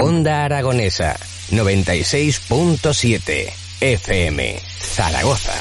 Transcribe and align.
Onda 0.00 0.44
Aragonesa 0.44 1.16
96.7 1.50 3.52
FM 3.80 4.60
Zaragoza. 4.78 5.54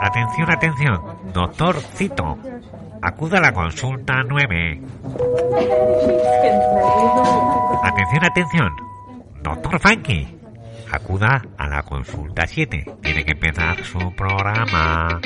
Atención, 0.00 0.50
atención, 0.50 1.00
doctor 1.34 1.80
Cito. 1.96 2.38
Acuda 3.02 3.38
a 3.38 3.40
la 3.40 3.52
consulta 3.52 4.22
9. 4.22 4.80
Atención, 7.82 8.24
atención, 8.24 8.76
doctor 9.42 9.80
Funky. 9.80 10.39
Acuda 10.92 11.42
a 11.56 11.68
la 11.68 11.82
consulta 11.84 12.46
7. 12.46 12.84
Tiene 13.00 13.24
que 13.24 13.32
empezar 13.32 13.84
su 13.84 14.12
programa. 14.16 15.20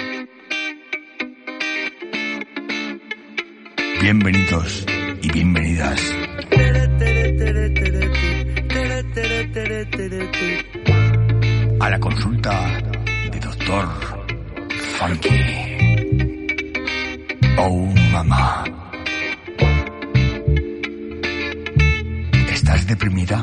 Bienvenidos 4.03 4.87
y 5.23 5.33
bienvenidas. 5.33 6.01
A 11.81 11.91
la 11.91 11.99
consulta 11.99 12.83
de 13.33 13.41
Doctor 13.41 13.89
Funky. 14.99 15.31
Oh, 17.57 17.87
mamá. 18.13 18.65
¿Estás 22.53 22.87
deprimida? 22.87 23.41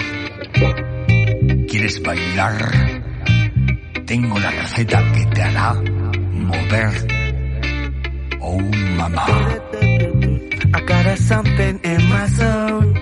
¿Quieres 1.81 2.03
bailar? 2.03 3.01
Tengo 4.05 4.37
la 4.37 4.51
receta 4.51 5.03
que 5.13 5.25
te 5.33 5.41
hará 5.41 5.73
mover. 6.31 7.07
Oh, 8.39 8.59
mamá. 8.97 9.25
I 10.75 10.81
got 10.85 11.07
a 11.07 11.17
something 11.17 11.79
in 11.83 12.07
my 12.07 12.27
zone. 12.37 13.01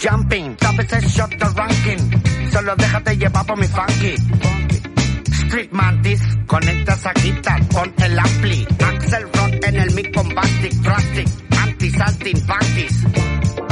Jumping, 0.00 0.56
top 0.56 0.78
ese 0.80 1.08
shot 1.08 1.30
the 1.38 1.46
ranking. 1.56 2.50
Solo 2.50 2.74
déjate 2.76 3.16
llevar 3.16 3.46
por 3.46 3.56
mi 3.58 3.66
funky. 3.66 4.14
Street 5.44 5.72
Mantis, 5.72 6.20
conectas 6.46 7.06
a 7.06 7.12
guitar, 7.12 7.60
pon 7.68 7.92
el 7.98 8.18
ampli. 8.18 8.66
Axel 8.80 9.22
Rock 9.34 9.66
en 9.66 9.76
el 9.76 9.94
mic 9.94 10.14
bombastic, 10.14 10.72
drastic. 10.82 11.28
Anti-salting 11.50 12.46
panties. 12.46 13.04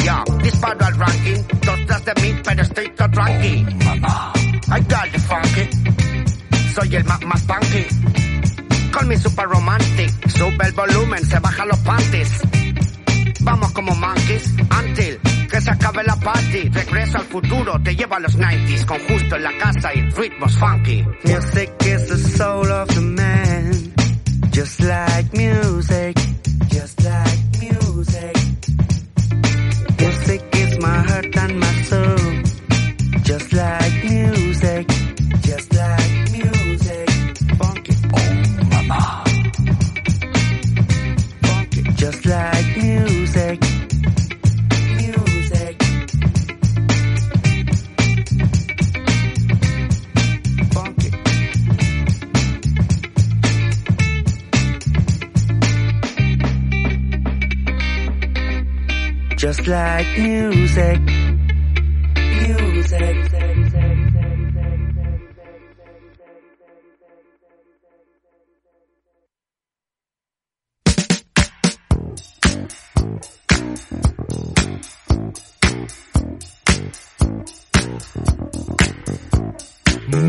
Yo, 0.04 0.24
disparo 0.42 0.84
al 0.84 0.98
ranking. 0.98 1.42
Dos 1.64 1.86
tras 1.86 2.04
de 2.04 2.14
mí, 2.22 2.40
pero 2.44 2.62
estoy 2.62 2.88
todo 2.90 3.10
tranqui. 3.10 3.66
I 4.70 4.80
got 4.80 5.10
the 5.12 5.18
funky. 5.18 5.64
Soy 6.74 6.96
el 6.96 7.04
más 7.04 7.24
más 7.24 7.42
funky. 7.42 7.86
Call 8.92 9.06
me 9.06 9.16
super 9.16 9.46
romantic. 9.46 10.28
Sube 10.28 10.66
el 10.66 10.72
volumen, 10.72 11.24
se 11.24 11.38
baja 11.38 11.64
los 11.64 11.78
panties. 11.78 12.42
Vamos 13.40 13.72
como 13.72 13.94
monkeys 13.94 14.52
se 15.68 15.74
acabe 15.74 16.02
la 16.04 16.16
party. 16.16 16.68
Regreso 16.70 17.18
al 17.18 17.24
futuro, 17.24 17.80
te 17.82 17.94
llevo 17.94 18.14
a 18.14 18.20
los 18.20 18.38
90s 18.38 18.84
con 18.86 18.98
justo 19.00 19.36
en 19.36 19.42
la 19.42 19.56
casa 19.58 19.94
y 19.94 20.00
ritmos 20.10 20.56
funky. 20.58 21.04
Music 21.24 21.70
is 21.84 22.06
the 22.06 22.18
soul 22.36 22.70
of 22.70 22.88
the 22.88 23.00
man. 23.00 23.94
Just 24.50 24.80
like 24.80 25.36
music. 25.36 26.16
Just 26.68 27.02
like 27.02 27.38
music. 27.60 28.36
Music 29.98 30.42
is 30.52 30.78
my 30.78 31.02
heart 31.08 31.36
and 31.36 31.60
my 31.60 31.82
soul. 31.84 31.97
Like 59.66 60.18
music. 60.18 61.00
Music. 62.46 63.28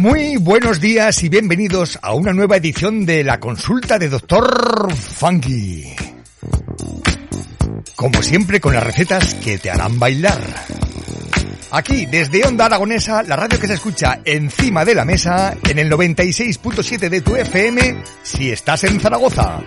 Muy 0.02 0.38
buenos 0.38 0.80
días 0.80 1.24
y 1.24 1.30
bienvenidos 1.30 2.00
a 2.02 2.14
una 2.14 2.34
nueva 2.34 2.58
edición 2.58 3.06
de 3.06 3.24
la 3.24 3.40
consulta 3.40 4.00
de 4.00 4.10
Doctor 4.10 4.94
Funky. 4.94 5.96
Como 8.00 8.24
siempre 8.24 8.62
con 8.62 8.74
las 8.74 8.82
recetas 8.86 9.34
que 9.34 9.58
te 9.58 9.70
harán 9.70 10.00
bailar. 10.00 10.40
Aquí, 11.72 12.06
desde 12.06 12.48
Onda 12.48 12.68
Aragonesa, 12.68 13.24
la 13.24 13.36
radio 13.36 13.60
que 13.60 13.68
se 13.68 13.74
escucha 13.74 14.22
encima 14.24 14.86
de 14.86 14.96
la 14.96 15.04
mesa, 15.04 15.58
en 15.68 15.80
el 15.80 15.92
96.7 15.92 17.10
de 17.10 17.20
tu 17.20 17.36
FM, 17.36 18.02
si 18.24 18.52
estás 18.52 18.86
en 18.86 19.02
Zaragoza. 19.02 19.62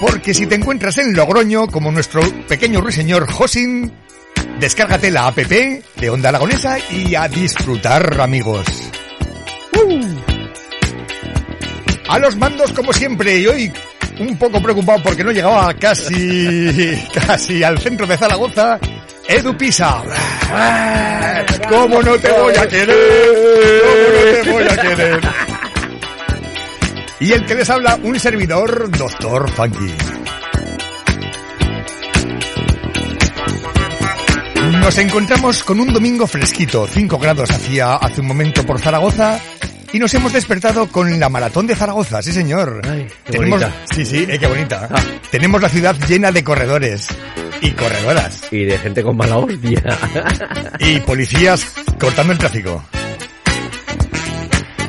Porque 0.00 0.34
si 0.34 0.48
te 0.48 0.56
encuentras 0.56 0.98
en 0.98 1.14
Logroño, 1.14 1.68
como 1.68 1.92
nuestro 1.92 2.22
pequeño 2.48 2.80
ruiseñor 2.80 3.30
Josin, 3.30 3.92
descárgate 4.58 5.12
la 5.12 5.28
app 5.28 5.36
de 5.36 6.10
Onda 6.10 6.30
Aragonesa 6.30 6.76
y 6.90 7.14
a 7.14 7.28
disfrutar, 7.28 8.20
amigos. 8.20 8.66
¡Uh! 9.74 10.00
A 12.08 12.18
los 12.18 12.34
mandos 12.34 12.72
como 12.72 12.92
siempre 12.92 13.38
y 13.38 13.46
hoy 13.46 13.72
un 14.18 14.36
poco 14.38 14.62
preocupado 14.62 15.02
porque 15.02 15.24
no 15.24 15.32
llegaba 15.32 15.72
casi 15.74 17.02
casi 17.26 17.62
al 17.62 17.78
centro 17.78 18.06
de 18.06 18.16
Zaragoza. 18.16 18.78
Edu 19.28 19.56
Pisa. 19.56 20.02
¿Cómo 21.68 22.00
no 22.00 22.16
te 22.16 22.30
voy 22.30 22.54
a 22.54 22.68
querer? 22.68 22.96
¿Cómo 23.82 24.20
no 24.20 24.42
te 24.42 24.52
voy 24.52 24.64
a 24.64 24.76
querer? 24.76 25.20
Y 27.18 27.32
el 27.32 27.44
que 27.44 27.54
les 27.54 27.68
habla, 27.70 27.98
un 28.02 28.20
servidor, 28.20 28.90
Doctor 28.96 29.50
Funky. 29.50 29.94
Nos 34.72 34.98
encontramos 34.98 35.64
con 35.64 35.80
un 35.80 35.92
domingo 35.92 36.26
fresquito, 36.26 36.86
5 36.86 37.18
grados 37.18 37.50
hacía 37.50 37.94
hace 37.96 38.20
un 38.20 38.28
momento 38.28 38.64
por 38.64 38.78
Zaragoza. 38.80 39.40
Y 39.96 39.98
nos 39.98 40.12
hemos 40.12 40.30
despertado 40.30 40.88
con 40.88 41.18
la 41.18 41.30
maratón 41.30 41.66
de 41.66 41.74
Zaragoza, 41.74 42.20
sí 42.20 42.30
señor. 42.30 42.82
Ay, 42.86 43.06
qué 43.24 43.32
Tenemos, 43.32 43.62
bonita. 43.62 43.80
sí, 43.94 44.04
sí, 44.04 44.26
eh, 44.28 44.38
qué 44.38 44.46
bonita. 44.46 44.90
Ah. 44.92 45.00
Tenemos 45.30 45.62
la 45.62 45.70
ciudad 45.70 45.96
llena 46.06 46.30
de 46.30 46.44
corredores 46.44 47.08
y 47.62 47.70
corredoras 47.70 48.42
Y 48.50 48.64
de 48.64 48.76
gente 48.76 49.02
con 49.02 49.16
mala 49.16 49.38
hostia. 49.38 49.82
y 50.80 51.00
policías 51.00 51.64
cortando 51.98 52.34
el 52.34 52.38
tráfico. 52.38 52.84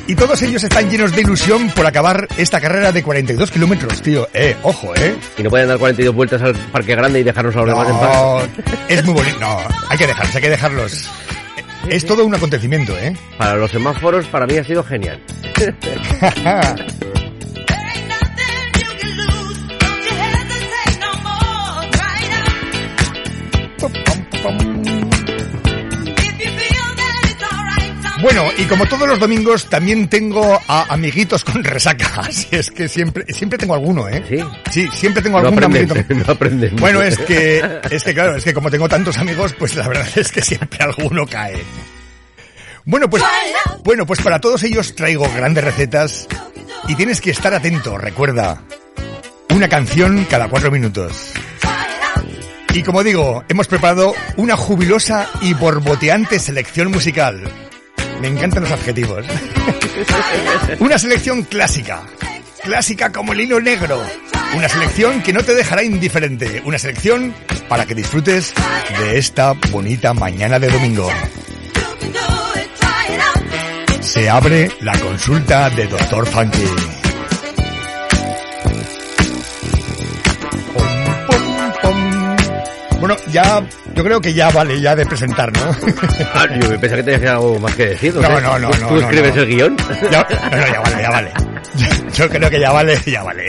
Y 0.06 0.14
todos 0.14 0.42
ellos 0.42 0.62
están 0.62 0.90
llenos 0.90 1.12
de 1.16 1.22
ilusión 1.22 1.70
por 1.70 1.86
acabar 1.86 2.28
esta 2.36 2.60
carrera 2.60 2.92
de 2.92 3.02
42 3.02 3.50
kilómetros, 3.50 4.02
tío. 4.02 4.28
Eh, 4.34 4.56
ojo, 4.62 4.94
eh. 4.94 5.16
y 5.38 5.42
no 5.42 5.48
pueden 5.48 5.68
dar 5.68 5.78
42 5.78 6.14
vueltas 6.14 6.42
al 6.42 6.54
parque 6.54 6.94
grande 6.94 7.20
y 7.20 7.22
dejarnos 7.22 7.56
a 7.56 7.60
los 7.60 7.68
demás 7.68 7.88
en 7.88 7.96
paz. 7.98 8.14
No, 8.14 8.40
es 8.88 9.04
muy 9.06 9.14
bonito. 9.14 9.38
No, 9.40 9.58
hay 9.88 9.96
que 9.96 10.06
dejarlos, 10.06 10.34
hay 10.36 10.42
que 10.42 10.50
dejarlos. 10.50 11.10
Es 11.90 12.04
todo 12.04 12.26
un 12.26 12.34
acontecimiento, 12.34 12.96
¿eh? 12.98 13.14
Para 13.38 13.56
los 13.56 13.70
semáforos, 13.70 14.26
para 14.26 14.46
mí 14.46 14.56
ha 14.56 14.64
sido 14.64 14.84
genial. 14.84 15.20
Bueno, 28.20 28.48
y 28.56 28.64
como 28.64 28.84
todos 28.86 29.06
los 29.06 29.20
domingos, 29.20 29.66
también 29.66 30.08
tengo 30.08 30.60
a 30.66 30.92
amiguitos 30.92 31.44
con 31.44 31.62
resaca. 31.62 32.06
Así 32.16 32.48
es 32.50 32.70
que 32.70 32.88
siempre, 32.88 33.24
siempre 33.32 33.58
tengo 33.58 33.74
alguno, 33.74 34.08
¿eh? 34.08 34.22
¿Sí? 34.28 34.44
Sí, 34.70 34.88
siempre 34.92 35.22
tengo 35.22 35.40
No 35.40 35.48
algún 35.48 35.64
amiguito. 35.64 35.94
no. 36.08 36.76
Bueno, 36.78 37.02
es 37.02 37.16
que, 37.18 37.80
es 37.90 38.02
que 38.02 38.14
claro, 38.14 38.36
es 38.36 38.44
que 38.44 38.52
como 38.52 38.70
tengo 38.70 38.88
tantos 38.88 39.18
amigos, 39.18 39.54
pues 39.58 39.76
la 39.76 39.86
verdad 39.86 40.08
es 40.16 40.32
que 40.32 40.42
siempre 40.42 40.78
alguno 40.80 41.26
cae. 41.26 41.62
Bueno, 42.84 43.08
pues, 43.08 43.22
bueno, 43.84 44.06
pues 44.06 44.20
para 44.20 44.40
todos 44.40 44.62
ellos 44.62 44.94
traigo 44.94 45.30
grandes 45.34 45.62
recetas 45.62 46.26
y 46.88 46.94
tienes 46.94 47.20
que 47.20 47.30
estar 47.30 47.52
atento, 47.54 47.98
recuerda. 47.98 48.62
Una 49.54 49.68
canción 49.68 50.26
cada 50.28 50.48
cuatro 50.48 50.70
minutos. 50.70 51.32
Y 52.74 52.82
como 52.82 53.02
digo, 53.02 53.44
hemos 53.48 53.68
preparado 53.68 54.14
una 54.36 54.56
jubilosa 54.56 55.28
y 55.40 55.54
borboteante 55.54 56.38
selección 56.38 56.90
musical. 56.90 57.67
Me 58.20 58.28
encantan 58.28 58.62
los 58.64 58.72
adjetivos. 58.72 59.24
Una 60.80 60.98
selección 60.98 61.42
clásica. 61.42 62.02
Clásica 62.62 63.12
como 63.12 63.32
el 63.32 63.40
hilo 63.40 63.60
negro. 63.60 64.02
Una 64.56 64.68
selección 64.68 65.22
que 65.22 65.32
no 65.32 65.42
te 65.42 65.54
dejará 65.54 65.82
indiferente. 65.82 66.62
Una 66.64 66.78
selección 66.78 67.34
para 67.68 67.86
que 67.86 67.94
disfrutes 67.94 68.54
de 68.98 69.18
esta 69.18 69.52
bonita 69.70 70.14
mañana 70.14 70.58
de 70.58 70.68
domingo. 70.68 71.08
Se 74.00 74.28
abre 74.28 74.70
la 74.80 74.98
consulta 74.98 75.70
de 75.70 75.86
Dr. 75.86 76.26
Funky. 76.26 76.97
Bueno, 83.00 83.16
ya, 83.30 83.62
yo 83.94 84.02
creo 84.04 84.20
que 84.20 84.34
ya 84.34 84.50
vale 84.50 84.80
ya 84.80 84.96
de 84.96 85.06
presentar, 85.06 85.52
¿no? 85.52 85.70
Ah, 86.34 86.46
yo 86.60 86.68
pensaba 86.80 86.96
que 86.96 87.02
tenías 87.04 87.30
algo 87.32 87.58
más 87.60 87.74
que 87.76 87.86
decir. 87.90 88.14
No, 88.14 88.40
no, 88.40 88.58
no, 88.58 88.70
¿Tú, 88.70 88.80
no, 88.80 88.88
tú 88.88 88.96
escribes 88.98 89.36
no. 89.36 89.42
el 89.42 89.48
guion? 89.48 89.76
Ya, 90.10 90.26
no, 90.50 90.56
no, 90.56 90.66
ya 90.66 90.80
vale, 90.80 91.02
ya 91.02 91.10
vale. 91.10 91.32
Yo 92.14 92.28
creo 92.28 92.50
que 92.50 92.60
ya 92.60 92.72
vale, 92.72 92.98
ya 93.06 93.22
vale. 93.22 93.46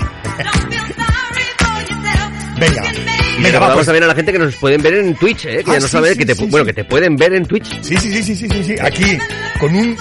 Venga, 2.59 2.81
venga, 2.81 2.89
va, 2.91 3.43
recordamos 3.43 3.73
pues. 3.75 3.85
también 3.85 4.03
a 4.03 4.07
la 4.07 4.15
gente 4.15 4.31
que 4.33 4.39
nos 4.39 4.55
pueden 4.57 4.81
ver 4.81 4.93
en 4.95 5.15
Twitch, 5.15 5.45
¿eh? 5.45 5.63
Que 5.63 5.71
Ah, 5.71 5.73
ya 5.75 5.79
no 5.79 5.85
sí, 5.87 5.91
sabe 5.93 6.11
sí, 6.11 6.17
que 6.19 6.25
te, 6.25 6.35
sí, 6.35 6.45
bueno, 6.49 6.65
que 6.65 6.73
te 6.73 6.83
pueden 6.83 7.15
ver 7.15 7.33
en 7.33 7.45
Twitch. 7.45 7.81
Sí, 7.81 7.97
sí, 7.97 8.21
sí, 8.21 8.35
sí, 8.35 8.47
sí, 8.49 8.63
sí. 8.63 8.75
Aquí, 8.81 9.17
con 9.59 9.73
un, 9.73 9.97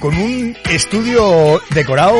con 0.00 0.16
un 0.16 0.56
estudio 0.70 1.60
decorado 1.70 2.16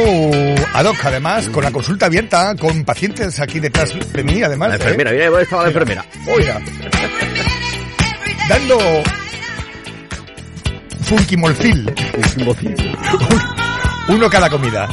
ad 0.74 0.84
hoc, 0.84 1.04
además, 1.04 1.48
con 1.48 1.64
la 1.64 1.72
consulta 1.72 2.06
abierta, 2.06 2.54
con 2.54 2.84
pacientes 2.84 3.40
aquí 3.40 3.58
detrás 3.58 3.94
de 4.12 4.22
mí, 4.22 4.42
además. 4.42 4.68
La 4.68 4.74
¿eh? 4.74 4.78
enfermera, 4.78 5.10
mira, 5.10 5.24
ahí 5.26 5.42
estaba 5.42 5.62
la 5.62 5.68
enfermera. 5.68 6.04
Oiga. 6.28 6.60
Dando 8.48 8.78
funky 11.02 11.36
molfil. 11.36 11.92
Uno 14.08 14.30
cada 14.30 14.50
comida. 14.50 14.88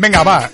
Venga, 0.00 0.22
va. 0.22 0.50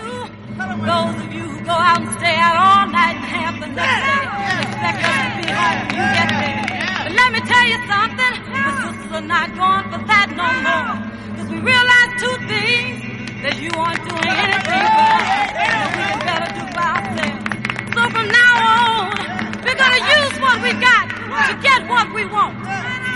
Me 7.34 7.40
tell 7.40 7.66
you 7.66 7.78
something, 7.90 8.34
the 8.54 8.62
sisters 8.78 9.12
are 9.12 9.26
not 9.26 9.48
going 9.58 9.84
for 9.90 9.98
that 10.06 10.28
no 10.38 10.46
more. 10.62 10.94
Cause 11.36 11.50
we 11.50 11.58
realize 11.58 12.10
two 12.22 12.36
things, 12.46 13.02
that 13.42 13.58
you 13.58 13.70
aren't 13.74 13.98
doing 14.06 14.22
anything 14.22 14.62
for 14.62 14.78
us, 14.78 15.50
that 15.58 15.90
we 15.98 16.02
can 16.14 16.20
better 16.30 16.50
do 16.54 16.62
for 16.70 16.84
ourselves. 16.94 17.42
So 17.90 18.00
from 18.14 18.26
now 18.30 18.54
on, 18.70 19.18
we're 19.66 19.74
gonna 19.82 20.02
use 20.14 20.34
what 20.38 20.62
we 20.62 20.70
got 20.78 21.10
to 21.50 21.54
get 21.58 21.80
what 21.90 22.06
we 22.14 22.22
want. 22.24 22.54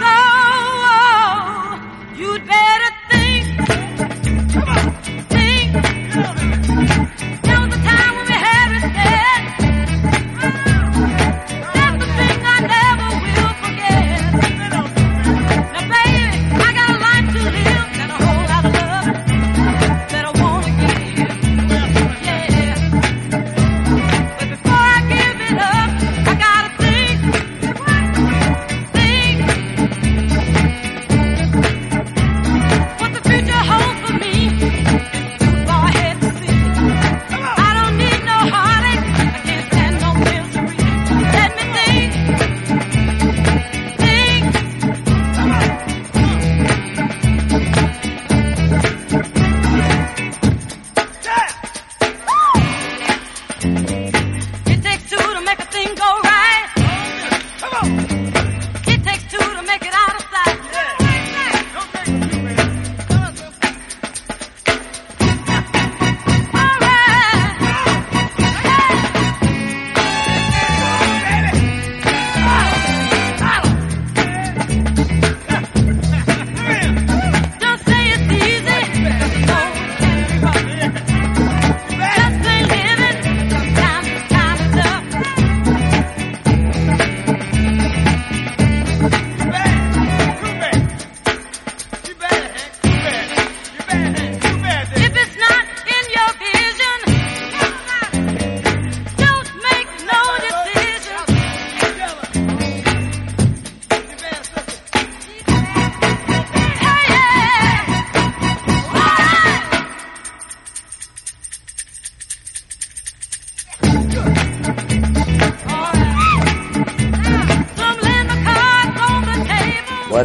So, 0.02 0.10
oh, 0.90 1.78
you'd 2.18 2.42
better 2.42 2.90
think, 3.10 3.46
think, 4.66 4.97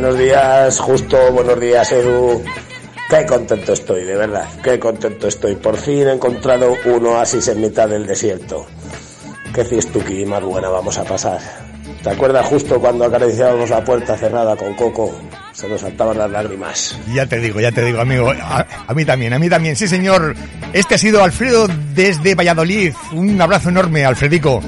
Buenos 0.03 0.19
días, 0.19 0.79
justo, 0.81 1.31
buenos 1.31 1.57
días, 1.61 1.89
Edu. 1.93 2.43
Qué 3.09 3.25
contento 3.25 3.71
estoy, 3.71 4.03
de 4.03 4.17
verdad, 4.17 4.49
qué 4.61 4.77
contento 4.77 5.29
estoy. 5.29 5.55
Por 5.55 5.77
fin 5.77 6.05
he 6.09 6.11
encontrado 6.11 6.75
un 6.83 7.05
oasis 7.05 7.47
en 7.47 7.61
mitad 7.61 7.87
del 7.87 8.05
desierto. 8.05 8.67
Qué 9.55 9.63
fiestuki 9.63 10.25
más 10.25 10.43
buena 10.43 10.67
vamos 10.67 10.97
a 10.97 11.05
pasar. 11.05 11.39
¿Te 12.03 12.09
acuerdas 12.09 12.45
justo 12.45 12.81
cuando 12.81 13.05
acariciábamos 13.05 13.69
la 13.69 13.81
puerta 13.81 14.17
cerrada 14.17 14.57
con 14.57 14.73
Coco? 14.73 15.15
Se 15.53 15.69
nos 15.69 15.79
saltaban 15.79 16.17
las 16.17 16.29
lágrimas. 16.29 16.99
Ya 17.13 17.25
te 17.25 17.39
digo, 17.39 17.61
ya 17.61 17.71
te 17.71 17.85
digo, 17.85 18.01
amigo. 18.01 18.29
A, 18.29 18.67
a 18.85 18.93
mí 18.93 19.05
también, 19.05 19.31
a 19.31 19.39
mí 19.39 19.47
también. 19.47 19.77
Sí, 19.77 19.87
señor. 19.87 20.35
Este 20.73 20.95
ha 20.95 20.97
sido 20.97 21.23
Alfredo 21.23 21.67
desde 21.95 22.35
Valladolid. 22.35 22.93
Un 23.13 23.41
abrazo 23.41 23.69
enorme, 23.69 24.03
Alfredico. 24.03 24.61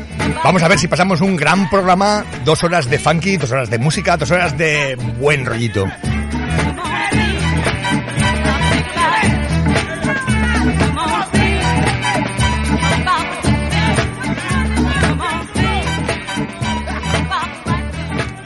Vamos 0.45 0.61
a 0.61 0.67
ver 0.67 0.77
si 0.77 0.87
pasamos 0.87 1.21
un 1.21 1.35
gran 1.35 1.67
programa. 1.71 2.23
Dos 2.43 2.63
horas 2.63 2.87
de 2.87 2.99
funky, 2.99 3.37
dos 3.37 3.51
horas 3.51 3.67
de 3.67 3.79
música, 3.79 4.15
dos 4.15 4.29
horas 4.29 4.55
de 4.55 4.95
buen 5.17 5.43
rollito. 5.43 5.87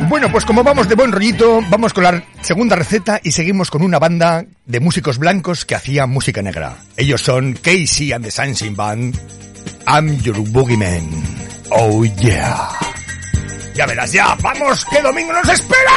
Bueno, 0.08 0.32
pues 0.32 0.46
como 0.46 0.64
vamos 0.64 0.88
de 0.88 0.96
buen 0.96 1.12
rollito, 1.12 1.60
vamos 1.70 1.92
con 1.92 2.06
la 2.06 2.24
segunda 2.40 2.78
receta 2.78 3.20
y 3.22 3.34
seguimos 3.34 3.70
con 3.70 3.82
una 3.82 4.00
banda 4.00 4.46
de 4.66 4.80
músicos 4.80 5.18
blancos 5.18 5.66
que 5.66 5.76
hacía 5.76 6.06
música 6.06 6.42
negra. 6.42 6.78
Ellos 6.96 7.22
son 7.22 7.56
Casey 7.62 8.14
and 8.14 8.24
the 8.24 8.32
Sunshine 8.32 8.78
Band. 8.78 9.20
I'm 9.86 10.18
your 10.22 10.38
boogeyman. 10.38 11.39
Oh 11.72 12.04
yeah. 12.04 12.70
Ya 13.74 13.86
verás, 13.86 14.12
ya. 14.12 14.36
Vamos, 14.42 14.86
que 14.86 15.02
domingo 15.02 15.34
nos 15.34 15.50
espera. 15.50 15.92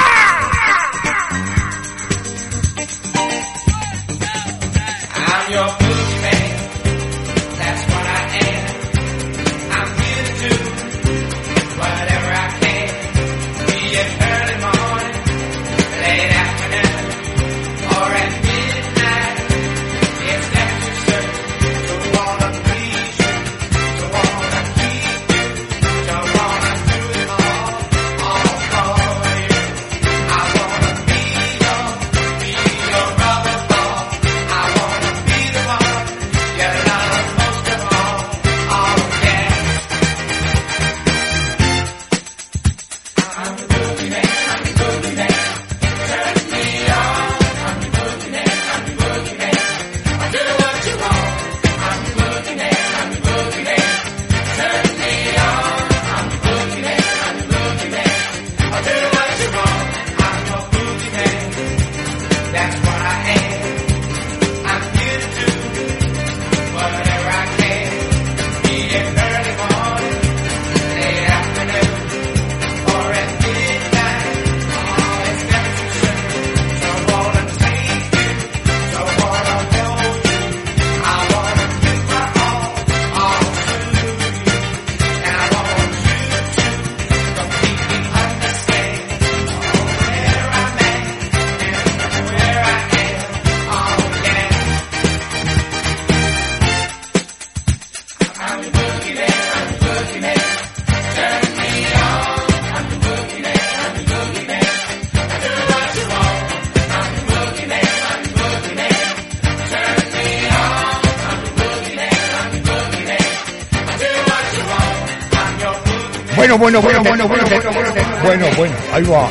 bueno, 117.28 117.44
bueno, 117.46 117.72
bueno, 117.72 117.94
bueno, 118.22 118.46
bueno, 118.56 118.74
ahí 118.92 119.02
va. 119.04 119.28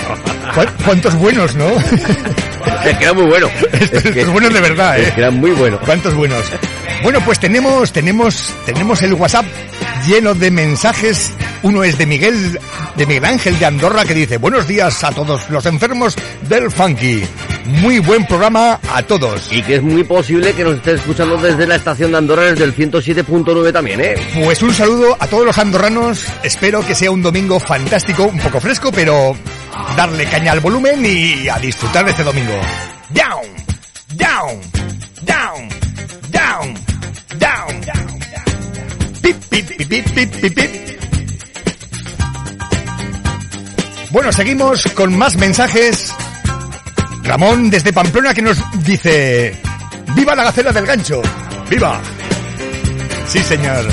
¿Cuántos 0.86 1.16
buenos, 1.16 1.56
no? 1.56 1.70
Es 2.86 2.98
que 2.98 3.04
era 3.04 3.14
muy 3.14 3.26
bueno. 3.26 3.50
Estos, 3.74 4.06
es 4.06 4.12
que, 4.12 4.26
buenos 4.26 4.54
de 4.54 4.62
verdad, 4.62 5.00
¿eh? 5.00 5.04
Es 5.08 5.14
que 5.14 5.30
muy 5.30 5.52
buenos. 5.52 5.80
¿Cuántos 5.82 6.14
buenos? 6.14 6.44
Bueno, 7.04 7.20
pues 7.26 7.40
tenemos, 7.40 7.92
tenemos, 7.92 8.54
tenemos 8.66 9.02
el 9.02 9.14
WhatsApp 9.14 9.46
lleno 10.08 10.34
de 10.34 10.52
mensajes. 10.52 11.32
Uno 11.64 11.84
es 11.84 11.98
de 11.98 12.06
Miguel, 12.06 12.60
de 12.96 13.06
Miguel 13.06 13.26
Ángel 13.26 13.58
de 13.60 13.66
Andorra 13.66 14.06
que 14.06 14.14
dice, 14.14 14.38
buenos 14.38 14.68
días 14.68 15.04
a 15.04 15.12
todos 15.12 15.50
los 15.50 15.66
enfermos 15.66 16.16
del 16.48 16.72
funky. 16.72 17.24
Muy 17.66 18.00
buen 18.00 18.26
programa 18.26 18.80
a 18.94 19.04
todos. 19.04 19.52
Y 19.52 19.62
que 19.62 19.76
es 19.76 19.84
muy 19.84 20.04
posible 20.04 20.54
que 20.54 20.64
nos 20.64 20.76
esté 20.76 20.94
escuchando 20.94 21.38
desde 21.38 21.68
la 21.68 21.76
estación 21.76 22.12
de 22.12 22.18
Andorra, 22.18 22.44
desde 22.44 22.64
el 22.64 22.76
107.9 22.76 23.72
también, 23.72 24.02
¿eh? 24.02 24.16
Pues 24.44 24.62
un 24.62 24.74
saludo 24.74 25.16
a 25.20 25.28
todos 25.28 25.46
los 25.46 25.58
andorranos. 25.58 26.26
Espero 26.44 26.86
que 26.86 26.96
sea 26.96 27.12
un 27.12 27.22
domingo 27.22 27.60
fantástico, 27.60 28.24
un 28.24 28.40
poco 28.40 28.60
fresco, 28.60 28.92
pero 28.92 29.36
darle 29.96 30.26
caña 30.26 30.52
al 30.52 30.60
volumen 30.60 31.06
y 31.06 31.48
a 31.48 31.58
disfrutar 31.60 32.06
de 32.06 32.12
este 32.12 32.24
domingo. 32.24 32.54
Down, 33.10 33.42
down, 34.16 34.62
down, 35.22 35.70
down, 36.32 36.74
down, 37.38 37.82
down. 37.82 38.20
Pip, 39.22 39.38
pip, 39.50 39.68
pip, 39.68 39.88
pip, 39.88 40.10
pip, 40.14 40.36
pip, 40.42 40.56
pip. 40.56 40.92
Bueno, 44.12 44.32
seguimos 44.34 44.84
con 44.94 45.18
más 45.18 45.38
mensajes. 45.38 46.14
Ramón 47.32 47.70
desde 47.70 47.94
Pamplona 47.94 48.34
que 48.34 48.42
nos 48.42 48.62
dice, 48.84 49.56
¡Viva 50.18 50.36
la 50.36 50.44
gacela 50.44 50.74
del 50.74 50.86
gancho! 50.86 51.22
¡Viva! 51.70 51.98
Sí, 53.26 53.40
señor. 53.40 53.86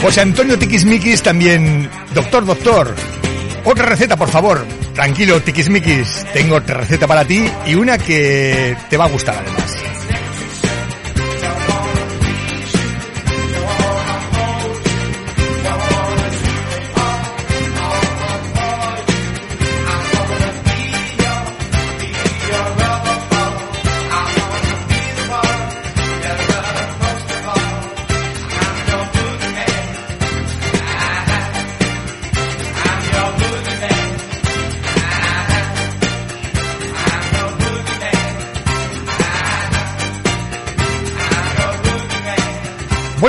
José 0.00 0.20
Antonio 0.20 0.56
Tiquismiquis 0.56 1.24
también. 1.24 1.90
Doctor, 2.14 2.46
doctor. 2.46 2.94
Otra 3.64 3.84
receta, 3.84 4.16
por 4.16 4.28
favor. 4.28 4.64
Tranquilo, 4.94 5.42
Tiquismiquis. 5.42 6.24
Tengo 6.32 6.54
otra 6.54 6.76
receta 6.76 7.08
para 7.08 7.24
ti 7.24 7.50
y 7.66 7.74
una 7.74 7.98
que 7.98 8.76
te 8.88 8.96
va 8.96 9.06
a 9.06 9.08
gustar. 9.08 9.42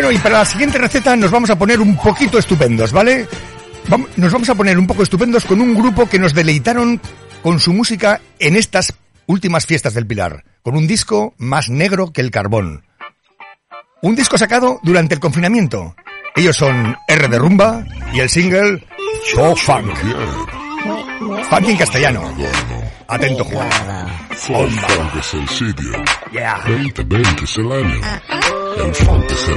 Bueno, 0.08 0.22
y 0.22 0.24
para 0.24 0.38
la 0.38 0.46
siguiente 0.46 0.78
receta 0.78 1.18
nos 1.18 1.30
vamos 1.30 1.50
a 1.50 1.60
poner 1.60 1.82
un 1.82 1.98
poquito 1.98 2.38
estupendos, 2.38 2.94
¿vale? 2.94 3.28
Nos 4.16 4.32
vamos 4.32 4.48
a 4.48 4.56
poner 4.56 4.80
un 4.80 4.88
poco 4.88 5.04
estupendos 5.04 5.44
con 5.44 5.60
un 5.60 5.76
grupo 5.76 6.08
que 6.08 6.18
nos 6.18 6.34
deleitaron 6.34 7.02
con 7.44 7.60
su 7.60 7.74
música 7.74 8.22
en 8.40 8.56
estas 8.56 8.94
últimas 9.26 9.66
fiestas 9.66 9.94
del 9.94 10.08
Pilar, 10.08 10.46
con 10.64 10.78
un 10.78 10.88
disco 10.88 11.34
más 11.38 11.70
negro 11.70 12.14
que 12.14 12.22
el 12.22 12.32
carbón. 12.32 12.86
Un 14.02 14.16
disco 14.16 14.38
sacado 14.38 14.80
durante 14.82 15.14
el 15.14 15.20
confinamiento. 15.20 15.94
Ellos 16.38 16.56
son 16.56 16.96
R 17.10 17.28
de 17.28 17.38
Rumba 17.38 17.84
y 18.14 18.22
el 18.22 18.30
single 18.30 18.88
Show 19.26 19.58
Funk. 19.58 19.94
Funk 21.50 21.68
en 21.68 21.76
castellano. 21.76 22.34
Atento, 23.10 23.44
Juan. 23.44 23.70
Funk, 24.32 24.72
es 25.20 25.34
el 25.34 25.50
sitio. 25.50 25.92
Yeah. 26.32 26.62
2020 26.66 27.44
es 27.44 27.58
el 27.58 27.72
año. 27.74 28.02
El 28.80 28.94
funk 28.94 29.32
es 29.32 29.48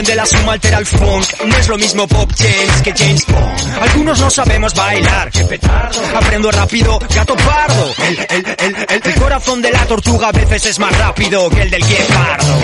el 0.00 0.04
orden 0.04 0.04
de 0.04 0.14
la 0.14 0.26
suma 0.26 0.52
altera 0.52 0.78
el 0.78 0.86
funk. 0.86 1.26
No 1.46 1.56
es 1.56 1.68
lo 1.68 1.76
mismo 1.76 2.06
Bob 2.06 2.28
James 2.36 2.82
que 2.82 2.92
James 2.96 3.26
Bond. 3.26 3.49
Algunos 4.10 4.24
no 4.24 4.44
sabemos 4.44 4.74
bailar, 4.74 5.30
qué 5.30 5.44
petardo. 5.44 6.00
Aprendo 6.16 6.50
rápido, 6.50 6.98
gato 7.14 7.36
pardo. 7.36 7.94
El, 8.08 8.18
el, 8.18 8.56
el, 8.58 8.76
el, 8.88 9.02
el 9.04 9.14
corazón 9.14 9.62
de 9.62 9.70
la 9.70 9.86
tortuga 9.86 10.30
a 10.30 10.32
veces 10.32 10.66
es 10.66 10.80
más 10.80 10.98
rápido 10.98 11.48
que 11.48 11.62
el 11.62 11.70
del 11.70 11.86
guepardo. 11.86 12.58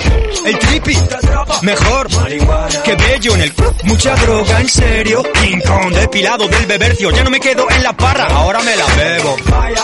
El 0.45 0.59
trippy, 0.59 0.99
mejor 1.63 2.09
que 2.83 2.95
bello 2.97 3.35
en 3.37 3.43
el 3.43 3.55
club. 3.55 3.73
Mucha 3.85 4.17
droga, 4.17 4.61
en 4.61 4.69
serio. 4.69 5.23
King 5.41 5.61
Kong 5.65 5.95
depilado 5.95 6.49
del 6.49 6.67
bebercio. 6.67 7.13
Ya 7.13 7.23
no 7.23 7.31
me 7.31 7.39
quedo 7.39 7.71
en 7.71 7.81
la 7.85 7.93
parra, 7.97 8.27
ahora 8.27 8.59
me 8.63 8.75
la 8.75 8.87
bebo. 8.87 9.37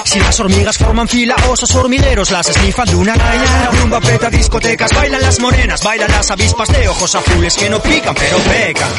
Si 0.04 0.18
las 0.18 0.40
hormigas 0.40 0.76
forman 0.78 1.06
fila, 1.06 1.36
osos 1.48 1.72
hormigueros 1.76 2.32
las 2.32 2.48
esnifan 2.48 2.88
de 2.88 2.96
una 2.96 3.12
caña. 3.12 3.70
Rumba 3.70 4.00
peta 4.00 4.28
discotecas, 4.30 4.92
bailan 4.92 5.22
las 5.22 5.38
morenas, 5.38 5.84
bailan 5.84 6.10
las 6.10 6.28
avispas 6.28 6.68
de 6.70 6.88
ojos 6.88 7.14
azules 7.14 7.56
que 7.56 7.70
no 7.70 7.80
pican 7.80 8.16
pero 8.16 8.38
pecan. 8.38 8.90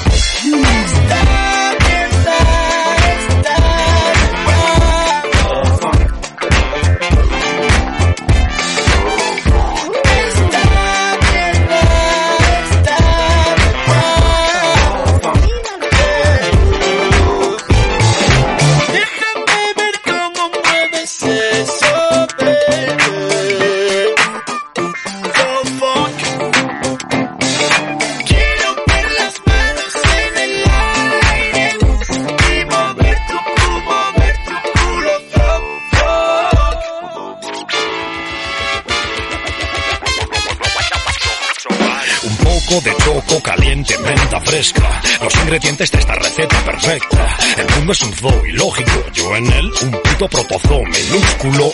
Perfecta. 46.84 47.38
El 47.58 47.76
mundo 47.76 47.92
es 47.92 48.02
un 48.02 48.14
zoo 48.14 48.46
ilógico. 48.46 48.92
Yo 49.14 49.36
en 49.36 49.46
él, 49.48 49.72
un 49.84 49.92
puto 49.92 50.28
protozoo 50.28 50.84
minúsculo. 50.84 51.72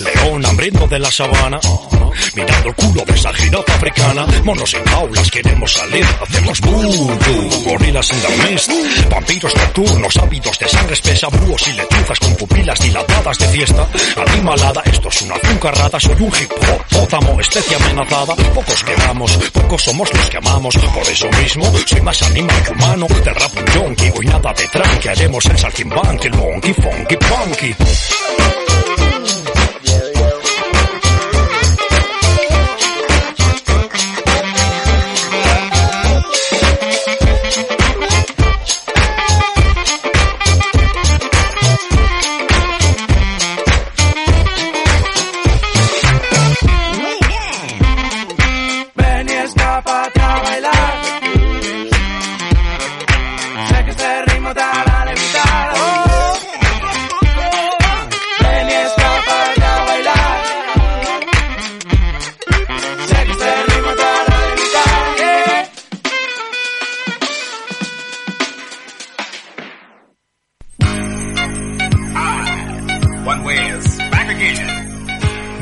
León 0.00 0.44
hambriento 0.46 0.86
de 0.86 0.98
la 0.98 1.10
sabana. 1.10 1.60
Mirando 2.34 2.68
el 2.68 2.74
culo 2.74 3.04
de 3.04 3.12
esa 3.14 3.32
jirafa 3.32 3.74
africana. 3.74 4.26
Monos 4.44 4.74
en 4.74 4.84
jaulas, 4.84 5.30
queremos 5.30 5.72
salir. 5.72 6.06
Hacemos 6.22 6.60
voodoo. 6.60 7.18
Gorilas 7.64 8.10
en 8.10 8.20
the 8.20 8.50
mist. 8.50 8.70
Vampiros 9.10 9.54
nocturnos, 9.54 10.16
ávidos 10.16 10.58
de 10.58 10.68
sangre 10.68 10.94
espesa. 10.94 11.28
Búhos 11.28 11.68
y 11.68 11.72
lechuzas 11.72 12.18
con 12.20 12.34
pupilas 12.36 12.78
dilatadas 12.80 13.38
de 13.38 13.48
fiesta. 13.48 13.86
Animalada, 14.26 14.82
esto 14.84 15.08
es 15.08 15.22
una 15.22 15.34
azúcarrada. 15.36 16.00
Soy 16.00 16.14
un 16.20 16.32
hip 16.40 16.52
hop, 16.52 16.84
pótamo, 16.90 17.40
especie 17.40 17.76
amenazada. 17.76 18.34
Pocos 18.54 18.84
quedamos, 18.84 19.36
pocos 19.52 19.82
somos 19.82 20.12
los 20.12 20.30
que 20.30 20.36
amamos. 20.36 20.76
Por 20.76 21.08
eso 21.08 21.28
mismo, 21.42 21.72
soy 21.86 22.00
más 22.00 22.22
animal 22.22 22.62
que 22.62 22.72
humano. 22.72 23.06
Del 23.24 23.34
rap 23.34 23.56
un 23.56 23.66
yonki, 23.66 24.10
hoy 24.16 24.26
nada 24.26 24.52
de 24.52 24.68
tranqui. 24.68 25.08
Haremos 25.08 25.46
el 25.46 25.58
saltimbanqui, 25.58 26.26
el 26.28 26.34
monkey, 26.34 26.74
funky, 26.74 27.16
punky. 27.16 27.74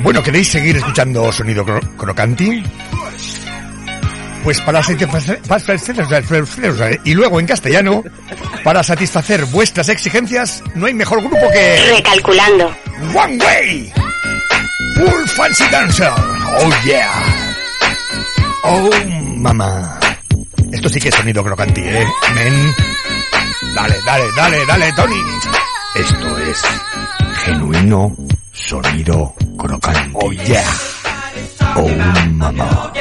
Bueno, 0.06 0.22
¿queréis 0.22 0.46
seguir 0.46 0.76
escuchando 0.76 1.32
sonido 1.32 1.66
cro- 1.66 1.96
crocanti? 1.96 2.62
Pues 4.44 4.60
para 4.60 4.80
satisfacer, 4.80 5.40
y 7.02 7.12
luego 7.14 7.40
en 7.40 7.46
castellano, 7.46 8.04
para 8.62 8.84
satisfacer 8.84 9.44
vuestras 9.46 9.88
exigencias, 9.88 10.62
no 10.76 10.86
hay 10.86 10.94
mejor 10.94 11.22
grupo 11.22 11.50
que 11.52 11.92
Recalculando. 11.96 12.72
One 13.16 13.36
Way, 13.38 13.92
Full 14.94 15.26
Fancy 15.26 15.64
Dancer, 15.72 16.12
oh 16.12 16.70
yeah, 16.84 17.10
oh 18.62 18.88
mamá. 19.38 19.98
Esto 20.70 20.88
sí 20.88 21.00
que 21.00 21.08
es 21.08 21.14
sonido 21.16 21.42
crocanti, 21.42 21.80
eh, 21.80 22.06
men. 22.32 22.74
Dale, 23.74 23.96
dale, 24.06 24.24
dale, 24.36 24.66
dale, 24.66 24.92
Tony. 24.92 25.20
Esto 25.96 26.38
es 26.38 26.62
genuino 27.44 28.14
sonido 28.52 29.34
crocante. 29.56 30.10
Oh 30.14 30.32
yeah, 30.32 30.64
oh 31.76 31.88
mamá. 32.32 32.92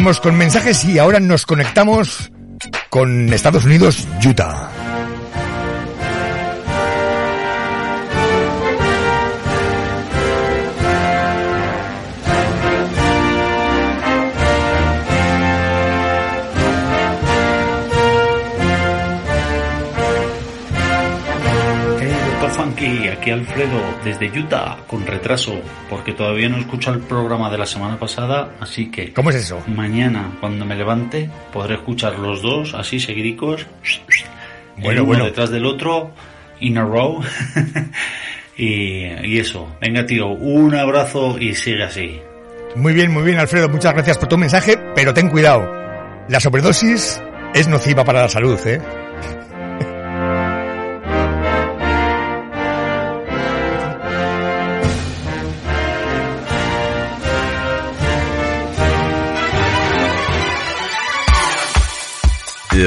Con 0.00 0.36
mensajes 0.36 0.84
y 0.86 0.98
ahora 0.98 1.20
nos 1.20 1.44
conectamos 1.44 2.32
con 2.88 3.30
Estados 3.34 3.66
Unidos, 3.66 4.08
Utah. 4.26 4.79
Aquí 23.20 23.30
Alfredo 23.30 23.80
desde 24.02 24.26
Utah 24.38 24.78
con 24.86 25.06
retraso 25.06 25.60
porque 25.90 26.12
todavía 26.12 26.48
no 26.48 26.56
escucho 26.56 26.90
el 26.90 27.00
programa 27.00 27.50
de 27.50 27.58
la 27.58 27.66
semana 27.66 27.98
pasada, 27.98 28.54
así 28.60 28.90
que 28.90 29.12
¿Cómo 29.12 29.28
es 29.30 29.36
eso? 29.36 29.62
mañana 29.66 30.32
cuando 30.40 30.64
me 30.64 30.74
levante 30.74 31.28
podré 31.52 31.74
escuchar 31.74 32.18
los 32.18 32.40
dos 32.40 32.72
así 32.74 32.98
seguidicos, 32.98 33.66
Bueno, 34.78 35.02
uno 35.02 35.04
bueno. 35.04 35.24
detrás 35.26 35.50
del 35.50 35.66
otro, 35.66 36.12
in 36.60 36.78
a 36.78 36.82
row 36.84 37.20
y, 38.56 39.04
y 39.26 39.38
eso. 39.38 39.68
Venga 39.80 40.06
tío, 40.06 40.28
un 40.28 40.74
abrazo 40.74 41.36
y 41.38 41.54
sigue 41.54 41.84
así. 41.84 42.20
Muy 42.76 42.94
bien, 42.94 43.12
muy 43.12 43.22
bien, 43.22 43.38
Alfredo, 43.38 43.68
muchas 43.68 43.92
gracias 43.92 44.16
por 44.16 44.28
tu 44.28 44.38
mensaje, 44.38 44.78
pero 44.94 45.12
ten 45.12 45.28
cuidado. 45.28 45.70
La 46.28 46.40
sobredosis 46.40 47.20
es 47.52 47.68
nociva 47.68 48.04
para 48.04 48.22
la 48.22 48.28
salud, 48.28 48.58
¿eh? 48.66 48.80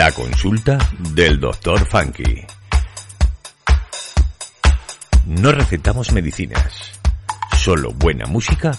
La 0.03 0.11
consulta 0.11 0.77
del 0.99 1.39
doctor 1.39 1.87
Funky. 1.87 2.45
No 5.27 5.49
recetamos 5.53 6.11
medicinas, 6.11 6.99
solo 7.55 7.93
buena 7.93 8.25
música 8.25 8.73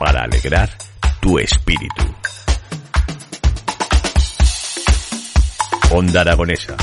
para 0.00 0.24
alegrar 0.24 0.68
tu 1.20 1.38
espíritu. 1.38 2.02
Onda 5.92 6.22
Aragonesa, 6.22 6.74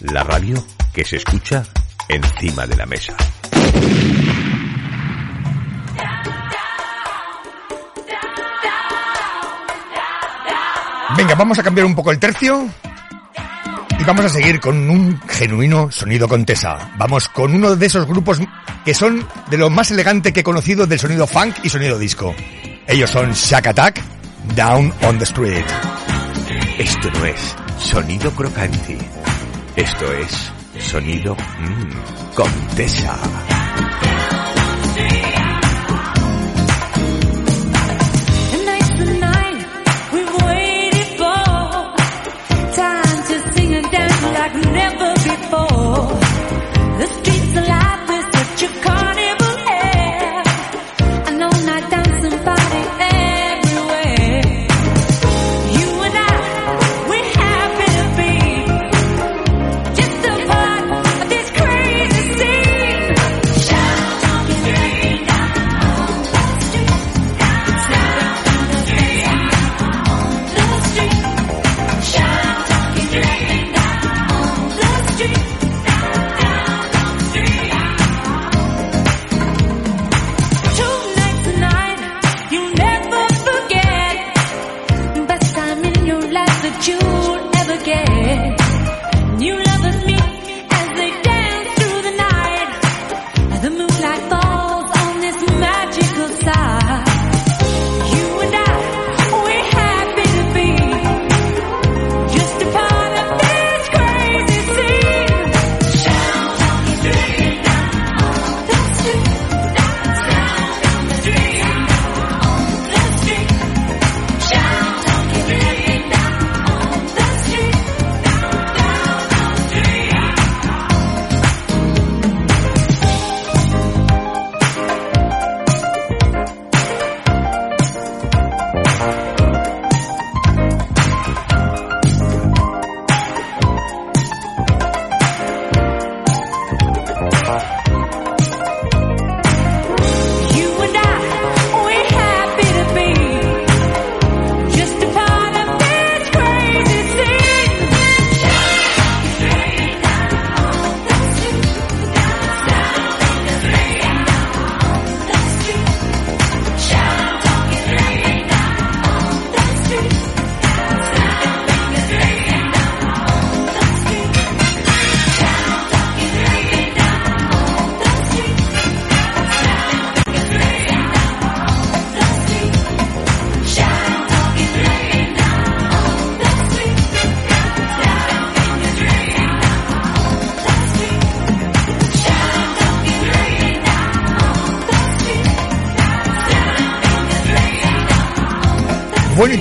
la 0.00 0.24
radio 0.24 0.56
que 0.92 1.04
se 1.04 1.14
escucha 1.14 1.62
encima 2.08 2.66
de 2.66 2.76
la 2.76 2.86
mesa. 2.86 3.16
Venga, 11.16 11.36
vamos 11.36 11.56
a 11.60 11.62
cambiar 11.62 11.86
un 11.86 11.94
poco 11.94 12.10
el 12.10 12.18
tercio 12.18 12.68
y 14.02 14.04
vamos 14.04 14.24
a 14.24 14.28
seguir 14.28 14.58
con 14.58 14.90
un 14.90 15.20
genuino 15.28 15.88
sonido 15.92 16.26
contesa. 16.26 16.90
Vamos 16.96 17.28
con 17.28 17.54
uno 17.54 17.76
de 17.76 17.86
esos 17.86 18.04
grupos 18.04 18.40
que 18.84 18.94
son 18.94 19.24
de 19.48 19.56
lo 19.56 19.70
más 19.70 19.92
elegante 19.92 20.32
que 20.32 20.40
he 20.40 20.42
conocido 20.42 20.88
del 20.88 20.98
sonido 20.98 21.26
funk 21.26 21.54
y 21.62 21.68
sonido 21.68 21.98
disco. 21.98 22.34
Ellos 22.88 23.10
son 23.10 23.30
Shack 23.32 23.68
Attack, 23.68 24.02
Down 24.56 24.92
on 25.02 25.18
the 25.18 25.24
Street. 25.24 25.64
Esto 26.78 27.10
no 27.12 27.24
es 27.26 27.54
sonido 27.78 28.32
crocante. 28.32 28.98
Esto 29.76 30.12
es 30.14 30.52
sonido 30.80 31.36
mm, 31.36 32.34
contesa. 32.34 33.16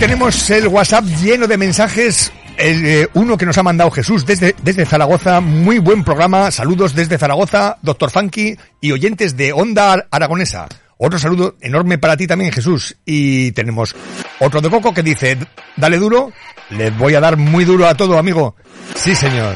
Tenemos 0.02 0.50
el 0.50 0.68
WhatsApp 0.68 1.06
lleno 1.22 1.46
de 1.46 1.60
mensajes. 1.60 2.32
Eh, 2.58 3.08
uno 3.14 3.38
que 3.38 3.46
nos 3.46 3.56
ha 3.60 3.62
mandado 3.64 3.92
Jesús 3.92 4.26
desde, 4.26 4.56
desde 4.64 4.84
Zaragoza. 4.88 5.42
Muy 5.42 5.78
buen 5.78 6.04
programa. 6.04 6.50
Saludos 6.50 6.96
desde 6.96 7.20
Zaragoza, 7.20 7.78
Doctor 7.84 8.10
Funky 8.10 8.58
y 8.82 8.92
oyentes 8.94 9.38
de 9.38 9.54
Onda 9.54 9.94
Ar- 9.94 10.08
Aragonesa. 10.10 10.68
Otro 10.98 11.20
saludo 11.20 11.56
enorme 11.62 12.00
para 12.00 12.18
ti 12.18 12.26
también, 12.26 12.52
Jesús. 12.52 12.96
Y 13.06 13.52
tenemos 13.52 13.96
otro 14.40 14.60
de 14.60 14.72
Coco 14.72 14.92
que 14.92 15.04
dice, 15.04 15.38
dale 15.78 15.98
duro. 15.98 16.32
Les 16.72 16.98
voy 16.98 17.14
a 17.14 17.20
dar 17.20 17.38
muy 17.38 17.64
duro 17.64 17.88
a 17.88 17.94
todo, 17.94 18.18
amigo. 18.18 18.56
Sí, 18.96 19.14
señor. 19.14 19.56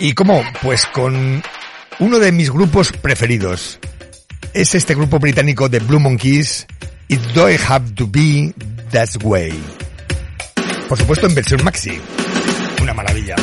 ¿Y 0.00 0.12
cómo? 0.12 0.42
Pues 0.60 0.84
con 0.84 1.42
uno 1.98 2.18
de 2.18 2.30
mis 2.30 2.50
grupos 2.50 2.92
preferidos. 2.92 3.78
Es 4.52 4.74
este 4.74 4.94
grupo 4.94 5.18
británico 5.18 5.70
de 5.70 5.78
Blue 5.78 5.98
Monkeys. 5.98 6.66
It 7.08 7.20
don't 7.34 7.58
have 7.68 7.90
to 7.94 8.06
be 8.06 8.54
that 8.92 9.22
way. 9.24 9.52
Por 10.88 10.98
supuesto 10.98 11.26
en 11.26 11.34
versión 11.34 11.64
maxi. 11.64 12.00
Una 12.80 12.92
maravilla. 12.94 13.36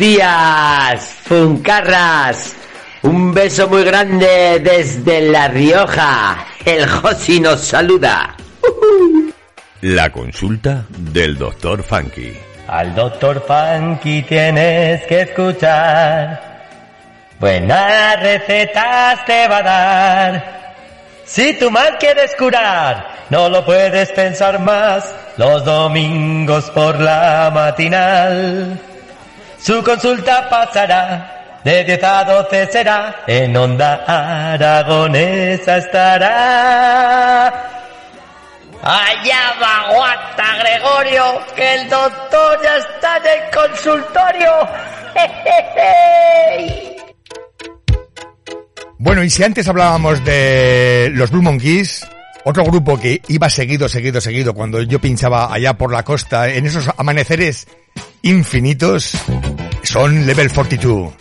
Días, 0.00 1.04
Funcarras. 1.24 2.56
Un 3.02 3.34
beso 3.34 3.68
muy 3.68 3.84
grande 3.84 4.58
desde 4.64 5.20
La 5.30 5.46
Rioja. 5.48 6.46
El 6.64 6.88
Josi 6.88 7.38
nos 7.38 7.60
saluda. 7.60 8.34
La 9.82 10.10
consulta 10.10 10.86
del 10.88 11.36
Doctor 11.36 11.82
Funky. 11.82 12.32
Al 12.66 12.94
doctor 12.94 13.44
Funky 13.46 14.22
tienes 14.22 15.02
que 15.06 15.22
escuchar. 15.22 16.40
Buenas 17.38 18.20
recetas 18.20 19.24
te 19.26 19.48
va 19.48 19.58
a 19.58 19.62
dar. 19.62 20.74
Si 21.26 21.58
tu 21.58 21.70
mal 21.70 21.98
quieres 21.98 22.34
curar, 22.38 23.26
no 23.28 23.48
lo 23.48 23.64
puedes 23.66 24.10
pensar 24.12 24.60
más. 24.60 25.14
Los 25.36 25.64
domingos 25.64 26.70
por 26.70 26.98
la 26.98 27.50
matinal. 27.52 28.80
Su 29.62 29.82
consulta 29.82 30.48
pasará. 30.48 31.60
De 31.64 31.84
10 31.84 32.02
a 32.04 32.24
12 32.24 32.66
será. 32.72 33.22
En 33.26 33.56
onda 33.56 34.04
aragonesa 34.06 35.76
estará. 35.76 37.48
Allá 38.82 39.52
va 39.62 39.80
aguanta 39.80 40.56
Gregorio, 40.58 41.40
que 41.54 41.74
el 41.74 41.88
doctor 41.90 42.58
ya 42.62 42.76
está 42.76 43.18
en 43.18 43.26
el 43.26 43.50
consultorio. 43.50 44.50
Bueno, 49.02 49.24
y 49.24 49.30
si 49.30 49.42
antes 49.42 49.66
hablábamos 49.66 50.22
de 50.26 51.10
los 51.14 51.30
Blue 51.30 51.40
Monkeys, 51.40 52.06
otro 52.44 52.64
grupo 52.64 53.00
que 53.00 53.22
iba 53.28 53.48
seguido, 53.48 53.88
seguido, 53.88 54.20
seguido 54.20 54.52
cuando 54.52 54.82
yo 54.82 55.00
pinchaba 55.00 55.50
allá 55.50 55.72
por 55.72 55.90
la 55.90 56.02
costa, 56.02 56.50
en 56.50 56.66
esos 56.66 56.86
amaneceres 56.98 57.66
infinitos, 58.20 59.14
son 59.82 60.26
Level 60.26 60.48
42. 60.50 61.12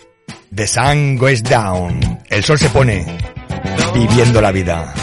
The 0.51 0.67
sun 0.67 1.17
goes 1.17 1.43
down. 1.43 1.99
El 2.29 2.43
sol 2.43 2.57
se 2.57 2.69
pone. 2.69 3.05
Viviendo 3.93 4.41
la 4.41 4.51
vida. 4.51 4.93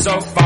So 0.00 0.18
far. 0.18 0.39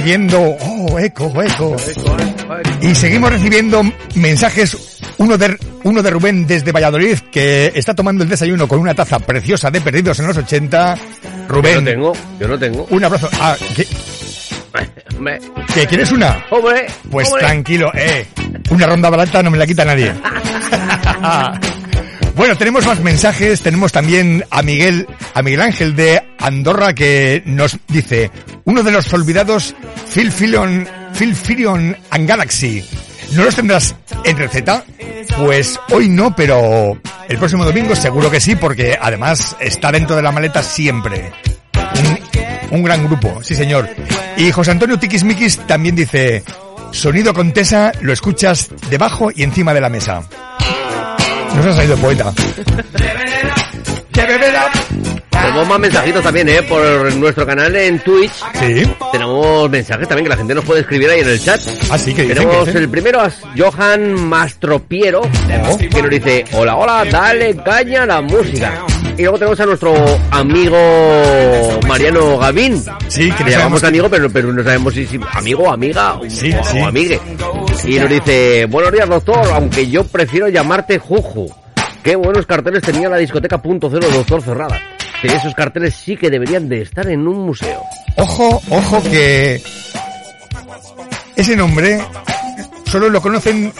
Recibiendo... 0.00 0.40
Oh, 0.60 0.98
eco, 0.98 1.42
eco. 1.42 1.76
Y 2.80 2.94
seguimos 2.94 3.30
recibiendo 3.30 3.82
mensajes. 4.14 4.98
Uno 5.18 5.36
de, 5.36 5.58
uno 5.84 6.02
de 6.02 6.10
Rubén 6.10 6.46
desde 6.46 6.72
Valladolid, 6.72 7.18
que 7.30 7.70
está 7.74 7.94
tomando 7.94 8.24
el 8.24 8.30
desayuno 8.30 8.66
con 8.66 8.78
una 8.80 8.94
taza 8.94 9.18
preciosa 9.18 9.70
de 9.70 9.82
Perdidos 9.82 10.18
en 10.20 10.26
los 10.28 10.36
80. 10.38 10.96
Rubén. 11.48 11.74
Yo 11.74 11.80
no 11.80 11.86
tengo, 11.90 12.12
yo 12.40 12.48
no 12.48 12.58
tengo. 12.58 12.86
Un 12.88 13.04
abrazo. 13.04 13.28
Ah, 13.38 13.54
¿qué, 13.76 13.86
¿que 15.74 15.86
quieres 15.86 16.10
una? 16.12 16.46
hombre, 16.50 16.86
Pues 17.10 17.28
hombre. 17.28 17.44
tranquilo, 17.44 17.92
eh. 17.94 18.26
Una 18.70 18.86
ronda 18.86 19.10
barata 19.10 19.42
no 19.42 19.50
me 19.50 19.58
la 19.58 19.66
quita 19.66 19.84
nadie. 19.84 20.12
bueno, 22.34 22.56
tenemos 22.56 22.86
más 22.86 23.00
mensajes. 23.00 23.60
Tenemos 23.60 23.92
también 23.92 24.44
a 24.50 24.62
Miguel, 24.62 25.06
a 25.34 25.42
Miguel 25.42 25.60
Ángel 25.60 25.94
de 25.94 26.22
Andorra 26.38 26.94
que 26.94 27.42
nos 27.44 27.76
dice 27.88 28.30
uno 28.70 28.84
de 28.84 28.92
los 28.92 29.12
olvidados 29.12 29.74
Phil 30.14 30.30
Filion, 30.30 30.86
Phil 31.18 31.34
Firion 31.34 31.96
and 32.10 32.28
Galaxy. 32.28 32.84
¿No 33.32 33.42
los 33.42 33.56
tendrás 33.56 33.96
en 34.24 34.36
receta? 34.36 34.84
Pues 35.36 35.80
hoy 35.90 36.08
no, 36.08 36.36
pero 36.36 36.96
el 37.28 37.38
próximo 37.38 37.64
domingo 37.64 37.96
seguro 37.96 38.30
que 38.30 38.40
sí, 38.40 38.54
porque 38.54 38.96
además 39.00 39.56
está 39.58 39.90
dentro 39.90 40.14
de 40.14 40.22
la 40.22 40.30
maleta 40.30 40.62
siempre. 40.62 41.32
Un, 42.70 42.84
gran 42.84 43.04
grupo, 43.04 43.42
sí 43.42 43.56
señor. 43.56 43.88
Y 44.36 44.52
José 44.52 44.70
Antonio 44.70 45.00
Tiquismiquis 45.00 45.58
también 45.66 45.96
dice, 45.96 46.44
sonido 46.92 47.34
contesa, 47.34 47.90
lo 48.02 48.12
escuchas 48.12 48.70
debajo 48.88 49.30
y 49.34 49.42
encima 49.42 49.74
de 49.74 49.80
la 49.80 49.88
mesa. 49.88 50.22
Nos 51.56 51.66
ha 51.66 51.74
salido 51.74 51.96
poeta. 51.96 52.32
Tenemos 55.50 55.68
más 55.68 55.80
mensajitos 55.80 56.22
también, 56.22 56.48
¿eh? 56.48 56.62
Por 56.62 57.12
nuestro 57.16 57.44
canal 57.44 57.74
en 57.74 57.98
Twitch. 57.98 58.30
Sí. 58.54 58.88
Tenemos 59.10 59.68
mensajes 59.68 60.06
también 60.06 60.24
que 60.26 60.28
la 60.28 60.36
gente 60.36 60.54
nos 60.54 60.64
puede 60.64 60.82
escribir 60.82 61.10
ahí 61.10 61.20
en 61.22 61.28
el 61.28 61.40
chat. 61.42 61.60
Ah, 61.90 61.98
sí, 61.98 62.14
que 62.14 62.22
Tenemos 62.22 62.68
que 62.68 62.78
el 62.78 62.88
primero 62.88 63.20
a 63.20 63.32
Johan 63.58 64.28
Mastropiero, 64.28 65.22
que 65.90 66.02
nos 66.02 66.10
dice, 66.10 66.44
hola, 66.52 66.76
hola, 66.76 67.04
dale 67.10 67.56
caña 67.56 68.04
a 68.04 68.06
la 68.06 68.20
música. 68.20 68.86
Y 69.18 69.22
luego 69.22 69.38
tenemos 69.38 69.58
a 69.58 69.66
nuestro 69.66 69.92
amigo 70.30 70.78
Mariano 71.88 72.38
Gavín. 72.38 72.80
Sí, 73.08 73.32
que 73.32 73.42
le 73.42 73.50
llamamos 73.50 73.82
amigo, 73.82 74.08
pero, 74.08 74.30
pero 74.30 74.52
no 74.52 74.62
sabemos 74.62 74.94
si, 74.94 75.04
si 75.04 75.18
amigo, 75.32 75.68
amiga 75.68 76.14
o, 76.14 76.30
Sí, 76.30 76.54
o 76.80 76.86
amigue. 76.86 77.20
Y 77.86 77.98
nos 77.98 78.08
dice, 78.08 78.66
buenos 78.66 78.92
días 78.92 79.08
doctor, 79.08 79.44
aunque 79.52 79.88
yo 79.90 80.04
prefiero 80.04 80.48
llamarte 80.48 81.00
Juju. 81.00 81.52
Qué 82.04 82.14
buenos 82.14 82.46
carteles 82.46 82.84
tenía 82.84 83.08
la 83.08 83.16
discoteca 83.16 83.60
Punto 83.60 83.90
Cero 83.90 84.06
Doctor 84.12 84.42
Cerrada. 84.42 84.80
De 85.22 85.28
esos 85.34 85.54
carteles 85.54 85.94
sí 85.94 86.16
que 86.16 86.30
deberían 86.30 86.68
de 86.68 86.82
estar 86.82 87.06
en 87.08 87.26
un 87.28 87.44
museo. 87.46 87.82
Ojo, 88.16 88.60
ojo 88.70 89.02
que 89.02 89.60
ese 91.36 91.56
nombre 91.56 92.00
solo 92.90 93.08
lo 93.10 93.20
conocen 93.20 93.72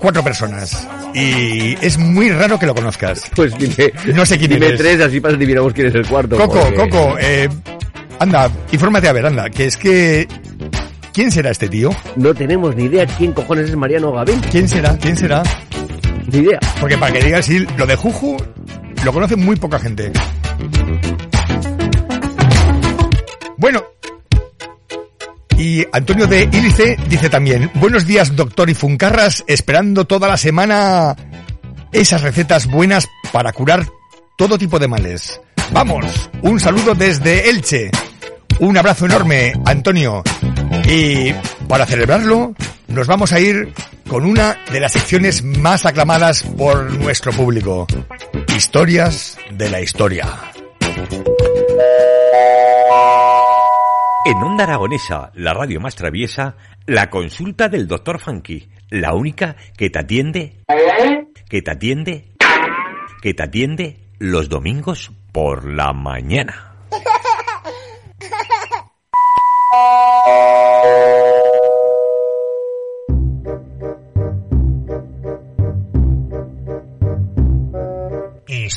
cuatro 0.00 0.22
personas. 0.24 0.88
Y 1.14 1.76
es 1.84 1.98
muy 1.98 2.30
raro 2.30 2.58
que 2.58 2.64
lo 2.66 2.74
conozcas. 2.74 3.30
Pues 3.36 3.56
dime, 3.58 3.92
No 4.14 4.24
sé 4.24 4.38
quién 4.38 4.52
dime 4.52 4.66
eres. 4.68 4.80
tres, 4.80 5.00
así 5.00 5.20
para 5.20 5.34
adivinamos 5.34 5.74
quién 5.74 5.88
es 5.88 5.94
el 5.94 6.06
cuarto. 6.06 6.36
Coco, 6.38 6.60
porque- 6.60 6.74
Coco, 6.76 7.16
eh, 7.20 7.48
anda, 8.18 8.50
infórmate 8.72 9.08
a 9.08 9.12
ver, 9.12 9.26
anda, 9.26 9.50
que 9.50 9.66
es 9.66 9.76
que... 9.76 10.26
¿Quién 11.12 11.30
será 11.30 11.50
este 11.50 11.68
tío? 11.68 11.90
No 12.16 12.32
tenemos 12.32 12.74
ni 12.74 12.84
idea 12.84 13.06
quién 13.06 13.32
cojones 13.32 13.68
es 13.68 13.76
Mariano 13.76 14.10
Gavín. 14.12 14.40
¿Quién 14.50 14.66
será? 14.66 14.96
¿Quién 14.96 15.14
será? 15.18 15.42
Ni 16.32 16.38
idea. 16.38 16.58
Porque 16.80 16.96
para 16.96 17.12
que 17.12 17.22
digas, 17.22 17.44
sí, 17.44 17.66
lo 17.76 17.84
de 17.86 17.94
Juju 17.96 18.38
lo 19.04 19.12
conoce 19.12 19.36
muy 19.36 19.56
poca 19.56 19.78
gente. 19.78 20.10
Bueno. 23.56 23.82
Y 25.56 25.86
Antonio 25.92 26.26
de 26.26 26.48
Ílice 26.50 26.96
dice 27.08 27.28
también, 27.28 27.70
buenos 27.74 28.06
días 28.06 28.34
doctor 28.34 28.68
y 28.68 28.74
Funcarras, 28.74 29.44
esperando 29.46 30.04
toda 30.04 30.26
la 30.26 30.36
semana 30.36 31.14
esas 31.92 32.22
recetas 32.22 32.66
buenas 32.66 33.06
para 33.32 33.52
curar 33.52 33.86
todo 34.36 34.58
tipo 34.58 34.78
de 34.78 34.88
males. 34.88 35.40
Vamos, 35.72 36.30
un 36.42 36.58
saludo 36.58 36.94
desde 36.94 37.48
Elche. 37.48 37.90
Un 38.58 38.76
abrazo 38.76 39.06
enorme, 39.06 39.52
Antonio. 39.64 40.22
Y 40.88 41.32
para 41.68 41.86
celebrarlo, 41.86 42.54
nos 42.88 43.06
vamos 43.06 43.32
a 43.32 43.40
ir 43.40 43.72
con 44.08 44.24
una 44.24 44.58
de 44.70 44.80
las 44.80 44.92
secciones 44.92 45.42
más 45.42 45.86
aclamadas 45.86 46.42
por 46.42 46.92
nuestro 46.98 47.32
público. 47.32 47.86
Historias 48.54 49.38
de 49.50 49.70
la 49.70 49.80
historia. 49.80 50.26
En 54.24 54.36
Onda 54.36 54.64
Aragonesa, 54.64 55.32
la 55.34 55.52
radio 55.52 55.80
más 55.80 55.96
traviesa, 55.96 56.56
la 56.86 57.10
consulta 57.10 57.68
del 57.68 57.88
Dr. 57.88 58.20
Funky, 58.20 58.68
la 58.90 59.14
única 59.14 59.56
que 59.76 59.90
te 59.90 59.98
atiende, 59.98 60.58
que 61.48 61.62
te 61.62 61.70
atiende, 61.70 62.26
que 63.20 63.34
te 63.34 63.42
atiende 63.42 63.98
los 64.18 64.48
domingos 64.48 65.10
por 65.32 65.64
la 65.64 65.92
mañana. 65.92 66.71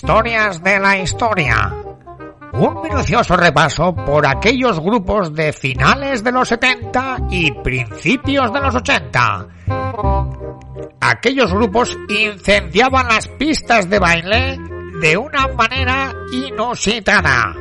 Historias 0.06 0.62
de 0.62 0.80
la 0.80 0.99
historia. 0.99 1.74
Un 2.53 2.84
minucioso 2.84 3.36
repaso 3.36 3.95
por 3.95 4.28
aquellos 4.28 4.80
grupos 4.80 5.34
de 5.34 5.51
finales 5.51 6.24
de 6.24 6.32
los 6.32 6.47
70 6.47 7.22
y 7.32 7.51
principios 7.51 8.53
de 8.53 8.60
los 8.62 8.76
80. 8.76 9.47
Aquellos 11.01 11.51
grupos 11.51 11.97
incendiaban 12.08 13.08
las 13.08 13.28
pistas 13.30 13.89
de 13.89 13.97
baile 13.97 14.60
de 15.01 15.18
una 15.18 15.47
manera 15.47 16.14
inusitada. 16.32 17.56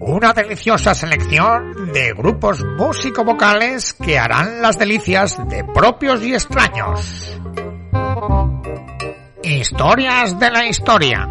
Una 0.00 0.34
deliciosa 0.34 0.94
selección 0.94 1.94
de 1.94 2.12
grupos 2.12 2.62
músico-vocales 2.62 3.94
que 3.94 4.18
harán 4.18 4.60
las 4.60 4.78
delicias 4.78 5.38
de 5.48 5.64
propios 5.64 6.22
y 6.22 6.34
extraños. 6.34 7.40
Historias 9.46 10.36
de 10.40 10.50
la 10.50 10.66
historia. 10.66 11.28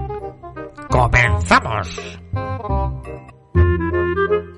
Comenzamos. 0.89 2.18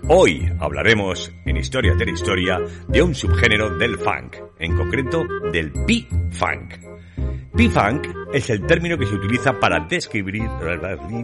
Hoy 0.08 0.48
hablaremos 0.60 1.32
en 1.44 1.58
Historias 1.58 1.98
de 1.98 2.06
la 2.06 2.12
Historia 2.12 2.60
de 2.88 3.02
un 3.02 3.16
subgénero 3.16 3.76
del 3.80 3.98
funk, 3.98 4.36
en 4.60 4.78
concreto 4.78 5.24
del 5.52 5.72
P-Funk. 5.72 6.76
P-Funk 7.56 8.08
es 8.32 8.48
el 8.52 8.64
término 8.68 8.96
que 8.96 9.08
se 9.08 9.16
utiliza 9.16 9.60
para 9.60 9.80
describir 9.90 10.44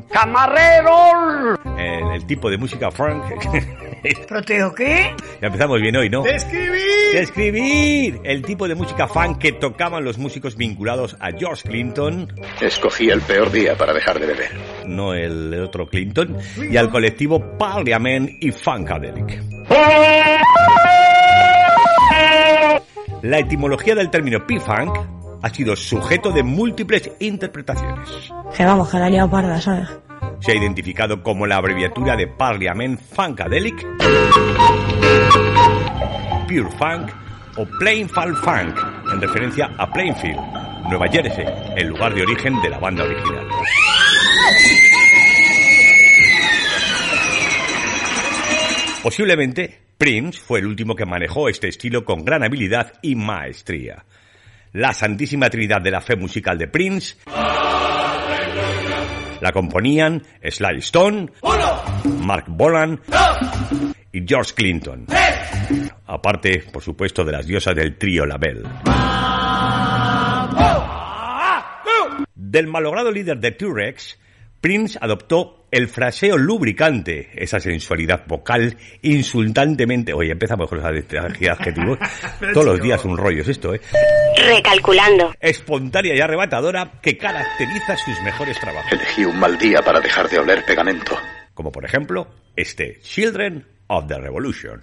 ¡Camarero! 0.10 1.54
el, 1.78 2.16
el 2.16 2.26
tipo 2.26 2.50
de 2.50 2.58
música 2.58 2.90
funk 2.90 3.26
¿Proteo 4.28 4.74
qué? 4.74 5.16
Ya 5.42 5.48
empezamos 5.48 5.82
bien 5.82 5.96
hoy, 5.96 6.10
¿no? 6.10 6.26
¡Escribir! 6.26 7.16
Escribir. 7.16 8.20
El 8.24 8.42
tipo 8.42 8.68
de 8.68 8.76
música 8.76 9.08
funk 9.08 9.38
que 9.38 9.52
tocaban 9.54 10.04
los 10.04 10.18
músicos 10.18 10.56
vinculados 10.56 11.16
a 11.20 11.32
George 11.32 11.68
Clinton. 11.68 12.28
Escogí 12.62 13.10
el 13.10 13.22
peor 13.22 13.52
día 13.52 13.78
para 13.78 13.94
dejar 13.94 14.20
de 14.20 14.28
beber. 14.28 14.52
No 14.88 15.14
el, 15.14 15.54
el 15.54 15.64
otro 15.64 15.88
Clinton. 15.88 16.38
Y 16.70 16.76
al 16.78 16.90
colectivo 16.90 17.58
Parliament 17.58 18.32
y 18.42 18.52
Funkadelic. 18.52 19.42
La 23.22 23.40
etimología 23.40 23.96
del 23.96 24.10
término 24.10 24.46
P-Funk 24.46 24.98
ha 25.42 25.50
sido 25.50 25.76
sujeto 25.76 26.32
de 26.32 26.42
múltiples 26.42 27.12
interpretaciones. 27.20 28.10
Que 28.56 28.66
vamos, 28.66 28.90
que 28.90 28.98
la 28.98 29.08
he 29.08 29.12
liado 29.12 29.30
parda, 29.30 29.62
¿sabes? 29.62 29.90
Se 30.44 30.52
ha 30.52 30.56
identificado 30.56 31.24
como 31.24 31.48
la 31.48 31.56
abreviatura 31.56 32.18
de 32.18 32.28
Parliament 32.28 33.00
Funkadelic, 33.00 33.82
Pure 36.50 36.70
Funk 36.78 37.12
o 37.56 37.66
Plainfield 37.80 38.36
Funk, 38.36 38.78
en 39.14 39.22
referencia 39.22 39.74
a 39.78 39.90
Plainfield, 39.90 40.42
Nueva 40.90 41.08
Jersey, 41.08 41.46
el 41.78 41.88
lugar 41.88 42.14
de 42.14 42.24
origen 42.24 42.62
de 42.62 42.70
la 42.70 42.78
banda 42.78 43.06
original. 43.06 43.48
Posiblemente, 49.02 49.80
Prince 49.98 50.42
fue 50.42 50.60
el 50.60 50.66
último 50.66 50.94
que 50.94 51.06
manejó 51.06 51.48
este 51.48 51.70
estilo 51.70 52.04
con 52.04 52.26
gran 52.26 52.44
habilidad 52.44 52.92
y 53.02 53.16
maestría. 53.16 54.04
La 54.74 54.94
Santísima 54.94 55.50
Trinidad 55.50 55.82
de 55.82 55.92
la 55.92 56.02
Fe 56.02 56.18
Musical 56.18 56.58
de 56.58 56.68
Prince 56.68 57.16
la 59.44 59.52
componían 59.52 60.24
Sly 60.42 60.78
Stone, 60.78 61.30
Mark 62.22 62.46
Bolan 62.48 63.02
y 64.14 64.26
George 64.26 64.54
Clinton. 64.56 65.06
Aparte, 66.08 66.64
por 66.72 66.82
supuesto, 66.82 67.26
de 67.26 67.34
las 67.34 67.46
diosas 67.46 67.76
del 67.76 67.98
trío 67.98 68.26
Label. 68.26 68.64
Del 72.34 72.68
malogrado 72.68 73.12
líder 73.12 73.40
de 73.40 73.52
T-Rex, 73.52 74.18
Prince 74.62 74.98
adoptó 75.02 75.63
el 75.74 75.88
fraseo 75.88 76.38
lubricante, 76.38 77.32
esa 77.34 77.60
sensualidad 77.60 78.28
vocal 78.28 78.78
insultantemente... 79.02 80.14
Oye, 80.14 80.32
empezamos 80.32 80.70
con 80.70 80.78
los 80.78 80.86
adjetivos. 80.86 81.98
Todos 82.54 82.66
los 82.66 82.80
días 82.80 83.04
un 83.06 83.18
rollo 83.18 83.42
es 83.42 83.48
esto, 83.48 83.74
¿eh? 83.74 83.82
Recalculando. 84.38 85.34
Espontánea 85.40 86.16
y 86.16 86.20
arrebatadora 86.20 86.92
que 87.02 87.18
caracteriza 87.18 87.98
sus 87.98 88.22
mejores 88.22 88.60
trabajos. 88.60 88.92
Elegí 88.92 89.26
un 89.26 89.40
mal 89.40 89.58
día 89.58 89.82
para 89.82 90.00
dejar 90.00 90.30
de 90.30 90.38
oler 90.38 90.64
pegamento. 90.64 91.18
Como 91.56 91.72
por 91.72 91.84
ejemplo, 91.84 92.28
este 92.56 93.00
Children 93.02 93.66
of 93.88 94.06
the 94.08 94.20
Revolution. 94.20 94.82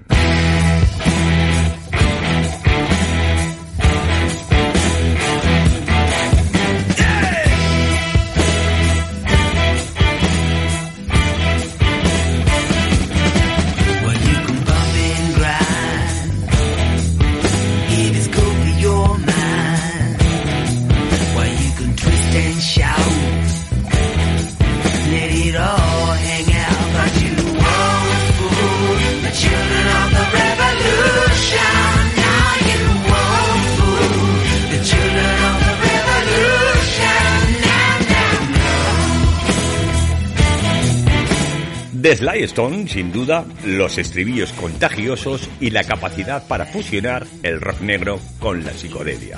De 42.00 42.16
Sly 42.16 42.44
Stone, 42.44 42.88
sin 42.88 43.12
duda, 43.12 43.44
los 43.66 43.98
estribillos 43.98 44.54
contagiosos 44.54 45.50
y 45.60 45.68
la 45.68 45.84
capacidad 45.84 46.46
para 46.48 46.64
fusionar 46.64 47.26
el 47.42 47.60
rock 47.60 47.82
negro 47.82 48.18
con 48.38 48.64
la 48.64 48.72
psicodelia. 48.72 49.36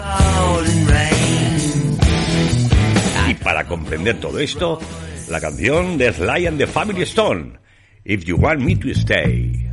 Y 3.32 3.34
para 3.36 3.64
comprender 3.64 4.20
todo 4.20 4.38
esto, 4.40 4.78
la 5.30 5.40
canción 5.40 5.96
de 5.96 6.12
Sly 6.12 6.48
and 6.48 6.58
the 6.58 6.66
Family 6.66 7.00
Stone, 7.04 7.58
If 8.04 8.24
You 8.24 8.36
Want 8.36 8.60
Me 8.60 8.76
to 8.76 8.90
Stay. 8.90 9.71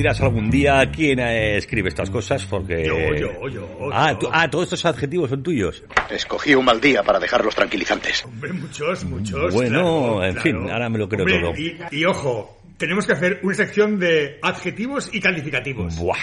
Dirás 0.00 0.18
algún 0.22 0.50
día 0.50 0.90
quién 0.90 1.18
eh, 1.20 1.56
escribe 1.58 1.90
estas 1.90 2.08
cosas, 2.08 2.44
porque... 2.46 2.86
Yo, 2.86 3.14
yo, 3.14 3.48
yo. 3.48 3.68
Ah, 3.92 4.16
tú- 4.18 4.28
ah, 4.32 4.48
todos 4.50 4.64
estos 4.64 4.84
adjetivos 4.86 5.28
son 5.28 5.42
tuyos. 5.42 5.82
Escogí 6.10 6.54
un 6.54 6.64
mal 6.64 6.80
día 6.80 7.02
para 7.02 7.18
dejarlos 7.18 7.54
tranquilizantes. 7.54 8.24
Hombre, 8.24 8.52
muchos, 8.54 9.04
muchos. 9.04 9.52
Bueno, 9.52 10.16
claro, 10.16 10.24
en 10.24 10.32
claro. 10.34 10.42
fin, 10.42 10.70
ahora 10.70 10.88
me 10.88 10.98
lo 10.98 11.08
creo 11.08 11.24
Hombre, 11.24 11.40
todo. 11.40 11.54
Y, 11.56 12.00
y 12.00 12.04
ojo, 12.06 12.62
tenemos 12.78 13.06
que 13.06 13.12
hacer 13.12 13.40
una 13.42 13.54
sección 13.54 13.98
de 13.98 14.38
adjetivos 14.40 15.10
y 15.12 15.20
calificativos. 15.20 15.96
Buah. 15.98 16.16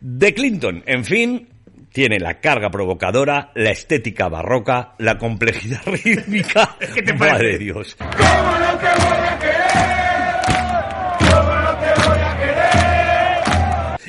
De 0.00 0.34
Clinton, 0.34 0.82
en 0.86 1.04
fin, 1.04 1.48
tiene 1.92 2.18
la 2.18 2.40
carga 2.40 2.70
provocadora, 2.70 3.50
la 3.54 3.70
estética 3.70 4.28
barroca, 4.28 4.94
la 4.98 5.18
complejidad 5.18 5.82
rítmica. 5.86 6.76
¿Qué 6.94 7.02
te 7.02 7.14
Madre 7.14 7.58
Dios. 7.58 7.96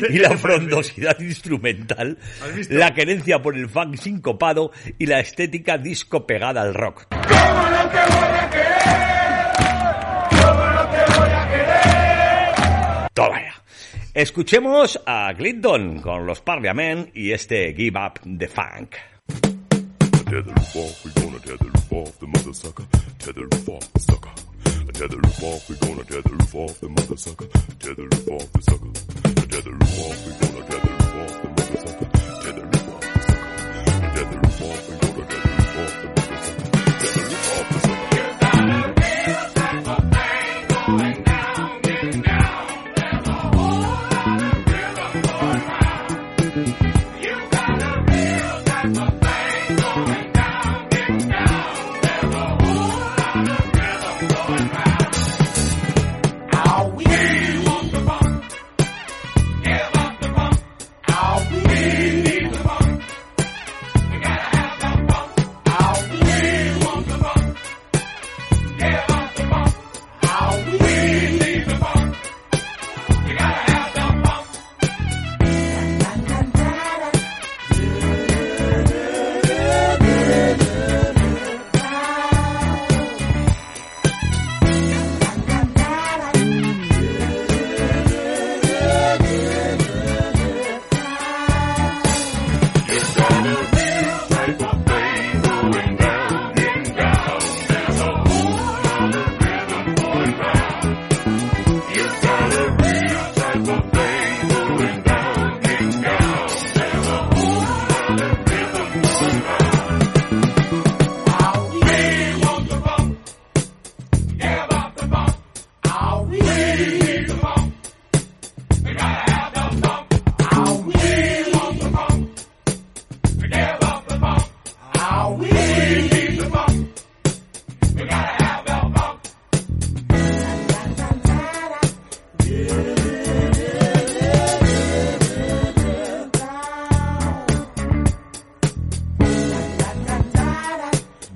Y 0.09 0.17
la 0.17 0.35
frondosidad 0.35 1.19
instrumental, 1.19 2.17
la 2.69 2.91
querencia 2.91 3.39
por 3.39 3.55
el 3.55 3.69
funk 3.69 3.97
sincopado 3.97 4.71
y 4.97 5.05
la 5.05 5.19
estética 5.19 5.77
disco 5.77 6.25
pegada 6.25 6.61
al 6.63 6.73
rock. 6.73 7.05
Toma 13.13 13.41
ya. 13.41 13.50
Escuchemos 14.13 14.99
a 15.05 15.33
Clinton 15.37 16.01
con 16.01 16.25
los 16.25 16.41
Parliament 16.41 17.15
y 17.15 17.31
este 17.31 17.73
Give 17.73 17.97
Up 17.97 18.19
the 18.37 18.49
Funk. 18.49 18.95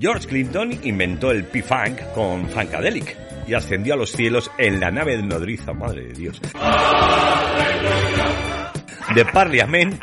George 0.05 0.27
Clinton 0.27 0.71
inventó 0.83 1.31
el 1.31 1.45
P-Funk 1.45 2.13
con 2.13 2.47
Funkadelic 2.47 3.17
y 3.47 3.55
ascendió 3.55 3.95
a 3.95 3.97
los 3.97 4.11
cielos 4.11 4.51
en 4.59 4.79
la 4.79 4.91
nave 4.91 5.19
nodriza, 5.23 5.73
madre 5.73 6.03
de 6.03 6.13
Dios. 6.13 6.39
De 9.15 9.25
Parliament, 9.25 9.99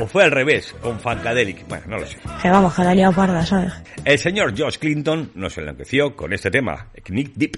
o 0.00 0.08
fue 0.08 0.24
al 0.24 0.32
revés, 0.32 0.74
con 0.82 0.98
Funkadelic, 0.98 1.68
bueno, 1.68 1.84
no 1.86 1.98
lo 1.98 2.06
sé. 2.08 2.16
Que 2.42 2.50
vamos, 2.50 2.74
que 2.74 2.82
la 2.82 3.12
parda, 3.12 3.46
¿sabes? 3.46 3.72
El 4.04 4.18
señor 4.18 4.56
George 4.56 4.80
Clinton 4.80 5.30
nos 5.36 5.56
enloqueció 5.56 6.16
con 6.16 6.32
este 6.32 6.50
tema, 6.50 6.88
Knick 7.04 7.34
Deep. 7.36 7.52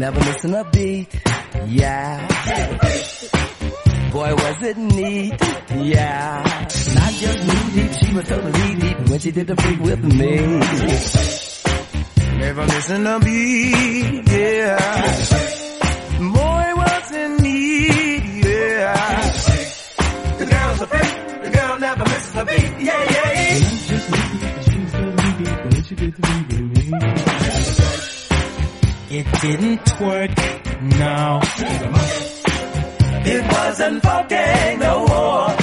Never 0.00 0.18
missing 0.20 0.54
a 0.54 0.64
beat, 0.64 1.08
yeah. 1.66 2.26
Boy, 4.10 4.34
was 4.34 4.62
it 4.62 4.78
neat, 4.78 5.34
yeah. 5.76 6.42
Not 6.94 7.12
just 7.12 7.38
knee 7.46 7.82
deep, 7.82 7.92
she 7.92 8.14
was 8.14 8.26
totally 8.26 8.74
deep 8.76 9.08
when 9.10 9.18
she 9.18 9.30
did 9.30 9.46
the 9.46 9.56
freak 9.56 9.80
with 9.80 10.02
me. 10.02 10.36
Never 12.38 12.66
missing 12.66 13.06
a 13.06 13.20
beat, 13.20 14.28
yeah. 14.30 15.49
It 29.20 29.26
didn't 29.42 30.00
work, 30.00 30.30
no. 30.80 31.40
It 33.22 33.52
wasn't 33.52 34.02
funky 34.02 34.76
no 34.78 35.06
more. 35.06 35.56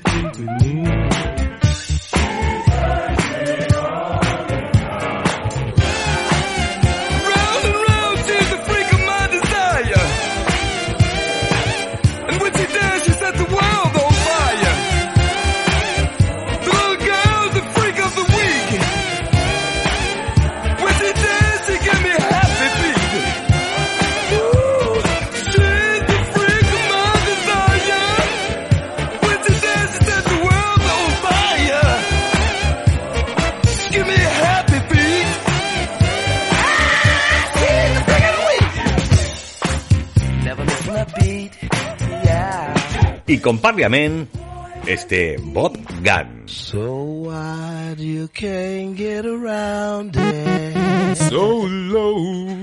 Round 0.00 0.38
and 0.38 1.49
i 43.40 43.42
com 43.42 43.58
este 44.86 45.38
Bob 45.54 45.78
Gunn. 46.02 46.46
So 46.46 47.24
wide 47.24 47.98
you 47.98 48.28
can't 48.28 48.94
get 48.94 49.24
around 49.24 50.14
it. 50.14 51.16
So 51.16 51.66
low 51.66 52.18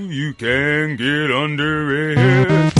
you 0.08 0.34
can't 0.34 0.96
get 0.96 1.32
under 1.32 2.12
it. 2.12 2.77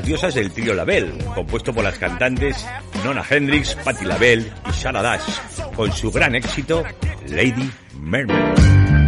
las 0.00 0.06
diosas 0.06 0.34
del 0.34 0.50
trío 0.50 0.72
Label, 0.72 1.12
compuesto 1.34 1.74
por 1.74 1.84
las 1.84 1.98
cantantes 1.98 2.66
Nona 3.04 3.22
Hendrix, 3.28 3.74
Patti 3.74 4.06
Label 4.06 4.50
y 4.66 4.72
Sarah 4.72 5.02
Dash, 5.02 5.38
con 5.76 5.92
su 5.92 6.10
gran 6.10 6.34
éxito 6.34 6.82
Lady 7.28 7.70
Mermaid. 8.00 8.99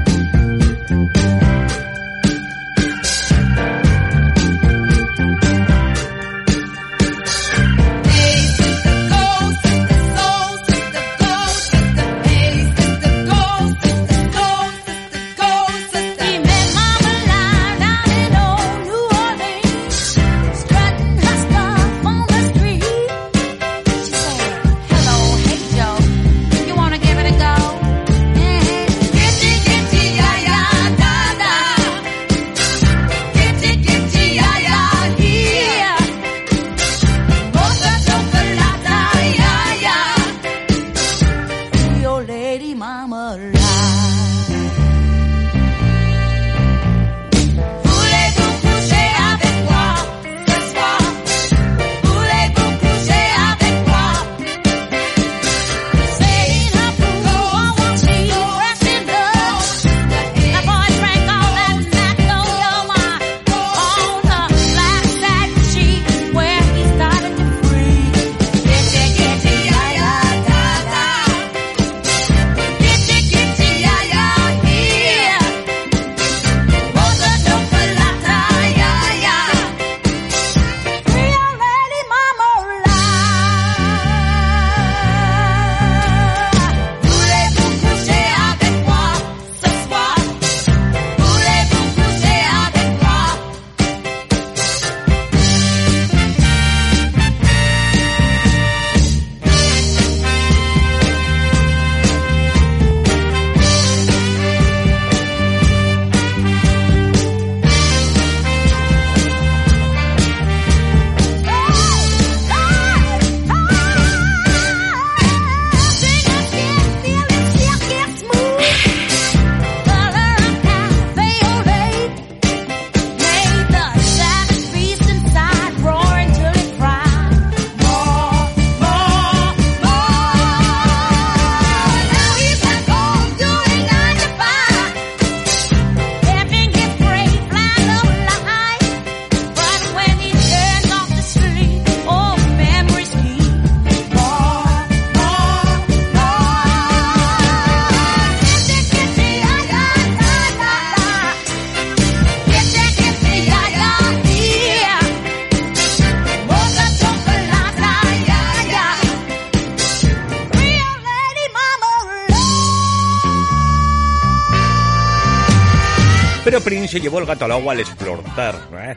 se 166.93 167.01
llevó 167.01 167.19
el 167.21 167.25
gato 167.25 167.47
al 167.47 167.53
agua 167.53 167.73
al 167.73 167.81
explotar. 167.81 168.55
¿eh? 168.75 168.95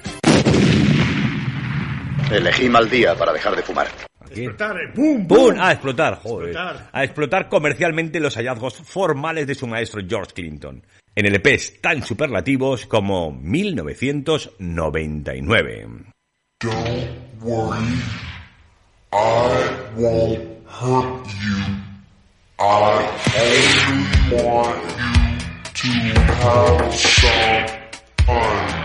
Elegí 2.29 2.67
mal 2.67 2.89
día 2.89 3.15
para 3.15 3.31
dejar 3.31 3.55
de 3.55 3.61
fumar. 3.61 3.87
¡pum, 4.93 5.25
pum! 5.25 5.55
A 5.57 5.71
explotar, 5.71 6.19
joder. 6.21 6.57
A 6.91 7.05
explotar 7.05 7.47
comercialmente 7.47 8.19
los 8.19 8.35
hallazgos 8.35 8.81
formales 8.83 9.47
de 9.47 9.55
su 9.55 9.65
maestro 9.65 10.01
George 10.05 10.33
Clinton. 10.33 10.85
En 11.15 11.33
LPs 11.33 11.79
tan 11.79 12.03
superlativos 12.03 12.85
como 12.85 13.31
1999. 13.31 15.87
I 19.13 19.69
won't 19.95 20.41
hurt 20.67 21.25
you. 21.27 21.63
I 22.59 23.07
want 24.33 24.83
you 25.81 26.13
to 26.13 26.19
have 26.43 26.93
some 26.93 27.84
on. 28.27 28.84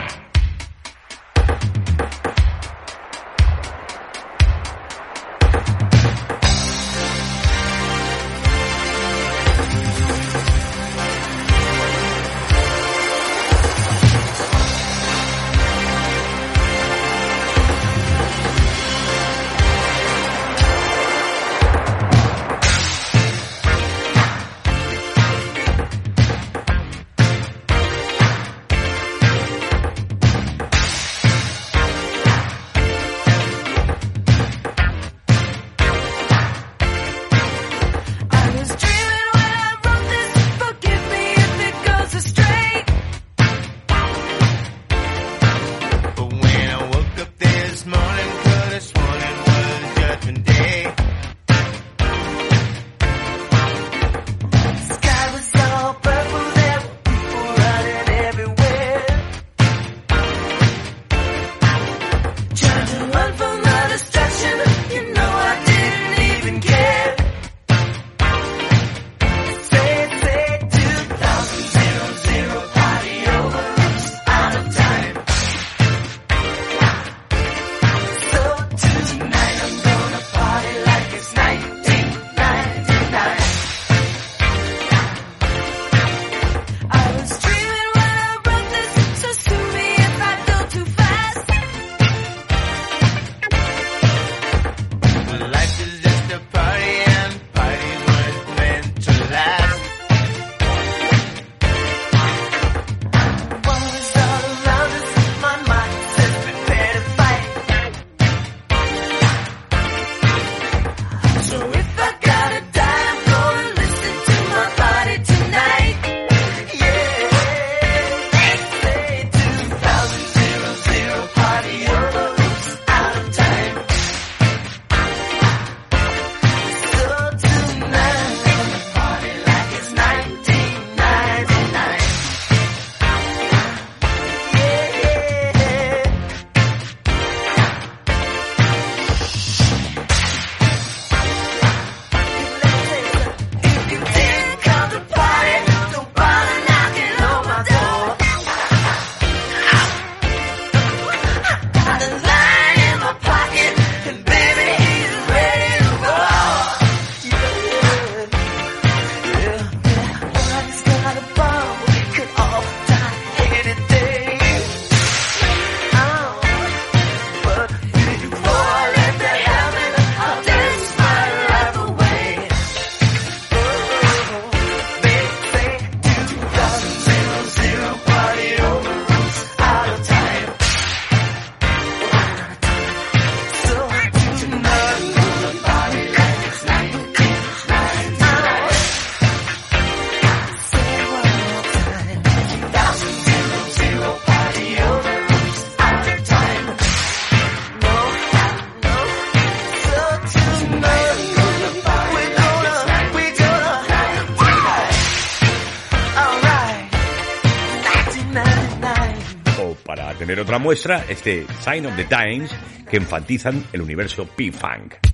tener 210.30 210.44
otra 210.44 210.60
muestra, 210.60 211.04
este 211.08 211.44
Sign 211.60 211.86
of 211.86 211.96
the 211.96 212.04
Times, 212.04 212.52
que 212.88 212.98
enfatizan 212.98 213.64
el 213.72 213.80
universo 213.80 214.26
P-Funk. 214.26 215.09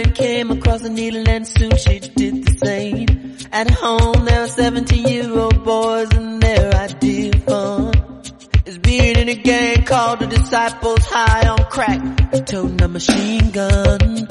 friend 0.00 0.14
came 0.14 0.50
across 0.50 0.82
a 0.82 0.88
needle 0.88 1.28
and 1.28 1.46
soon 1.46 1.76
she 1.76 1.98
did 1.98 2.44
the 2.44 2.54
same. 2.64 3.36
At 3.52 3.70
home 3.70 4.24
there 4.24 4.44
are 4.44 4.48
17 4.48 5.06
year 5.06 5.38
old 5.38 5.64
boys 5.64 6.10
and 6.12 6.42
their 6.42 6.74
idea 6.74 7.32
of 7.34 7.44
fun 7.44 8.22
is 8.66 8.78
being 8.78 9.16
in 9.16 9.28
a 9.28 9.34
gang 9.34 9.84
called 9.84 10.20
the 10.20 10.26
Disciples 10.26 11.04
High 11.04 11.48
on 11.48 11.64
Crack, 11.70 12.46
toting 12.46 12.82
a 12.82 12.88
machine 12.88 13.50
gun. 13.50 14.26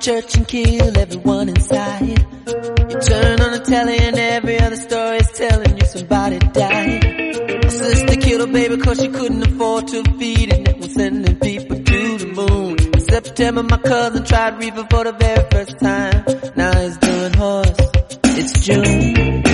Church 0.00 0.34
and 0.36 0.48
kill 0.48 0.96
everyone 0.96 1.48
inside. 1.50 2.08
You 2.08 3.00
turn 3.00 3.40
on 3.42 3.52
the 3.52 3.62
telly 3.66 3.98
and 3.98 4.18
every 4.18 4.58
other 4.58 4.76
story 4.76 5.18
is 5.18 5.30
telling 5.32 5.76
you 5.76 5.84
somebody 5.84 6.38
died. 6.38 7.04
My 7.62 7.68
sister 7.68 8.16
killed 8.16 8.48
her 8.48 8.52
baby 8.52 8.78
cause 8.78 8.98
she 8.98 9.08
couldn't 9.08 9.42
afford 9.42 9.88
to 9.88 10.02
feed 10.18 10.52
it. 10.52 10.68
And 10.68 10.80
was 10.80 10.94
sending 10.94 11.38
people 11.38 11.76
to 11.76 12.18
the 12.18 12.26
moon. 12.26 12.94
In 12.94 13.00
September 13.00 13.62
my 13.62 13.76
cousin 13.76 14.24
tried 14.24 14.58
reefer 14.58 14.86
for 14.88 15.04
the 15.04 15.12
very 15.12 15.46
first 15.50 15.78
time. 15.78 16.24
Now 16.56 16.80
he's 16.80 16.96
doing 16.96 17.34
horse. 17.34 17.76
It's 18.24 18.60
June. 18.60 19.49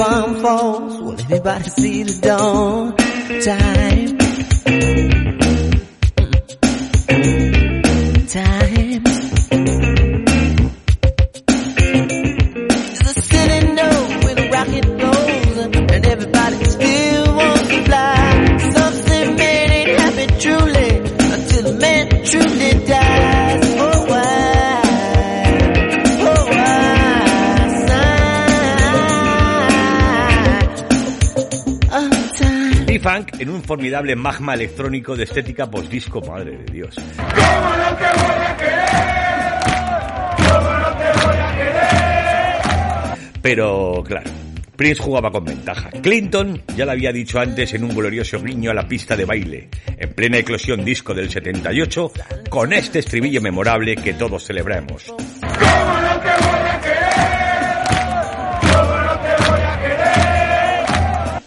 Bomb 0.00 0.34
falls, 0.36 0.98
will 1.02 1.20
anybody 1.20 1.68
see 1.68 2.02
the 2.04 2.20
dawn? 2.22 2.96
Time. 3.44 3.99
Formidable 33.70 34.16
magma 34.16 34.54
electrónico 34.54 35.14
de 35.14 35.22
estética 35.22 35.70
postdisco, 35.70 36.20
madre 36.22 36.58
de 36.58 36.72
Dios. 36.72 36.96
Pero, 43.40 44.02
claro, 44.04 44.28
Prince 44.74 45.00
jugaba 45.00 45.30
con 45.30 45.44
ventaja. 45.44 45.88
Clinton 46.02 46.60
ya 46.76 46.84
lo 46.84 46.90
había 46.90 47.12
dicho 47.12 47.38
antes 47.38 47.72
en 47.72 47.84
un 47.84 47.94
glorioso 47.94 48.42
guiño 48.42 48.72
a 48.72 48.74
la 48.74 48.88
pista 48.88 49.14
de 49.14 49.24
baile, 49.24 49.68
en 49.96 50.14
plena 50.14 50.38
eclosión 50.38 50.84
disco 50.84 51.14
del 51.14 51.30
78, 51.30 52.10
con 52.48 52.72
este 52.72 52.98
estribillo 52.98 53.40
memorable 53.40 53.94
que 53.94 54.14
todos 54.14 54.44
celebramos. 54.44 55.14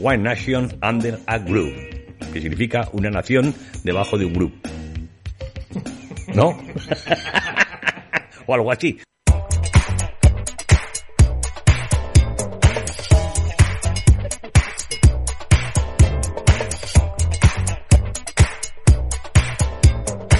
One 0.05 0.17
Nation 0.17 0.69
Under 0.82 1.17
a 1.28 1.38
Groove, 1.38 1.92
que 2.34 2.41
significa 2.41 2.89
una 2.93 3.11
nación 3.11 3.53
debajo 3.84 4.17
de 4.17 4.25
un 4.25 4.34
grupo. 4.34 4.57
¿No? 6.34 6.49
o 8.47 8.53
algo 8.55 8.71
así. 8.71 8.99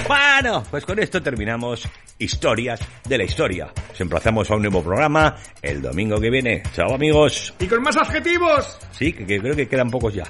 Bueno, 0.08 0.64
pues 0.68 0.84
con 0.84 0.98
esto 0.98 1.22
terminamos 1.22 1.88
Historias 2.18 2.80
de 3.08 3.18
la 3.18 3.24
Historia. 3.24 3.68
Os 3.92 4.00
emplazamos 4.00 4.50
a 4.50 4.56
un 4.56 4.62
nuevo 4.62 4.82
programa 4.82 5.36
el 5.62 5.80
domingo 5.80 6.20
que 6.20 6.28
viene. 6.28 6.62
Chao 6.74 6.92
amigos. 6.94 7.54
Y 7.60 7.66
con 7.66 7.82
más 7.82 7.96
adjetivos. 7.96 8.78
Sí, 8.90 9.12
que, 9.12 9.24
que 9.24 9.38
creo 9.38 9.54
que 9.54 9.68
quedan 9.68 9.90
pocos 9.90 10.12
ya. 10.12 10.24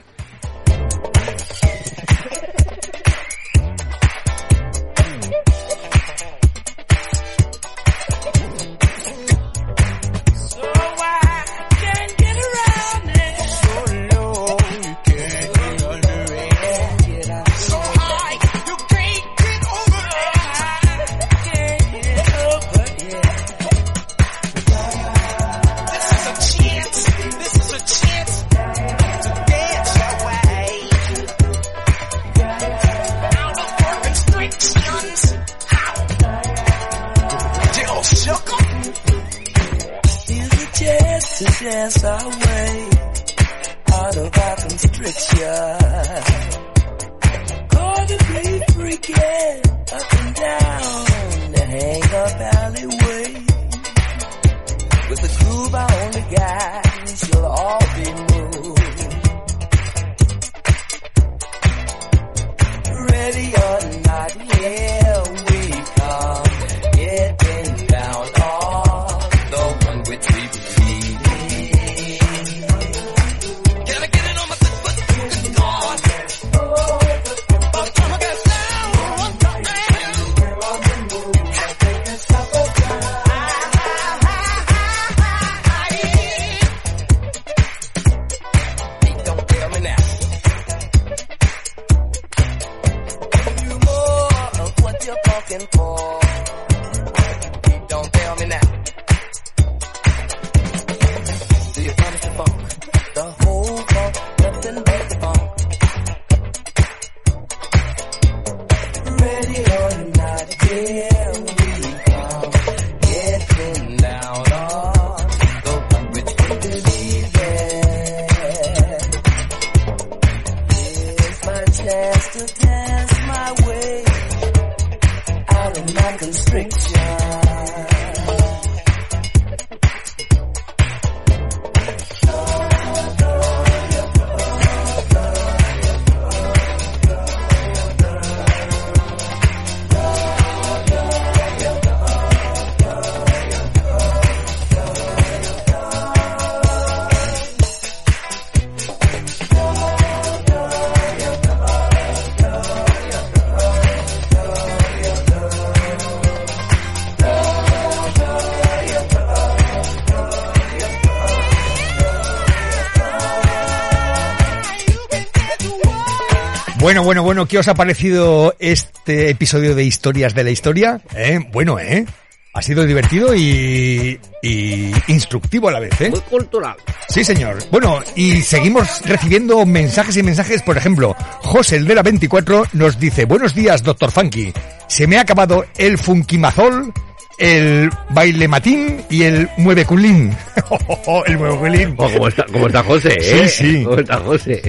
Bueno, 166.84 167.02
bueno, 167.02 167.22
bueno, 167.22 167.46
¿qué 167.46 167.56
os 167.56 167.66
ha 167.68 167.72
parecido 167.72 168.54
este 168.58 169.30
episodio 169.30 169.74
de 169.74 169.84
Historias 169.84 170.34
de 170.34 170.44
la 170.44 170.50
Historia? 170.50 171.00
¿Eh? 171.16 171.40
Bueno, 171.50 171.78
¿eh? 171.78 172.04
Ha 172.52 172.60
sido 172.60 172.84
divertido 172.84 173.34
y, 173.34 174.20
y 174.42 174.92
instructivo 175.08 175.70
a 175.70 175.72
la 175.72 175.80
vez, 175.80 175.98
¿eh? 176.02 176.10
Muy 176.10 176.20
cultural. 176.20 176.76
Sí, 177.08 177.24
señor. 177.24 177.56
Bueno, 177.70 178.02
y 178.16 178.42
seguimos 178.42 179.00
recibiendo 179.06 179.64
mensajes 179.64 180.18
y 180.18 180.22
mensajes. 180.22 180.60
Por 180.60 180.76
ejemplo, 180.76 181.16
José 181.38 181.76
el 181.76 181.86
de 181.86 181.94
la 181.94 182.02
24 182.02 182.66
nos 182.74 183.00
dice, 183.00 183.24
buenos 183.24 183.54
días, 183.54 183.82
doctor 183.82 184.10
Funky. 184.10 184.52
Se 184.86 185.06
me 185.06 185.16
ha 185.16 185.22
acabado 185.22 185.64
el 185.78 185.96
funkimazol, 185.96 186.92
el 187.38 187.88
baile 188.10 188.46
matín 188.46 189.02
y 189.08 189.22
el 189.22 189.48
mueve 189.56 189.86
culín. 189.86 190.36
el 191.26 191.38
mueve 191.38 191.56
culín. 191.56 191.94
Oh, 191.96 192.10
¿cómo, 192.10 192.28
está, 192.28 192.44
¿Cómo 192.52 192.66
está 192.66 192.82
José? 192.82 193.16
eh? 193.18 193.48
Sí, 193.48 193.48
sí. 193.48 193.84
¿Cómo 193.84 194.00
está 194.00 194.18
José? 194.18 194.60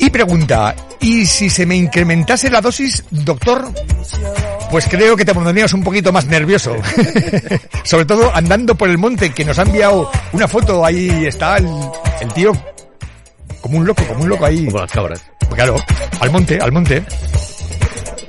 Y 0.00 0.10
pregunta, 0.10 0.74
¿y 1.00 1.26
si 1.26 1.50
se 1.50 1.66
me 1.66 1.76
incrementase 1.76 2.50
la 2.50 2.60
dosis, 2.60 3.04
doctor? 3.10 3.72
Pues 4.70 4.86
creo 4.88 5.16
que 5.16 5.24
te 5.24 5.34
pondrías 5.34 5.72
un 5.72 5.82
poquito 5.82 6.12
más 6.12 6.26
nervioso. 6.26 6.76
Sobre 7.84 8.04
todo 8.04 8.34
andando 8.34 8.74
por 8.74 8.88
el 8.88 8.98
monte, 8.98 9.30
que 9.30 9.44
nos 9.44 9.58
ha 9.58 9.62
enviado 9.62 10.10
una 10.32 10.46
foto, 10.46 10.84
ahí 10.84 11.26
está 11.26 11.56
el, 11.56 11.66
el 12.20 12.32
tío 12.32 12.52
como 13.60 13.78
un 13.78 13.86
loco, 13.86 14.04
como 14.06 14.22
un 14.22 14.28
loco 14.28 14.46
ahí. 14.46 14.66
Como 14.66 14.78
las 14.78 14.90
cabras. 14.90 15.24
Claro, 15.54 15.76
al 16.20 16.30
monte, 16.30 16.58
al 16.60 16.72
monte. 16.72 17.02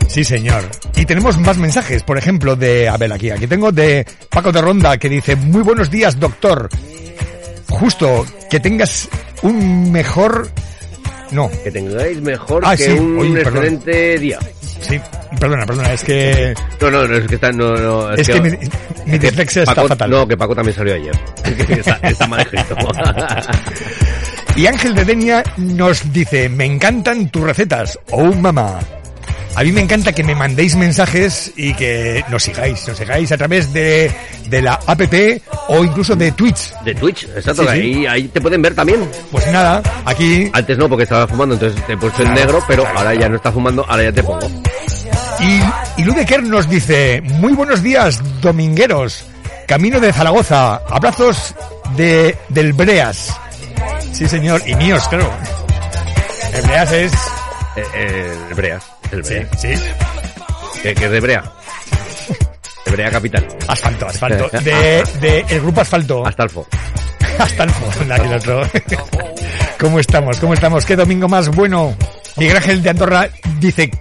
Sí, 0.07 0.23
señor. 0.23 0.63
Y 0.95 1.05
tenemos 1.05 1.37
más 1.37 1.57
mensajes, 1.57 2.03
por 2.03 2.17
ejemplo, 2.17 2.55
de, 2.55 2.89
a 2.89 2.97
ver, 2.97 3.13
aquí, 3.13 3.29
aquí 3.29 3.47
tengo 3.47 3.71
de 3.71 4.05
Paco 4.29 4.51
de 4.51 4.61
Ronda, 4.61 4.97
que 4.97 5.07
dice, 5.07 5.35
muy 5.35 5.61
buenos 5.61 5.89
días, 5.89 6.19
doctor. 6.19 6.69
Justo, 7.69 8.25
que 8.49 8.59
tengas 8.59 9.07
un 9.41 9.91
mejor... 9.91 10.49
No. 11.31 11.49
Que 11.63 11.71
tengáis 11.71 12.21
mejor 12.21 12.61
Ah, 12.65 12.75
que 12.75 12.85
sí. 12.85 12.91
un 12.91 13.19
Oye, 13.19 13.33
perdón. 13.43 13.55
excelente 13.63 14.19
día. 14.19 14.39
Sí, 14.81 14.99
perdona, 15.39 15.65
perdona, 15.65 15.93
es 15.93 16.03
que... 16.03 16.53
No, 16.81 16.91
no, 16.91 17.07
no, 17.07 17.15
es 17.15 17.27
que 17.27 17.35
está... 17.35 17.51
No, 17.51 17.75
no, 17.77 18.11
Es 18.13 18.27
que 18.27 18.41
mi- 18.41 18.57
mi 19.05 19.17
dislexia 19.19 19.61
está 19.63 19.75
Paco- 19.75 19.87
fatal. 19.89 20.09
No, 20.09 20.27
que 20.27 20.35
Paco 20.37 20.55
también 20.55 20.75
salió 20.75 20.95
ayer. 20.95 21.13
Que 21.67 21.73
está, 21.73 21.99
está 22.03 22.27
mal 22.27 22.41
escrito. 22.41 22.75
Y 24.55 24.65
Ángel 24.67 24.93
de 24.93 25.05
Denia 25.05 25.43
nos 25.57 26.11
dice, 26.11 26.49
me 26.49 26.65
encantan 26.65 27.29
tus 27.29 27.41
recetas. 27.43 27.97
Oh, 28.11 28.33
mamá. 28.33 28.79
A 29.55 29.63
mí 29.63 29.71
me 29.71 29.81
encanta 29.81 30.13
que 30.13 30.23
me 30.23 30.33
mandéis 30.33 30.75
mensajes 30.75 31.51
y 31.55 31.73
que 31.73 32.23
nos 32.29 32.43
sigáis, 32.43 32.87
nos 32.87 32.97
sigáis 32.97 33.31
a 33.31 33.37
través 33.37 33.73
de, 33.73 34.11
de 34.47 34.61
la 34.61 34.79
app 34.85 35.01
o 35.67 35.83
incluso 35.83 36.15
de 36.15 36.31
Twitch. 36.31 36.73
De 36.85 36.95
Twitch, 36.95 37.23
exacto. 37.35 37.69
Sí, 37.73 37.93
sí. 37.93 38.07
Ahí, 38.07 38.27
te 38.29 38.39
pueden 38.39 38.61
ver 38.61 38.73
también. 38.73 39.07
Pues 39.31 39.45
nada, 39.51 39.81
aquí... 40.05 40.49
Antes 40.53 40.77
no, 40.77 40.87
porque 40.87 41.03
estaba 41.03 41.27
fumando, 41.27 41.55
entonces 41.55 41.85
te 41.85 41.93
he 41.93 41.97
puesto 41.97 42.21
en 42.21 42.29
Claro, 42.29 42.41
negro, 42.45 42.63
pero 42.67 42.83
claro, 42.83 42.99
ahora 42.99 43.13
ya 43.15 43.29
no 43.29 43.35
está 43.35 43.51
fumando, 43.51 43.85
ahora 43.87 44.03
ya 44.03 44.11
te 44.13 44.23
pongo. 44.23 44.49
Y, 45.39 46.01
y 46.01 46.05
Ludeker 46.05 46.43
nos 46.43 46.69
dice, 46.69 47.21
muy 47.21 47.53
buenos 47.53 47.83
días, 47.83 48.21
domingueros. 48.41 49.25
Camino 49.71 50.01
de 50.01 50.11
Zaragoza. 50.11 50.81
Abrazos 50.89 51.55
de, 51.95 52.37
del 52.49 52.73
Breas. 52.73 53.33
Sí, 54.11 54.27
señor. 54.27 54.61
Y 54.65 54.75
míos, 54.75 55.01
claro. 55.09 55.31
El 56.53 56.61
Breas 56.63 56.91
es... 56.91 57.13
Eh, 57.77 57.83
eh, 57.95 58.37
el 58.49 58.53
Breas. 58.53 58.90
El 59.11 59.21
Breas. 59.21 59.47
Sí, 59.57 59.75
sí. 59.75 59.83
Que, 60.81 60.93
que 60.95 61.05
es 61.05 61.11
de 61.11 61.19
Brea. 61.19 61.43
De 62.85 62.91
Brea 62.91 63.11
Capital. 63.11 63.47
Asfalto, 63.67 64.07
asfalto. 64.07 64.49
De, 64.63 65.03
de 65.19 65.45
el 65.49 65.61
grupo 65.61 65.81
Asfalto. 65.81 66.25
Astalfo. 66.25 66.67
Hasta 67.39 67.63
el 67.63 67.69
fondo, 67.71 68.13
aquí 68.13 68.27
el 68.27 68.33
otro. 68.33 68.61
¿Cómo 69.79 69.99
estamos? 69.99 70.37
¿Cómo 70.39 70.53
estamos? 70.53 70.85
¿Qué 70.85 70.95
domingo 70.95 71.27
más 71.27 71.49
bueno? 71.49 71.95
Miguel 72.37 72.57
Ángel 72.57 72.83
de 72.83 72.89
Andorra 72.89 73.29
dice, 73.59 73.91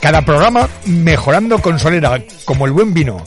cada 0.00 0.22
programa 0.22 0.68
mejorando 0.86 1.60
con 1.60 1.78
solera, 1.78 2.20
como 2.44 2.66
el 2.66 2.72
buen 2.72 2.92
vino. 2.92 3.24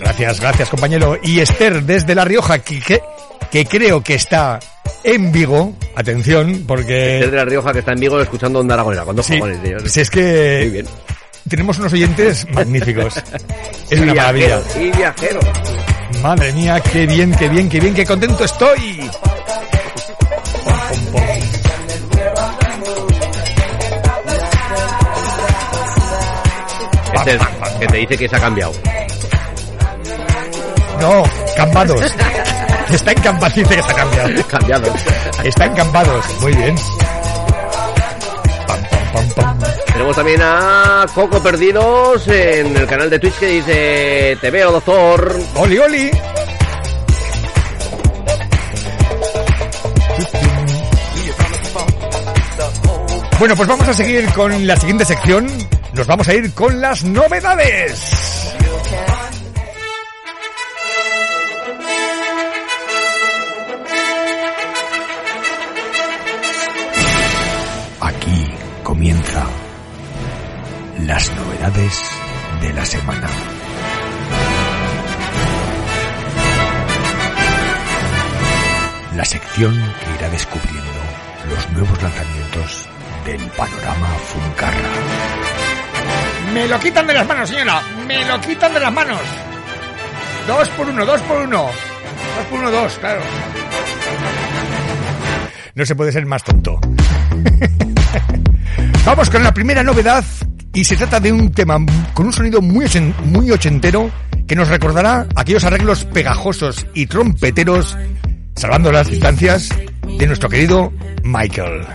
Gracias, 0.00 0.40
gracias 0.40 0.68
compañero. 0.68 1.18
Y 1.22 1.40
Esther 1.40 1.82
desde 1.82 2.14
La 2.14 2.24
Rioja, 2.24 2.58
que, 2.58 2.80
que, 2.80 3.00
que 3.50 3.64
creo 3.66 4.02
que 4.02 4.14
está 4.14 4.58
en 5.02 5.32
Vigo. 5.32 5.74
Atención, 5.96 6.64
porque... 6.66 7.20
Es 7.20 7.30
de 7.30 7.36
La 7.36 7.44
Rioja 7.44 7.72
que 7.72 7.80
está 7.80 7.92
en 7.92 8.00
Vigo 8.00 8.20
escuchando 8.20 8.60
Onda 8.60 8.74
Aragonera. 8.74 9.04
¿Cuándo 9.04 9.22
Sí, 9.22 9.34
cojones, 9.38 9.62
tío? 9.62 9.76
pues 9.78 9.96
es 9.96 10.10
que 10.10 10.58
Muy 10.62 10.70
bien. 10.70 10.86
tenemos 11.48 11.78
unos 11.78 11.92
oyentes 11.92 12.46
magníficos. 12.52 13.14
Es 13.90 13.98
Y 13.98 14.02
una 14.02 14.14
maravilla. 14.14 14.60
Y 14.80 14.90
viajero. 14.96 15.40
Madre 16.22 16.52
mía, 16.54 16.80
qué 16.80 17.06
bien, 17.06 17.32
qué 17.32 17.48
bien, 17.50 17.68
qué 17.68 17.80
bien, 17.80 17.92
qué 17.94 18.06
contento 18.06 18.44
estoy. 18.44 19.10
Este 27.14 27.34
es 27.36 27.42
que 27.80 27.86
te 27.86 27.96
dice 27.98 28.16
que 28.18 28.28
se 28.28 28.36
ha 28.36 28.40
cambiado. 28.40 28.72
No, 31.00 31.22
campados. 31.56 32.00
Está 32.92 33.12
encampados, 33.12 33.54
dice 33.56 33.74
que 33.74 33.80
está 33.80 33.94
cambiado. 33.94 34.46
Cambiado. 34.48 34.94
Está 35.42 35.64
encampados, 35.66 36.24
muy 36.40 36.52
bien. 36.52 36.74
Pam, 38.66 38.80
pam, 39.12 39.28
pam, 39.34 39.58
pam. 39.58 39.70
Tenemos 39.92 40.16
también 40.16 40.40
a 40.42 41.06
Coco 41.14 41.42
Perdidos 41.42 42.26
en 42.28 42.76
el 42.76 42.86
canal 42.86 43.08
de 43.08 43.18
Twitch 43.18 43.38
que 43.38 43.46
dice 43.46 44.38
Te 44.40 44.50
veo, 44.50 44.72
doctor. 44.72 45.36
Oli, 45.56 45.78
oli. 45.78 46.10
Bueno, 53.38 53.56
pues 53.56 53.68
vamos 53.68 53.88
a 53.88 53.94
seguir 53.94 54.24
con 54.32 54.66
la 54.66 54.76
siguiente 54.76 55.04
sección. 55.04 55.46
Nos 55.92 56.06
vamos 56.06 56.26
a 56.28 56.34
ir 56.34 56.52
con 56.54 56.80
las 56.80 57.04
novedades. 57.04 58.23
Las 71.06 71.30
novedades 71.36 72.10
de 72.62 72.72
la 72.72 72.84
semana. 72.84 73.28
La 79.14 79.24
sección 79.24 79.74
que 79.74 80.14
irá 80.18 80.28
descubriendo 80.30 80.82
los 81.50 81.70
nuevos 81.72 82.02
lanzamientos 82.02 82.88
del 83.26 83.40
panorama 83.50 84.08
Funcarra. 84.26 84.88
Me 86.54 86.66
lo 86.68 86.80
quitan 86.80 87.06
de 87.06 87.14
las 87.14 87.26
manos, 87.26 87.48
señora. 87.48 87.82
Me 88.06 88.24
lo 88.24 88.40
quitan 88.40 88.72
de 88.72 88.80
las 88.80 88.92
manos. 88.92 89.20
Dos 90.46 90.68
por 90.70 90.88
uno, 90.88 91.04
dos 91.04 91.20
por 91.22 91.42
uno. 91.42 91.66
Dos 92.36 92.46
por 92.50 92.58
uno, 92.60 92.70
dos, 92.70 92.98
claro. 92.98 93.20
No 95.74 95.84
se 95.84 95.94
puede 95.94 96.12
ser 96.12 96.24
más 96.24 96.42
tonto. 96.42 96.80
Vamos 99.04 99.28
con 99.28 99.42
la 99.42 99.52
primera 99.52 99.82
novedad 99.82 100.24
y 100.74 100.84
se 100.84 100.96
trata 100.96 101.20
de 101.20 101.32
un 101.32 101.52
tema 101.52 101.78
con 102.12 102.26
un 102.26 102.32
sonido 102.32 102.60
muy, 102.60 102.86
muy 103.26 103.50
ochentero 103.50 104.10
que 104.46 104.56
nos 104.56 104.68
recordará 104.68 105.26
aquellos 105.36 105.64
arreglos 105.64 106.04
pegajosos 106.04 106.86
y 106.94 107.06
trompeteros, 107.06 107.96
salvando 108.56 108.92
las 108.92 109.08
distancias, 109.08 109.70
de 110.18 110.26
nuestro 110.26 110.48
querido 110.48 110.92
Michael. 111.22 111.86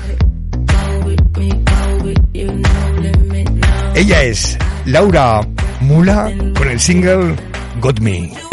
Ella 3.95 4.23
es 4.23 4.57
Laura 4.86 5.41
Mula 5.82 6.32
con 6.57 6.69
el 6.69 6.80
single 6.80 7.36
Got 7.82 7.99
Me. 7.99 8.49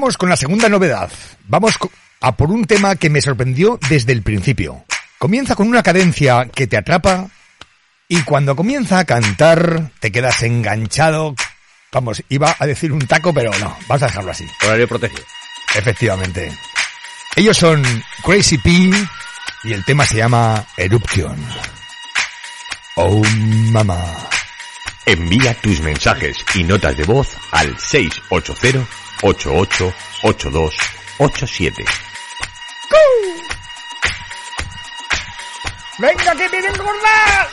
Vamos 0.00 0.16
con 0.16 0.30
la 0.30 0.36
segunda 0.36 0.70
novedad. 0.70 1.10
Vamos 1.46 1.76
a 2.22 2.34
por 2.34 2.50
un 2.50 2.64
tema 2.64 2.96
que 2.96 3.10
me 3.10 3.20
sorprendió 3.20 3.78
desde 3.90 4.12
el 4.12 4.22
principio. 4.22 4.82
Comienza 5.18 5.54
con 5.54 5.68
una 5.68 5.82
cadencia 5.82 6.48
que 6.54 6.66
te 6.66 6.78
atrapa 6.78 7.28
y 8.08 8.22
cuando 8.22 8.56
comienza 8.56 8.98
a 8.98 9.04
cantar 9.04 9.90
te 10.00 10.10
quedas 10.10 10.42
enganchado. 10.42 11.34
Vamos, 11.92 12.22
iba 12.30 12.56
a 12.58 12.66
decir 12.66 12.92
un 12.92 13.06
taco, 13.06 13.34
pero 13.34 13.50
no, 13.58 13.76
vamos 13.88 14.02
a 14.02 14.06
dejarlo 14.06 14.30
así. 14.30 14.46
Horario 14.64 14.88
protegido. 14.88 15.22
Efectivamente. 15.74 16.50
Ellos 17.36 17.58
son 17.58 17.82
Crazy 18.24 18.56
P 18.56 18.70
y 19.64 19.72
el 19.74 19.84
tema 19.84 20.06
se 20.06 20.16
llama 20.16 20.64
Eruption. 20.78 21.36
Oh, 22.96 23.22
mamá. 23.70 24.02
Envía 25.04 25.52
tus 25.60 25.82
mensajes 25.82 26.38
y 26.54 26.64
notas 26.64 26.96
de 26.96 27.04
voz 27.04 27.28
al 27.52 27.76
680-888287. 29.20 31.84
¡Venga, 35.98 36.34
que 36.34 36.48
viene 36.48 36.68
engordar! 36.68 37.48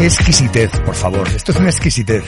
Qué 0.00 0.06
exquisitez, 0.06 0.70
por 0.86 0.94
favor. 0.94 1.28
Esto 1.28 1.52
es 1.52 1.58
una 1.58 1.68
exquisitez. 1.68 2.24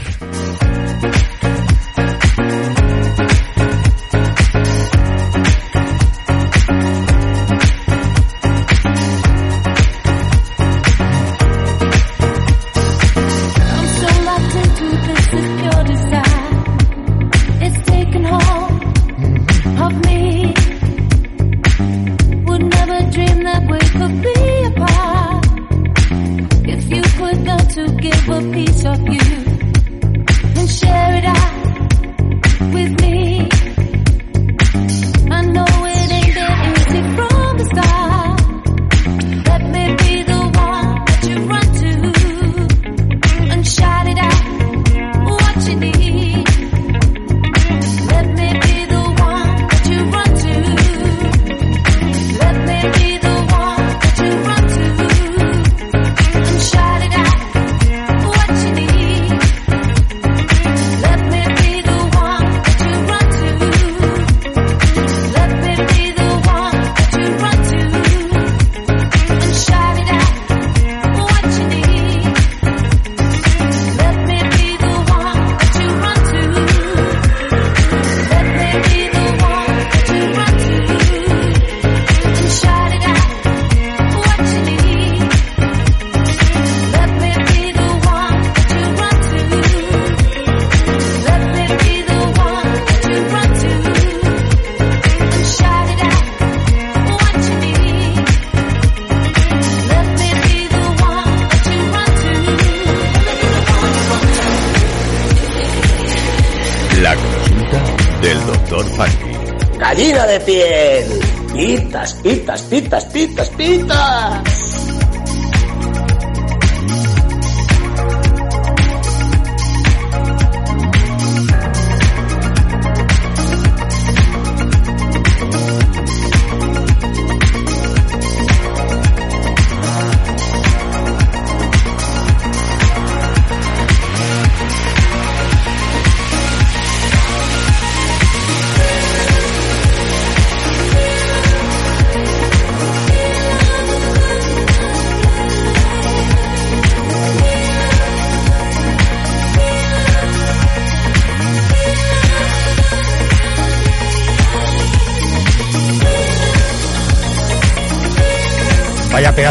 pintes. 112.60 113.01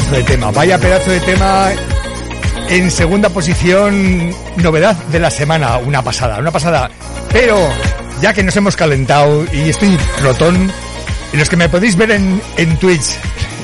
Pedazo 0.02 0.16
de 0.16 0.24
tema, 0.24 0.52
vaya 0.52 0.78
pedazo 0.78 1.12
de 1.12 1.20
tema. 1.22 1.70
En 2.70 2.90
segunda 2.90 3.30
posición, 3.30 4.34
novedad 4.58 4.96
de 5.12 5.20
la 5.20 5.30
semana, 5.30 5.78
una 5.78 6.02
pasada, 6.02 6.40
una 6.40 6.52
pasada. 6.52 6.90
Pero 7.32 7.58
ya 8.22 8.34
que 8.34 8.44
nos 8.44 8.56
hemos 8.56 8.76
calentado 8.76 9.46
y 9.54 9.70
estoy 9.70 9.98
rotón, 10.22 10.72
y 11.34 11.38
los 11.38 11.50
que 11.50 11.58
me 11.58 11.70
podéis 11.70 11.96
ver 11.96 12.12
en, 12.12 12.42
en 12.58 12.78
Twitch 12.78 13.16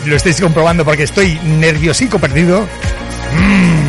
lo 0.05 0.15
estáis 0.15 0.39
comprobando 0.41 0.85
porque 0.85 1.03
estoy 1.03 1.39
nerviosico 1.43 2.19
perdido. 2.19 2.61
mm, 2.61 3.87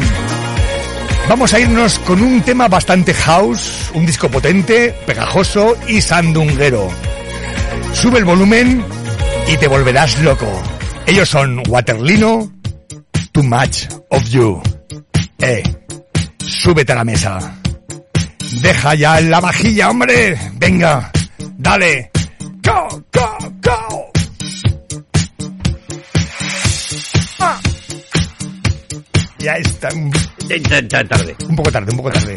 Vamos 1.29 1.53
a 1.53 1.61
irnos 1.61 1.99
con 2.01 2.23
un 2.23 2.41
tema 2.41 2.69
bastante 2.69 3.13
house, 3.13 3.91
un 3.93 4.07
disco 4.07 4.31
potente, 4.31 4.95
pegajoso 5.07 5.77
y 5.87 6.01
sandunguero. 6.01 6.89
Sube 7.93 8.19
el 8.19 8.25
volumen 8.25 8.83
y 9.47 9.57
te 9.59 9.69
volverás 9.69 10.19
loco. 10.23 10.51
Ellos 11.09 11.27
son 11.31 11.63
Waterlino, 11.67 12.53
Too 13.33 13.43
Much 13.43 13.89
of 14.11 14.29
You. 14.29 14.61
Eh, 15.39 15.63
súbete 16.37 16.93
a 16.93 16.97
la 16.97 17.05
mesa. 17.05 17.39
Deja 18.61 18.95
ya 18.95 19.19
la 19.23 19.41
vajilla, 19.41 19.89
hombre. 19.89 20.39
Venga, 20.57 21.11
dale. 21.57 22.11
Go, 22.63 23.03
go, 23.11 23.39
go. 23.63 24.13
Ah. 27.39 27.59
Ya 29.39 29.55
está. 29.55 29.89
Un, 29.95 30.13
tarde. 31.09 31.37
Un 31.49 31.57
poco 31.57 31.73
tarde, 31.73 31.91
un 31.91 31.97
poco 31.97 32.11
tarde. 32.11 32.37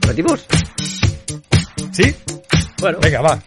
¿Repetimos? 0.00 0.44
¿Sí? 1.92 2.12
Bueno. 2.80 2.98
Venga, 3.00 3.20
va. 3.20 3.38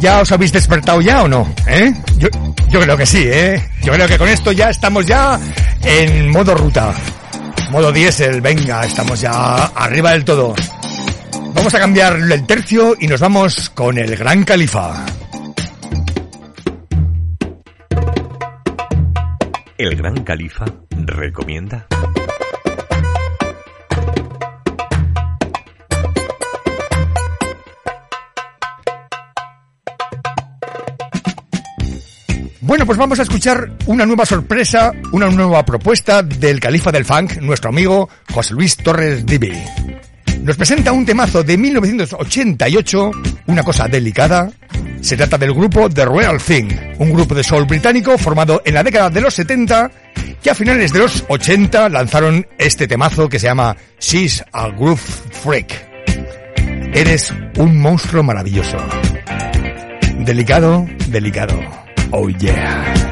¿Ya 0.00 0.20
os 0.20 0.32
habéis 0.32 0.52
despertado 0.52 1.00
ya 1.00 1.22
o 1.22 1.28
no? 1.28 1.46
¿Eh? 1.66 1.92
Yo, 2.16 2.28
yo 2.68 2.80
creo 2.80 2.96
que 2.96 3.06
sí, 3.06 3.22
¿eh? 3.24 3.70
Yo 3.82 3.92
creo 3.92 4.08
que 4.08 4.18
con 4.18 4.28
esto 4.28 4.52
ya 4.52 4.70
estamos 4.70 5.06
ya 5.06 5.38
en 5.82 6.30
modo 6.30 6.54
ruta. 6.54 6.92
Modo 7.70 7.92
diésel, 7.92 8.40
venga, 8.40 8.84
estamos 8.84 9.20
ya 9.20 9.66
arriba 9.66 10.12
del 10.12 10.24
todo. 10.24 10.54
Vamos 11.54 11.74
a 11.74 11.78
cambiar 11.78 12.16
el 12.16 12.46
tercio 12.46 12.96
y 12.98 13.06
nos 13.06 13.20
vamos 13.20 13.70
con 13.70 13.98
el 13.98 14.16
Gran 14.16 14.44
Califa. 14.44 15.04
El 19.78 19.96
Gran 19.96 20.24
Califa 20.24 20.64
recomienda. 20.90 21.86
Pues 32.90 32.98
vamos 32.98 33.20
a 33.20 33.22
escuchar 33.22 33.70
una 33.86 34.04
nueva 34.04 34.26
sorpresa, 34.26 34.90
una 35.12 35.30
nueva 35.30 35.64
propuesta 35.64 36.24
del 36.24 36.58
califa 36.58 36.90
del 36.90 37.04
funk, 37.04 37.36
nuestro 37.36 37.70
amigo 37.70 38.08
José 38.32 38.52
Luis 38.52 38.76
Torres 38.76 39.24
Divi. 39.24 39.52
Nos 40.42 40.56
presenta 40.56 40.90
un 40.90 41.06
temazo 41.06 41.44
de 41.44 41.56
1988, 41.56 43.10
una 43.46 43.62
cosa 43.62 43.86
delicada. 43.86 44.50
Se 45.02 45.16
trata 45.16 45.38
del 45.38 45.54
grupo 45.54 45.88
The 45.88 46.04
Royal 46.04 46.42
Thing, 46.42 46.68
un 46.98 47.12
grupo 47.12 47.32
de 47.32 47.44
soul 47.44 47.64
británico 47.64 48.18
formado 48.18 48.60
en 48.64 48.74
la 48.74 48.82
década 48.82 49.08
de 49.08 49.20
los 49.20 49.34
70 49.34 49.88
que 50.42 50.50
a 50.50 50.56
finales 50.56 50.92
de 50.92 50.98
los 50.98 51.24
80 51.28 51.90
lanzaron 51.90 52.44
este 52.58 52.88
temazo 52.88 53.28
que 53.28 53.38
se 53.38 53.46
llama 53.46 53.76
She's 54.00 54.42
a 54.50 54.66
Groove 54.66 54.98
Freak. 54.98 55.80
Eres 56.92 57.32
un 57.56 57.80
monstruo 57.80 58.24
maravilloso. 58.24 58.78
Delicado, 60.24 60.88
delicado. 61.06 61.89
Oh 62.12 62.26
yeah. 62.26 63.09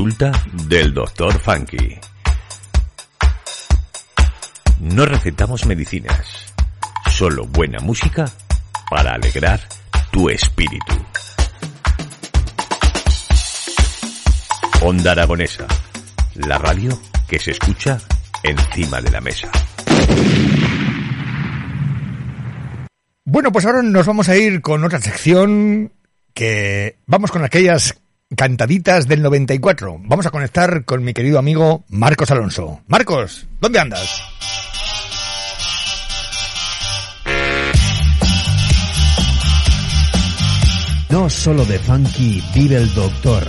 Consulta 0.00 0.32
del 0.66 0.94
doctor 0.94 1.38
Funky. 1.38 1.98
No 4.80 5.04
recetamos 5.04 5.66
medicinas, 5.66 6.54
solo 7.10 7.44
buena 7.44 7.80
música 7.80 8.24
para 8.90 9.12
alegrar 9.12 9.60
tu 10.10 10.30
espíritu. 10.30 10.94
Onda 14.80 15.12
Aragonesa, 15.12 15.66
la 16.36 16.56
radio 16.56 16.98
que 17.28 17.38
se 17.38 17.50
escucha 17.50 17.98
encima 18.42 19.02
de 19.02 19.10
la 19.10 19.20
mesa. 19.20 19.50
Bueno, 23.26 23.52
pues 23.52 23.66
ahora 23.66 23.82
nos 23.82 24.06
vamos 24.06 24.30
a 24.30 24.36
ir 24.38 24.62
con 24.62 24.82
otra 24.82 24.98
sección 24.98 25.92
que 26.32 26.96
vamos 27.06 27.30
con 27.30 27.44
aquellas 27.44 27.99
cantaditas 28.40 29.06
del 29.06 29.20
94. 29.20 30.00
Vamos 30.04 30.24
a 30.24 30.30
conectar 30.30 30.86
con 30.86 31.04
mi 31.04 31.12
querido 31.12 31.38
amigo 31.38 31.84
Marcos 31.90 32.30
Alonso. 32.30 32.80
Marcos, 32.88 33.46
¿dónde 33.60 33.78
andas? 33.80 34.22
No 41.10 41.28
solo 41.28 41.66
de 41.66 41.78
funky 41.80 42.42
vive 42.54 42.76
el 42.76 42.94
doctor. 42.94 43.46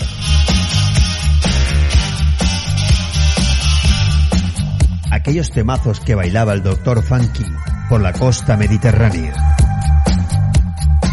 Aquellos 5.09 5.51
temazos 5.51 6.01
que 6.01 6.15
bailaba 6.15 6.51
el 6.51 6.63
doctor 6.63 7.01
funky 7.01 7.45
por 7.87 8.01
la 8.01 8.11
costa 8.11 8.57
mediterránea. 8.57 9.31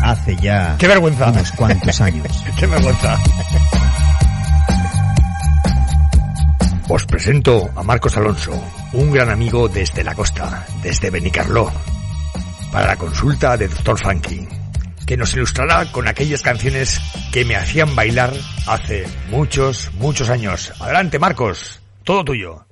Hace 0.02 0.34
ya 0.36 0.74
¡Qué 0.80 0.88
vergüenza! 0.88 1.30
unos 1.30 1.52
cuantos 1.52 2.00
años. 2.00 2.44
¡Qué 2.58 2.66
vergüenza! 2.66 3.16
Os 6.88 7.04
presento 7.04 7.68
a 7.76 7.82
Marcos 7.82 8.16
Alonso, 8.16 8.52
un 8.94 9.12
gran 9.12 9.28
amigo 9.28 9.68
desde 9.68 10.02
la 10.02 10.14
costa, 10.14 10.64
desde 10.82 11.10
Benicarló, 11.10 11.70
para 12.72 12.86
la 12.86 12.96
consulta 12.96 13.58
de 13.58 13.68
Dr. 13.68 13.98
Funky, 13.98 14.48
que 15.04 15.18
nos 15.18 15.34
ilustrará 15.34 15.92
con 15.92 16.08
aquellas 16.08 16.40
canciones 16.40 16.98
que 17.30 17.44
me 17.44 17.56
hacían 17.56 17.94
bailar 17.94 18.32
hace 18.66 19.06
muchos, 19.28 19.90
muchos 19.98 20.30
años. 20.30 20.72
Adelante, 20.80 21.18
Marcos, 21.18 21.78
todo 22.04 22.24
tuyo. 22.24 22.64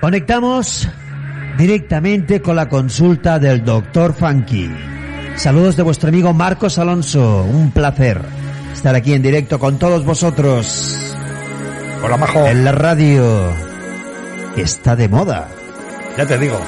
Conectamos 0.00 0.88
directamente 1.58 2.40
con 2.40 2.54
la 2.54 2.68
consulta 2.68 3.40
del 3.40 3.64
doctor 3.64 4.14
Funky. 4.14 4.70
Saludos 5.34 5.76
de 5.76 5.82
vuestro 5.82 6.08
amigo 6.08 6.32
Marcos 6.32 6.78
Alonso. 6.78 7.42
Un 7.42 7.72
placer 7.72 8.22
estar 8.72 8.94
aquí 8.94 9.12
en 9.12 9.22
directo 9.22 9.58
con 9.58 9.76
todos 9.76 10.04
vosotros. 10.04 11.01
Hola, 12.04 12.16
Majo. 12.16 12.46
En 12.46 12.64
la 12.64 12.72
radio 12.72 13.52
que 14.54 14.62
está 14.62 14.96
de 14.96 15.08
moda. 15.08 15.48
Ya 16.18 16.26
te 16.26 16.36
digo. 16.36 16.60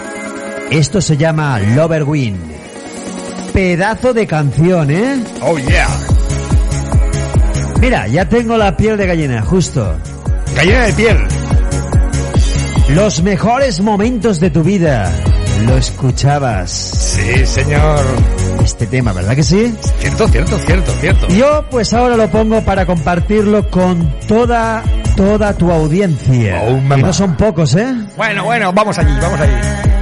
Esto 0.71 1.01
se 1.01 1.17
llama 1.17 1.59
Lover 1.59 2.05
Wind. 2.05 2.39
Pedazo 3.53 4.15
de 4.15 4.27
canción, 4.27 4.91
¿eh? 4.91 5.23
Oh, 5.43 5.59
yeah. 5.59 5.89
Mira, 7.81 8.07
ya 8.09 8.29
tengo 8.29 8.57
la 8.57 8.77
piel 8.77 8.97
de 8.97 9.07
gallina, 9.07 9.43
justo. 9.43 9.97
Gallina 10.55 10.87
de 10.87 10.93
piel. 10.93 11.19
Los 12.91 13.23
mejores 13.23 13.81
momentos 13.81 14.39
de 14.41 14.51
tu 14.51 14.63
vida. 14.63 15.11
Lo 15.67 15.77
escuchabas. 15.77 16.71
Sí, 16.71 17.45
señor. 17.45 18.05
Este 18.65 18.87
tema, 18.87 19.13
¿verdad 19.13 19.37
que 19.37 19.43
sí? 19.43 19.75
Cierto, 19.99 20.27
cierto, 20.27 20.59
cierto, 20.59 20.93
cierto. 20.93 21.29
Yo 21.29 21.65
pues 21.71 21.93
ahora 21.93 22.17
lo 22.17 22.31
pongo 22.31 22.63
para 22.63 22.87
compartirlo 22.87 23.69
con 23.69 24.11
toda, 24.27 24.83
toda 25.17 25.53
tu 25.53 25.71
audiencia. 25.71 26.63
Oh, 26.67 26.97
no 26.97 27.13
son 27.13 27.37
pocos, 27.37 27.75
¿eh? 27.75 27.95
Bueno, 28.17 28.45
bueno, 28.45 28.73
vamos 28.73 28.99
allí, 28.99 29.13
vamos 29.21 29.39
allí. 29.39 29.94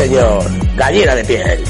Señor. 0.00 0.42
Gallina 0.76 1.14
de 1.14 1.24
piel. 1.24 1.69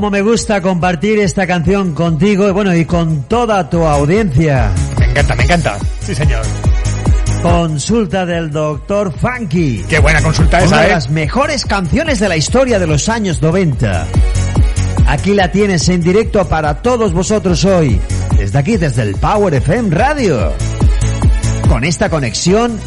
Cómo 0.00 0.12
me 0.12 0.22
gusta 0.22 0.62
compartir 0.62 1.18
esta 1.18 1.46
canción 1.46 1.92
contigo 1.94 2.48
y 2.48 2.52
bueno, 2.52 2.74
y 2.74 2.86
con 2.86 3.24
toda 3.24 3.68
tu 3.68 3.82
audiencia. 3.82 4.72
Me 4.98 5.04
encanta, 5.04 5.34
me 5.34 5.44
encanta. 5.44 5.78
Sí, 6.00 6.14
señor. 6.14 6.42
Consulta 7.42 8.24
del 8.24 8.50
Doctor 8.50 9.12
Funky. 9.12 9.84
Qué 9.86 9.98
buena 9.98 10.22
consulta 10.22 10.56
Una 10.56 10.64
esa, 10.64 10.80
de 10.80 10.86
¿eh? 10.86 10.90
las 10.92 11.10
mejores 11.10 11.66
canciones 11.66 12.18
de 12.18 12.30
la 12.30 12.38
historia 12.38 12.78
de 12.78 12.86
los 12.86 13.10
años 13.10 13.42
90. 13.42 14.06
Aquí 15.06 15.34
la 15.34 15.52
tienes 15.52 15.86
en 15.90 16.00
directo 16.00 16.48
para 16.48 16.80
todos 16.80 17.12
vosotros 17.12 17.62
hoy. 17.66 18.00
Desde 18.38 18.58
aquí, 18.58 18.78
desde 18.78 19.02
el 19.02 19.16
Power 19.16 19.52
FM 19.52 19.94
Radio. 19.94 20.54
Con 21.68 21.84
esta 21.84 22.08
conexión 22.08 22.80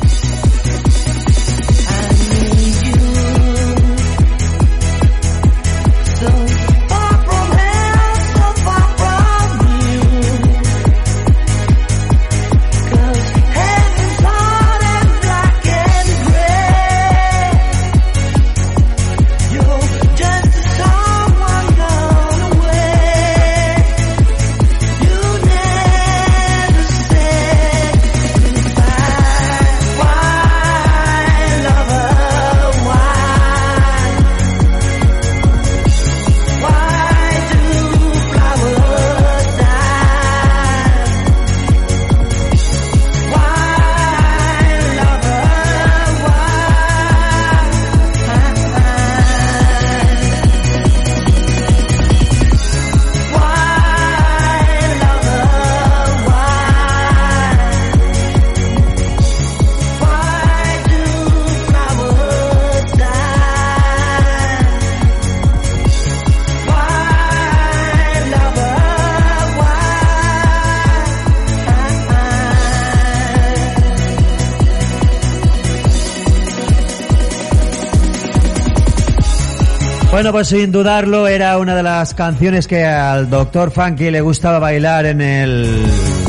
Bueno, 80.13 80.31
pues 80.31 80.47
sin 80.49 80.71
dudarlo 80.71 81.27
era 81.27 81.57
una 81.57 81.75
de 81.75 81.81
las 81.81 82.13
canciones 82.13 82.67
que 82.67 82.85
al 82.85 83.31
Doctor 83.31 83.71
Funky 83.71 84.11
le 84.11 84.21
gustaba 84.21 84.59
bailar 84.59 85.07
en 85.07 85.21
el, 85.21 85.83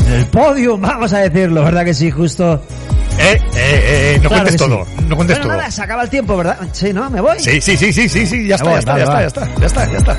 en 0.07 0.13
el 0.13 0.25
podio, 0.25 0.75
vamos 0.79 1.13
a 1.13 1.19
decirlo, 1.19 1.63
¿verdad 1.63 1.85
que 1.85 1.93
sí? 1.93 2.09
Justo. 2.09 2.63
Eh, 3.19 3.39
eh, 3.39 3.39
eh, 3.55 4.19
no 4.23 4.27
Claro 4.29 4.43
cuentes 4.43 4.51
sí. 4.53 4.57
todo, 4.57 4.85
no 5.07 5.15
cuentes 5.15 5.37
Bueno, 5.37 5.49
todo. 5.51 5.57
nada, 5.57 5.69
se 5.69 5.83
acaba 5.83 6.01
el 6.01 6.09
tiempo, 6.09 6.35
¿verdad? 6.35 6.57
Sí, 6.71 6.91
¿no? 6.93 7.11
¿Me 7.11 7.21
voy? 7.21 7.39
Sí, 7.39 7.61
sí, 7.61 7.77
sí, 7.77 7.93
sí, 7.93 8.09
sí, 8.09 8.25
sí, 8.25 8.47
ya 8.47 8.55
está, 8.55 8.65
voy, 8.65 8.73
ya 8.73 8.79
está, 8.79 8.91
vale, 8.93 9.03
ya 9.05 9.05
está, 9.05 9.21
ya 9.21 9.27
está, 9.27 9.59
ya 9.59 9.67
está, 9.67 9.91
ya 9.91 9.97
está. 9.99 10.17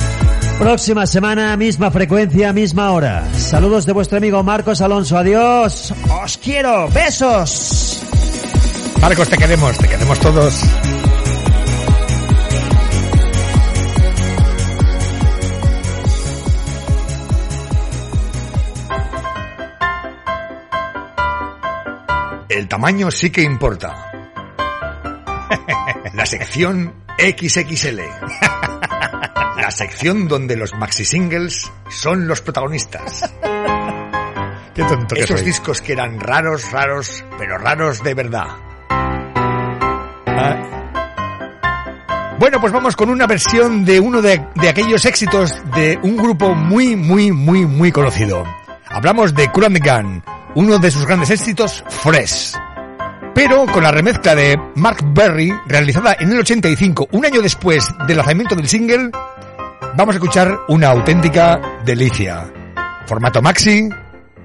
Próxima 0.60 1.04
semana, 1.04 1.56
misma 1.56 1.90
frecuencia, 1.90 2.52
misma 2.52 2.92
hora. 2.92 3.24
Saludos 3.34 3.84
de 3.84 3.92
vuestro 3.92 4.18
amigo 4.18 4.44
Marcos 4.44 4.80
Alonso. 4.80 5.18
Adiós. 5.18 5.92
Os 6.24 6.38
quiero. 6.38 6.88
Besos. 6.90 8.00
Marcos, 9.00 9.28
te 9.28 9.36
queremos, 9.36 9.76
te 9.76 9.88
queremos 9.88 10.20
todos. 10.20 10.62
El 22.66 22.70
tamaño 22.70 23.12
sí 23.12 23.30
que 23.30 23.42
importa. 23.42 24.10
La 26.14 26.26
sección 26.26 26.92
XXL. 27.16 28.00
La 29.56 29.70
sección 29.70 30.26
donde 30.26 30.56
los 30.56 30.74
maxi 30.74 31.04
singles 31.04 31.70
son 31.88 32.26
los 32.26 32.40
protagonistas. 32.40 33.32
Qué 34.74 34.82
tonto 34.82 35.14
que 35.14 35.20
Esos 35.20 35.38
soy. 35.38 35.46
discos 35.46 35.80
que 35.80 35.92
eran 35.92 36.18
raros, 36.18 36.72
raros, 36.72 37.24
pero 37.38 37.56
raros 37.56 38.02
de 38.02 38.14
verdad. 38.14 38.48
Ah. 40.26 40.56
Bueno, 42.40 42.60
pues 42.60 42.72
vamos 42.72 42.96
con 42.96 43.10
una 43.10 43.28
versión 43.28 43.84
de 43.84 44.00
uno 44.00 44.20
de, 44.20 44.44
de 44.56 44.68
aquellos 44.68 45.04
éxitos 45.04 45.54
de 45.76 46.00
un 46.02 46.16
grupo 46.16 46.56
muy, 46.56 46.96
muy, 46.96 47.30
muy, 47.30 47.64
muy 47.64 47.92
conocido. 47.92 48.44
Hablamos 48.88 49.36
de 49.36 49.46
the 49.46 49.78
Gun, 49.78 50.24
uno 50.56 50.78
de 50.78 50.90
sus 50.90 51.06
grandes 51.06 51.30
éxitos, 51.30 51.84
Fresh. 51.88 52.54
Pero 53.34 53.66
con 53.66 53.82
la 53.82 53.90
remezcla 53.90 54.34
de 54.34 54.58
Mark 54.74 54.98
Berry, 55.12 55.52
realizada 55.66 56.16
en 56.18 56.32
el 56.32 56.38
85, 56.40 57.08
un 57.12 57.26
año 57.26 57.42
después 57.42 57.86
del 58.08 58.16
lanzamiento 58.16 58.56
del 58.56 58.66
single, 58.66 59.10
vamos 59.94 60.14
a 60.14 60.18
escuchar 60.18 60.60
una 60.68 60.88
auténtica 60.88 61.60
delicia. 61.84 62.50
Formato 63.06 63.42
maxi, 63.42 63.88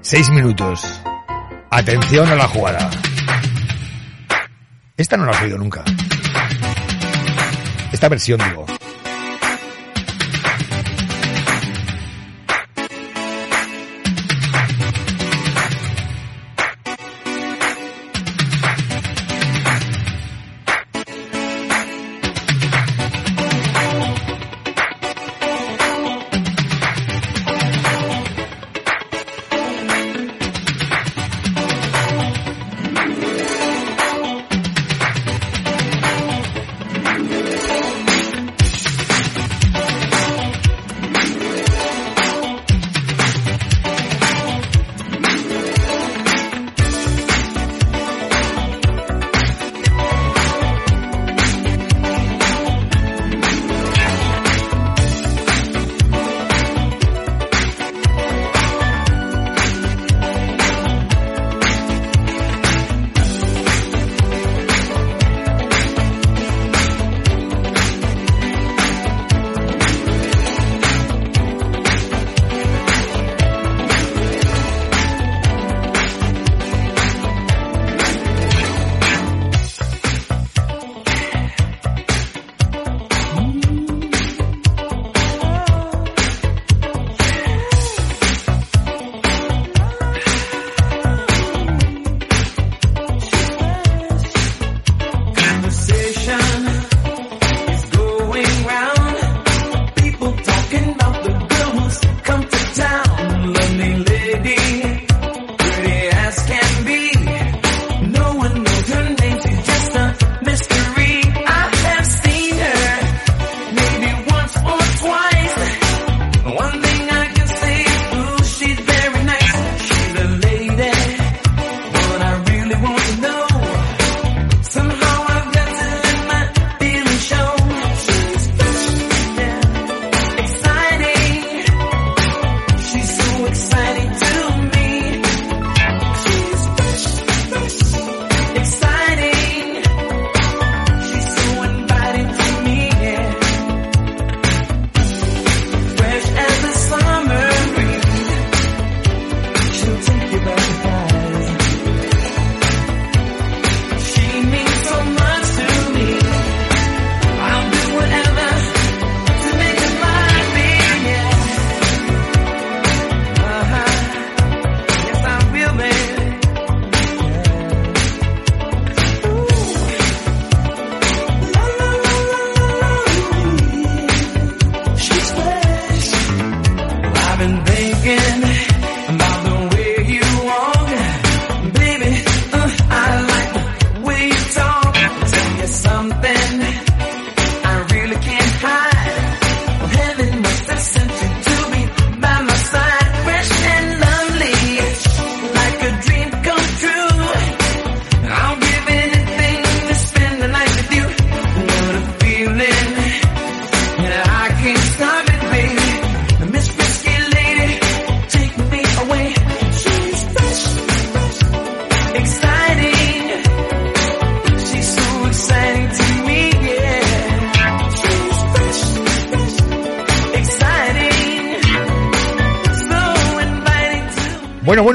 6 0.02 0.30
minutos. 0.30 1.00
Atención 1.70 2.28
a 2.28 2.36
la 2.36 2.46
jugada. 2.46 2.90
Esta 4.94 5.16
no 5.16 5.24
la 5.24 5.32
has 5.32 5.42
oído 5.42 5.56
nunca. 5.56 5.82
Esta 7.90 8.10
versión, 8.10 8.38
digo. 8.46 8.66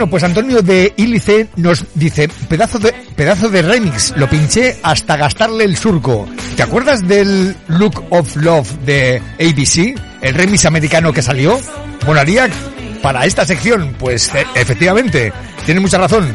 Pues 0.10 0.24
Antonio 0.24 0.62
de 0.62 0.94
Ílice 0.98 1.48
nos 1.56 1.84
dice, 1.96 2.30
pedazo 2.50 2.80
de, 2.80 2.94
pedazo 3.16 3.50
de 3.50 3.62
remix, 3.62 4.14
lo 4.16 4.30
pinché 4.30 4.78
hasta 4.84 5.18
gastarle 5.18 5.64
el 5.66 5.78
surco. 5.78 6.28
¿Te 6.56 6.64
acuerdas 6.64 7.08
del 7.08 7.56
Look 7.68 8.06
of 8.10 8.36
Love 8.38 8.72
de 8.86 9.22
ABC? 9.40 10.00
El 10.22 10.34
remix 10.34 10.66
americano 10.66 11.14
que 11.14 11.22
salió. 11.22 11.60
Molaría 12.06 12.50
para 13.02 13.26
esta 13.26 13.46
sección, 13.46 13.96
pues 14.00 14.34
e- 14.34 14.46
efectivamente, 14.56 15.34
tiene 15.66 15.80
mucha 15.82 15.98
razón. 15.98 16.34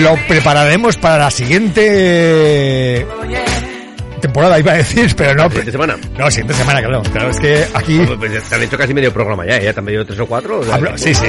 Lo 0.00 0.16
prepararemos 0.28 0.96
para 0.96 1.18
la 1.18 1.30
siguiente 1.30 3.06
temporada, 4.24 4.58
iba 4.58 4.72
a 4.72 4.76
decir, 4.76 5.14
pero 5.16 5.34
no. 5.34 5.48
¿Siguiente 5.48 5.72
semana? 5.72 5.96
No, 6.18 6.30
siguiente 6.30 6.54
semana, 6.54 6.80
claro. 6.80 7.02
Claro, 7.12 7.30
es 7.30 7.38
que 7.38 7.66
aquí... 7.74 7.98
Pues, 8.06 8.18
pues, 8.18 8.42
te 8.48 8.54
han 8.54 8.62
hecho 8.62 8.78
casi 8.78 8.94
medio 8.94 9.12
programa 9.12 9.44
ya, 9.46 9.56
¿eh? 9.58 9.72
¿Te 9.72 9.78
han 9.80 9.84
pedido 9.86 10.04
tres 10.06 10.18
o 10.20 10.26
cuatro? 10.26 10.60
O 10.60 10.64
sea, 10.64 10.74
Hablo- 10.76 10.96
sí, 10.96 11.14
sí. 11.14 11.26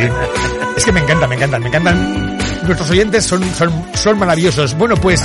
Es 0.78 0.86
que 0.86 0.92
me 0.92 1.00
encanta, 1.02 1.28
me 1.28 1.36
encantan, 1.36 1.62
me 1.62 1.68
encantan. 1.68 2.38
Nuestros 2.64 2.90
oyentes 2.90 3.26
son, 3.26 3.44
son, 3.54 3.72
son 3.94 4.18
maravillosos. 4.18 4.76
Bueno, 4.78 4.96
pues, 4.96 5.22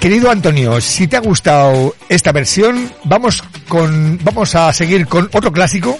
querido 0.00 0.30
Antonio, 0.30 0.80
si 0.80 1.06
te 1.06 1.16
ha 1.16 1.20
gustado 1.20 1.94
esta 2.08 2.32
versión, 2.32 2.90
vamos 3.04 3.42
con, 3.68 4.18
vamos 4.22 4.54
a 4.54 4.72
seguir 4.72 5.06
con 5.06 5.28
otro 5.32 5.52
clásico 5.52 5.98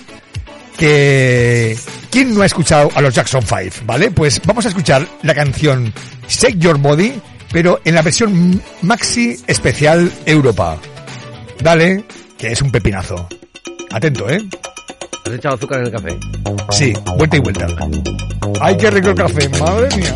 que, 0.79 1.77
¿quién 2.11 2.35
no 2.35 2.43
ha 2.43 2.47
escuchado 2.47 2.91
a 2.95 3.01
los 3.01 3.15
Jackson 3.15 3.43
5? 3.43 3.85
¿Vale? 3.85 4.11
Pues 4.11 4.41
vamos 4.45 4.65
a 4.67 4.69
escuchar 4.69 5.07
la 5.23 5.35
canción 5.35 5.93
Shake 6.29 6.59
Your 6.59 6.79
Body, 6.79 7.21
pero 7.53 7.81
en 7.85 7.95
la 7.95 8.03
versión 8.03 8.63
maxi 8.83 9.37
especial 9.47 10.11
Europa. 10.25 10.79
Dale, 11.61 12.05
que 12.37 12.53
es 12.53 12.63
un 12.63 12.71
pepinazo. 12.71 13.29
Atento, 13.91 14.29
¿eh? 14.29 14.45
¿Has 15.25 15.33
echado 15.33 15.57
azúcar 15.57 15.81
en 15.81 15.87
el 15.87 15.93
café? 15.93 16.19
Sí, 16.71 16.93
vuelta 17.17 17.37
y 17.37 17.41
vuelta. 17.41 17.67
¡Ay, 18.61 18.77
qué 18.77 18.91
rico 18.91 19.11
el 19.11 19.15
café! 19.15 19.49
¡Madre 19.59 19.97
mía! 19.97 20.15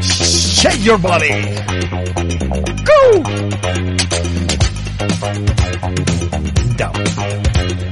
Shake 0.00 0.82
your 0.84 0.98
body! 0.98 1.30
Go! 2.84 3.22
Down. 4.98 6.94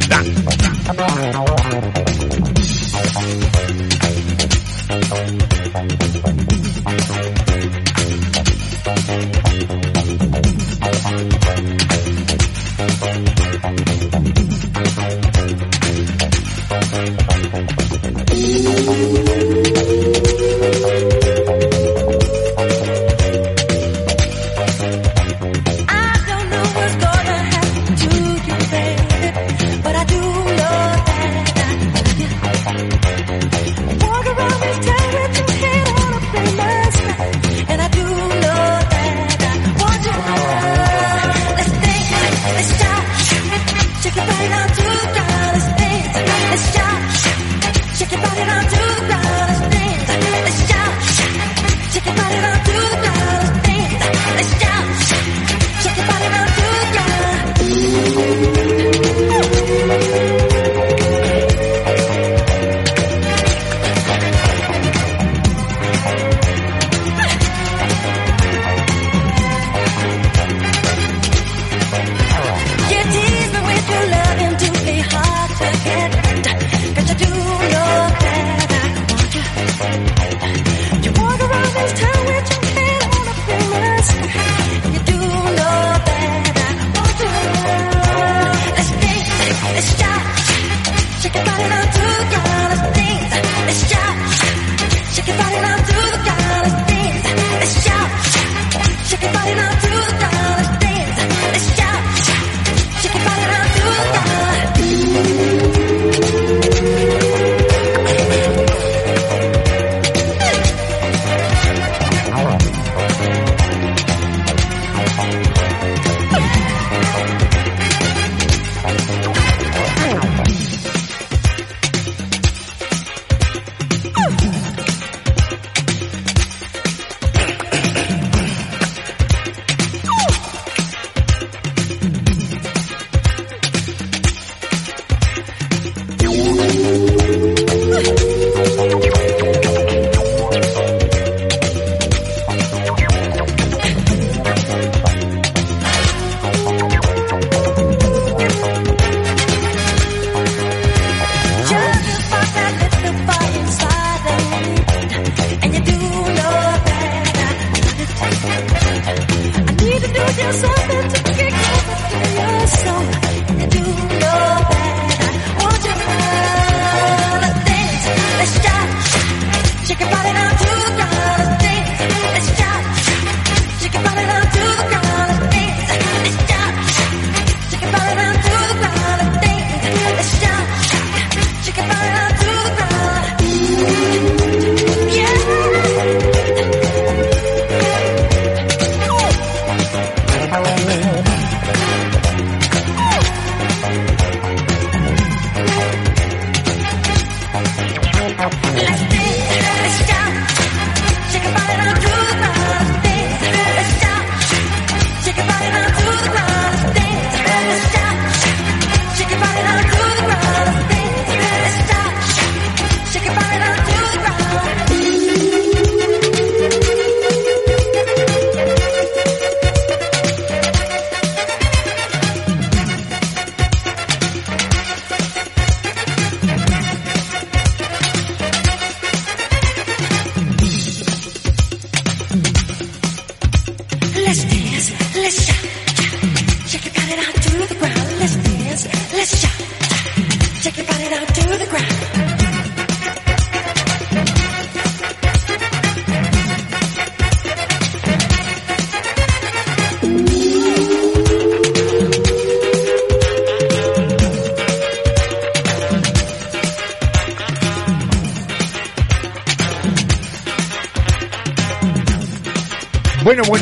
Down. 0.08 0.24
I 0.86 1.24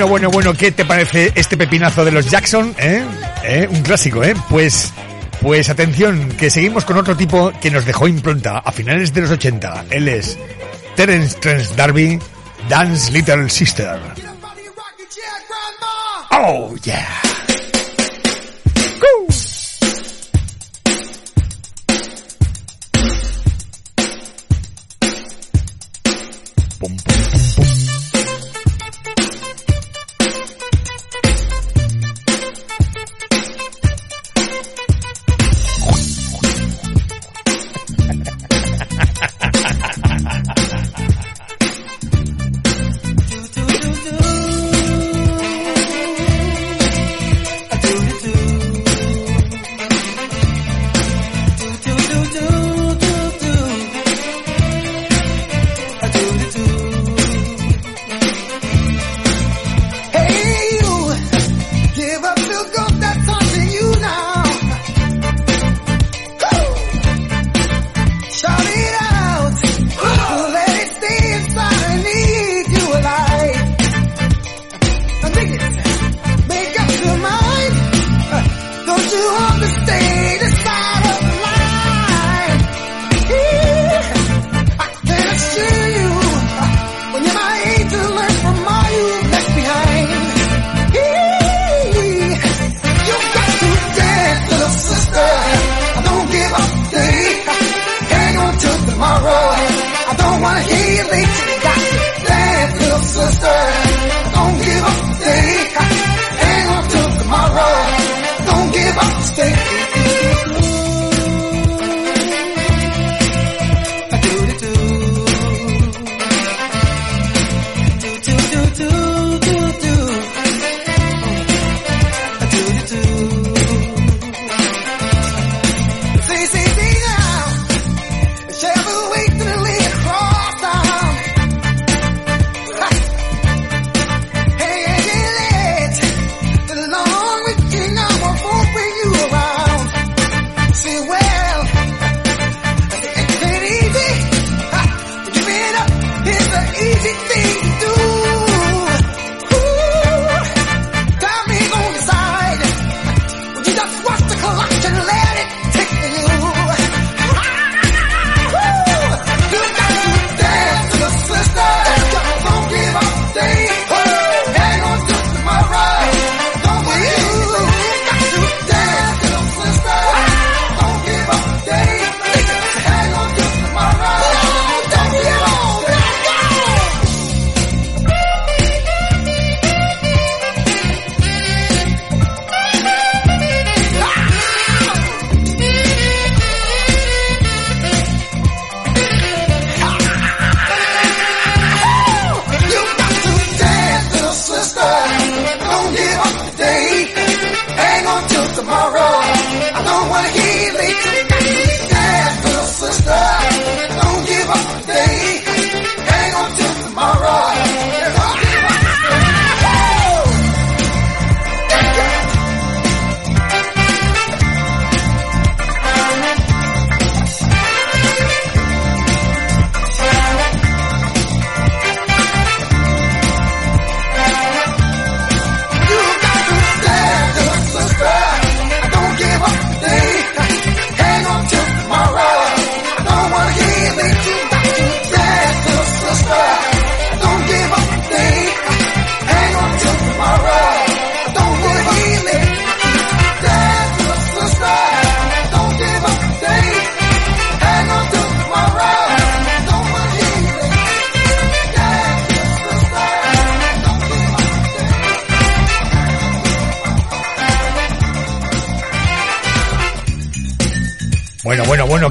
Bueno, 0.02 0.10
bueno, 0.10 0.30
bueno, 0.32 0.54
¿qué 0.54 0.72
te 0.72 0.84
parece 0.84 1.30
este 1.36 1.56
pepinazo 1.56 2.04
de 2.04 2.10
los 2.10 2.28
Jackson? 2.28 2.74
Eh? 2.76 3.04
¿Eh? 3.44 3.68
Un 3.70 3.82
clásico, 3.82 4.24
¿eh? 4.24 4.34
Pues, 4.50 4.92
pues 5.40 5.68
atención, 5.68 6.28
que 6.36 6.50
seguimos 6.50 6.84
con 6.84 6.96
otro 6.96 7.16
tipo 7.16 7.52
que 7.60 7.70
nos 7.70 7.84
dejó 7.84 8.08
impronta 8.08 8.58
a 8.58 8.72
finales 8.72 9.14
de 9.14 9.20
los 9.20 9.30
80. 9.30 9.84
Él 9.90 10.08
es 10.08 10.36
Terence 10.96 11.38
Trent 11.38 11.68
Darby, 11.76 12.18
Dance 12.68 13.12
Little 13.12 13.48
Sister. 13.48 14.00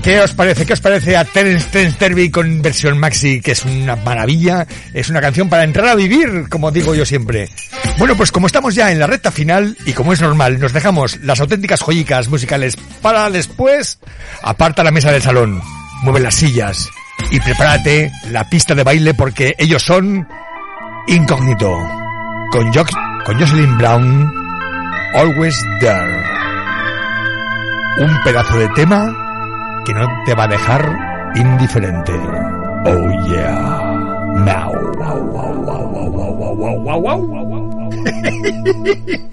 ¿qué 0.02 0.20
os 0.22 0.34
parece? 0.34 0.66
¿Qué 0.66 0.74
os 0.74 0.82
parece 0.82 1.16
a 1.18 1.26
Terence, 1.26 1.70
Terence 1.70 1.98
Derby 2.00 2.30
con 2.30 2.62
versión 2.62 2.98
maxi, 2.98 3.42
que 3.42 3.52
es 3.52 3.66
una 3.66 3.96
maravilla? 3.96 4.68
Es 4.94 5.10
una 5.10 5.22
canción 5.22 5.50
para 5.50 5.64
entrar 5.64 5.88
a 5.88 5.96
vivir, 5.96 6.48
como 6.50 6.72
digo 6.72 6.96
yo 6.96 7.06
siempre. 7.06 7.50
Bueno, 7.98 8.16
pues 8.16 8.32
como 8.32 8.48
estamos 8.48 8.76
ya 8.76 8.92
en 8.92 9.00
la 9.00 9.08
recta 9.08 9.32
final, 9.32 9.78
y 9.86 9.94
como 9.94 10.14
es 10.14 10.22
normal, 10.22 10.60
nos 10.60 10.74
dejamos 10.74 11.20
las 11.22 11.40
auténticas 11.40 11.82
joyicas 11.82 12.28
musicales 12.30 12.78
para 13.02 13.30
después. 13.30 14.00
Aparta 14.42 14.84
la 14.84 14.92
mesa 14.92 15.12
del 15.12 15.22
salón, 15.22 15.62
mueve 16.04 16.20
las 16.20 16.36
sillas 16.36 16.90
y 17.30 17.40
prepárate 17.40 18.12
la 18.30 18.50
pista 18.50 18.76
de 18.76 18.84
baile 18.84 19.14
porque 19.14 19.56
ellos 19.58 19.84
son 19.84 20.28
Incógnito. 21.08 21.72
Con, 22.52 22.74
jo 22.74 22.84
con 23.26 23.40
Jocelyn 23.40 23.78
Brown, 23.78 24.34
Always 25.14 25.58
There. 25.80 26.24
Un 28.00 28.20
pedazo 28.24 28.58
de 28.58 28.68
tema 28.70 29.31
que 29.86 29.94
no 29.94 30.08
te 30.26 30.34
va 30.36 30.44
a 30.44 30.48
dejar 30.48 31.34
indiferente. 31.36 32.14
Oh 32.86 33.10
yeah. 33.28 33.78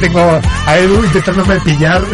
tengo 0.00 0.40
a 0.66 0.78
Edu 0.78 1.04
intentándome 1.04 1.60
pillar. 1.60 2.02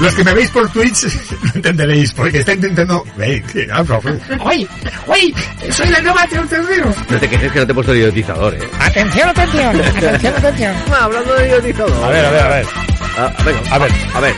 Los 0.00 0.14
que 0.14 0.24
me 0.24 0.34
veis 0.34 0.50
por 0.50 0.68
Twitch 0.70 1.04
no 1.42 1.50
entenderéis, 1.54 2.12
porque 2.12 2.38
está 2.38 2.54
intentando... 2.54 3.04
Ah, 3.72 3.84
profe. 3.84 4.18
¡Uy! 4.44 4.68
¡Uy! 5.06 5.34
¡Soy 5.70 5.88
la 5.90 6.00
nueva 6.00 6.26
Teoterrero! 6.26 6.92
No 7.08 7.18
te 7.18 7.28
quejes 7.28 7.52
que 7.52 7.60
no 7.60 7.66
te 7.66 7.72
he 7.72 7.74
puesto 7.74 7.92
el 7.92 7.98
idiotizador, 7.98 8.54
eh. 8.54 8.68
Atención, 8.80 9.28
atención, 9.28 9.80
atención, 9.80 10.34
atención. 10.36 10.74
Hablando 11.00 11.34
de 11.34 11.46
idiotizador. 11.46 12.04
A 12.04 12.08
ver, 12.08 12.24
a 12.24 12.30
ver, 12.30 12.42
a 12.42 12.48
ver. 12.48 12.66
A, 13.16 13.24
a 13.26 13.44
ver, 13.44 13.54
A 13.70 13.78
ver. 13.78 13.92
a 14.14 14.20
ver. 14.20 14.34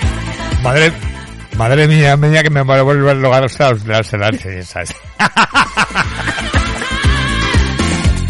Madre, 0.63 0.93
madre 1.57 1.89
mía, 1.89 2.17
mía 2.17 2.43
que 2.43 2.51
me 2.51 2.61
vuelve 2.63 3.11
a 3.11 3.15
lugar 3.15 3.43
los 3.43 3.85
de 3.85 3.93
las 3.93 4.07
¿sabes? 4.09 4.95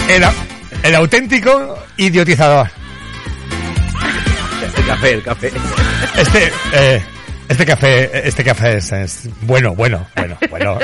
Era 0.09 0.33
el 0.85 0.95
auténtico 0.95 1.79
idiotizador. 1.97 2.69
El 5.05 5.23
café. 5.23 5.53
Este, 6.17 6.53
eh, 6.73 7.03
este 7.49 7.67
café, 7.67 8.27
este 8.27 8.43
café 8.43 8.77
es, 8.79 9.29
bueno, 9.43 9.75
bueno, 9.75 10.07
bueno, 10.17 10.39
bueno. 10.51 10.79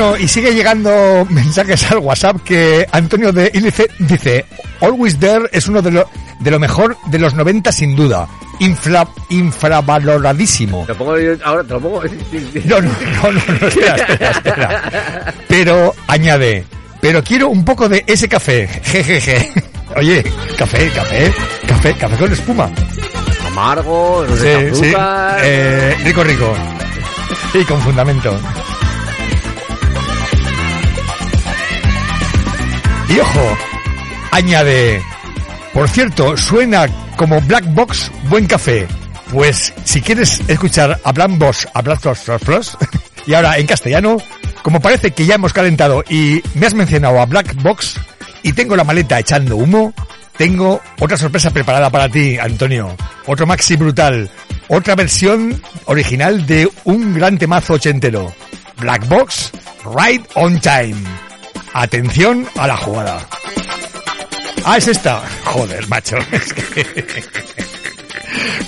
Bueno, 0.00 0.16
y 0.16 0.28
sigue 0.28 0.54
llegando 0.54 1.26
mensajes 1.28 1.90
al 1.92 1.98
WhatsApp 1.98 2.38
que 2.42 2.86
Antonio 2.90 3.32
de 3.32 3.50
Ilice 3.52 3.86
dice, 3.98 4.46
Always 4.80 5.18
There 5.18 5.44
es 5.52 5.68
uno 5.68 5.82
de 5.82 5.90
lo, 5.90 6.08
de 6.38 6.50
lo 6.50 6.58
mejor 6.58 6.96
de 7.08 7.18
los 7.18 7.34
90 7.34 7.70
sin 7.70 7.94
duda. 7.94 8.26
Infra, 8.60 9.06
infravaloradísimo. 9.28 10.86
Te 10.86 10.92
lo 10.92 10.98
pongo 10.98 11.18
yo 11.18 11.32
ahora, 11.44 11.64
te 11.64 11.74
lo 11.74 11.80
pongo. 11.80 12.02
No, 12.64 12.80
no, 12.80 12.90
no, 12.90 13.30
no, 13.30 13.42
no, 13.60 13.66
espera, 13.68 13.96
espera, 13.96 14.30
espera. 14.30 15.34
Pero 15.46 15.94
añade, 16.06 16.64
pero 17.02 17.22
quiero 17.22 17.48
un 17.50 17.62
poco 17.62 17.86
de 17.86 18.02
ese 18.06 18.26
café. 18.26 18.68
Jejeje. 18.82 19.52
Oye, 19.96 20.24
café, 20.56 20.88
café, 20.94 21.30
café, 21.68 21.92
café 21.92 22.16
con 22.16 22.32
espuma. 22.32 22.70
Amargo, 23.48 24.24
no 24.26 24.34
Sí, 24.34 24.40
sé, 24.40 24.74
sí. 24.74 24.80
azúcar. 24.86 25.40
Eh, 25.44 25.96
rico, 26.04 26.24
rico. 26.24 26.54
Y 27.52 27.64
con 27.64 27.82
fundamento. 27.82 28.34
Y 33.10 33.18
ojo, 33.18 33.58
añade, 34.30 35.02
por 35.74 35.88
cierto, 35.88 36.36
suena 36.36 36.86
como 37.16 37.40
Black 37.40 37.64
Box 37.74 38.10
Buen 38.28 38.46
Café. 38.46 38.86
Pues 39.32 39.74
si 39.82 40.00
quieres 40.00 40.40
escuchar 40.46 41.00
a 41.02 41.12
Black 41.12 41.36
Box, 41.36 41.68
a 41.74 41.82
Black 41.82 42.00
Box, 42.04 42.78
y 43.26 43.34
ahora 43.34 43.58
en 43.58 43.66
castellano, 43.66 44.16
como 44.62 44.80
parece 44.80 45.10
que 45.10 45.26
ya 45.26 45.34
hemos 45.34 45.52
calentado 45.52 46.04
y 46.08 46.40
me 46.54 46.66
has 46.66 46.74
mencionado 46.74 47.20
a 47.20 47.26
Black 47.26 47.60
Box 47.60 47.96
y 48.44 48.52
tengo 48.52 48.76
la 48.76 48.84
maleta 48.84 49.18
echando 49.18 49.56
humo, 49.56 49.92
tengo 50.36 50.80
otra 51.00 51.16
sorpresa 51.16 51.50
preparada 51.50 51.90
para 51.90 52.08
ti, 52.08 52.38
Antonio. 52.38 52.96
Otro 53.26 53.44
maxi 53.44 53.74
brutal. 53.76 54.30
Otra 54.68 54.94
versión 54.94 55.60
original 55.86 56.46
de 56.46 56.70
un 56.84 57.14
gran 57.14 57.38
temazo 57.38 57.74
ochentero. 57.74 58.32
Black 58.78 59.08
Box, 59.08 59.50
Right 59.84 60.24
on 60.36 60.60
Time. 60.60 61.29
Atención 61.74 62.46
a 62.58 62.66
la 62.66 62.76
jugada. 62.76 63.18
Ah, 64.64 64.76
es 64.76 64.88
esta. 64.88 65.22
Joder, 65.44 65.88
macho. 65.88 66.16
Es 66.32 66.52
que- 66.52 67.24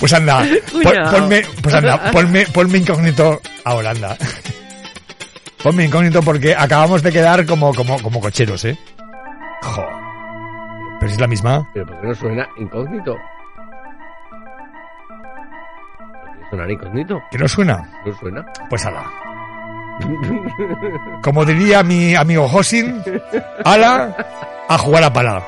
Pues 0.01 0.12
anda, 0.12 0.45
pon- 0.73 1.11
ponme, 1.20 1.43
pues 1.62 1.74
anda, 1.74 2.11
ponme, 2.11 2.47
ponme 2.47 2.79
incógnito 2.79 3.41
ahora, 3.65 3.91
anda. 3.91 4.16
Ponme 5.62 5.85
incógnito 5.85 6.20
porque 6.23 6.55
acabamos 6.57 7.03
de 7.03 7.12
quedar 7.12 7.47
como, 7.47 7.73
como, 7.73 8.01
como 8.03 8.20
cocheros, 8.20 8.65
¿eh? 8.65 8.77
Jo. 9.62 9.85
Pero 10.99 11.09
si 11.11 11.15
es 11.15 11.20
la 11.20 11.29
misma. 11.29 11.69
Pero 11.73 11.87
¿por 11.87 12.01
qué 12.01 12.07
no 12.09 12.15
suena 12.16 12.49
incógnito? 12.59 13.16
¿Por 16.16 16.39
qué 16.39 16.45
suena 16.51 16.73
incógnito? 16.73 17.23
¿Que 17.31 17.39
no 17.39 17.49
suena? 17.49 17.89
¿No 18.05 18.12
suena? 18.19 18.45
Pues 18.69 18.85
ala. 18.87 19.05
Como 21.23 21.45
diría 21.45 21.83
mi 21.83 22.15
amigo 22.15 22.45
Hosin, 22.47 23.03
ala, 23.65 24.16
a 24.69 24.79
jugar 24.79 25.05
a 25.05 25.12
pala. 25.12 25.43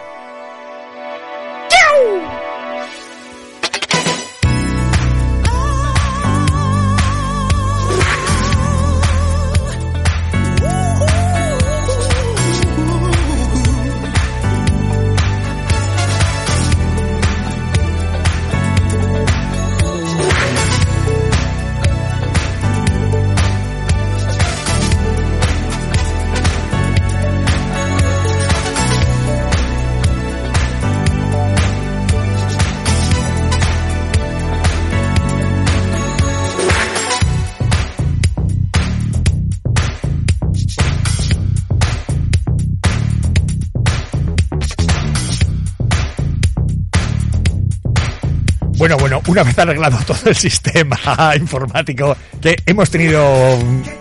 Bueno, 48.84 48.98
bueno, 48.98 49.22
una 49.28 49.42
vez 49.42 49.58
arreglado 49.58 49.96
todo 50.06 50.18
el 50.26 50.36
sistema 50.36 50.98
informático, 51.40 52.14
que 52.38 52.54
hemos 52.66 52.90
tenido 52.90 53.58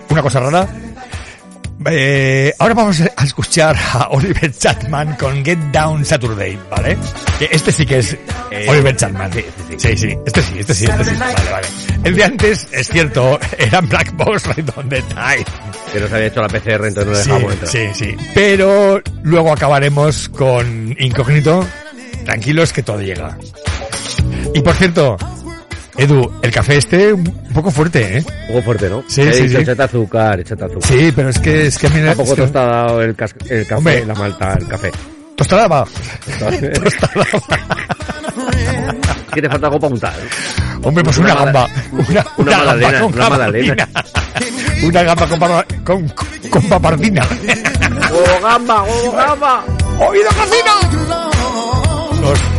una 0.10 0.22
cosa 0.22 0.42
rara, 0.42 0.68
eh, 1.90 2.54
ahora 2.60 2.74
vamos 2.74 3.00
a 3.16 3.24
escuchar 3.24 3.78
a 3.94 4.10
Oliver 4.10 4.52
Chatman 4.54 5.16
con 5.16 5.46
Get 5.46 5.58
Down 5.72 6.04
Saturday, 6.04 6.60
¿vale? 6.70 6.98
Que 7.40 7.48
este 7.50 7.72
sí 7.72 7.86
que 7.86 8.00
es 8.00 8.18
Eh, 8.52 8.66
Oliver 8.68 8.94
Chatman. 8.98 9.32
Sí, 9.32 9.46
sí, 9.78 9.96
sí, 9.98 10.18
este 10.26 10.42
sí, 10.42 10.54
este 10.60 10.74
sí, 10.74 10.86
este 10.86 11.06
sí. 11.06 11.18
Vale, 11.18 11.34
vale. 11.50 11.68
El 12.04 12.16
de 12.18 12.24
antes, 12.26 12.68
es 12.74 12.90
cierto, 12.90 13.40
era 13.58 13.80
Black 13.80 14.12
Box 14.18 14.46
Right 14.54 14.70
on 14.76 14.90
the 14.90 15.02
Time. 15.04 15.46
Que 15.94 16.00
nos 16.02 16.12
había 16.12 16.26
hecho 16.28 16.42
la 16.42 16.50
PCR, 16.50 16.88
entonces 16.88 17.06
no 17.06 17.16
Sí, 17.16 17.30
dejamos 17.32 17.54
entrar. 17.54 17.72
sí, 17.72 17.88
sí. 17.94 18.18
Pero 18.34 19.02
luego 19.24 19.54
acabaremos 19.54 20.28
con 20.28 20.94
Incógnito. 21.00 21.66
Tranquilos 22.26 22.74
que 22.74 22.84
todo 22.84 23.02
llega. 23.02 23.38
Y 24.54 24.62
por 24.62 24.74
cierto, 24.76 25.18
Edu, 25.98 26.32
el 26.42 26.52
café 26.52 26.78
este 26.78 27.14
un 27.14 27.24
poco 27.54 27.70
fuerte, 27.72 28.18
¿eh? 28.18 28.26
Un 28.42 28.48
poco 28.56 28.62
fuerte, 28.64 28.90
¿no? 28.90 29.04
Sí, 29.08 29.24
sí, 29.32 29.44
dicho, 29.44 29.58
sí. 29.58 29.64
Échate 29.64 29.84
azúcar, 29.84 30.40
échate 30.40 30.66
azúcar. 30.66 30.84
Sí, 30.84 31.12
pero 31.16 31.30
es 31.30 31.40
que 31.40 31.68
es 31.68 31.78
que 31.78 31.88
a 31.88 31.90
mí 31.92 32.02
Tampoco 32.04 32.30
es 32.30 32.36
que- 32.36 32.42
tostado 32.42 33.02
el, 33.02 33.16
cas- 33.16 33.36
el 33.50 33.64
café, 33.68 33.76
Hombre. 33.78 34.06
la 34.06 34.16
malta, 34.16 34.54
el 34.60 34.68
café. 34.68 34.92
tostada 35.36 35.68
va. 35.68 35.86
¿Qué 39.34 39.42
te 39.42 39.50
falta 39.50 39.68
algo 39.68 39.80
para 39.80 39.94
untar? 39.94 40.14
Hombre, 40.84 41.04
pues 41.04 41.18
una, 41.18 41.34
Una 41.34 41.46
gamba. 41.46 41.68
Una, 41.92 42.26
una 42.38 42.52
gamba 42.52 42.66
magdalena, 42.66 43.00
con 43.00 43.14
una. 43.14 43.28
Una 44.84 45.04
gamba 45.04 45.28
con, 45.28 45.40
con, 45.84 46.14
con 46.50 46.64
papardina. 46.70 47.26
¡Huevo 48.12 48.42
gamba, 48.44 48.84
huevo 48.84 49.12
gamba! 49.14 49.64
¡Oído 50.00 50.30
cocina! 50.30 50.74
Hostia. 52.24 52.53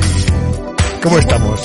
¿Cómo 1.05 1.19
estamos? 1.19 1.61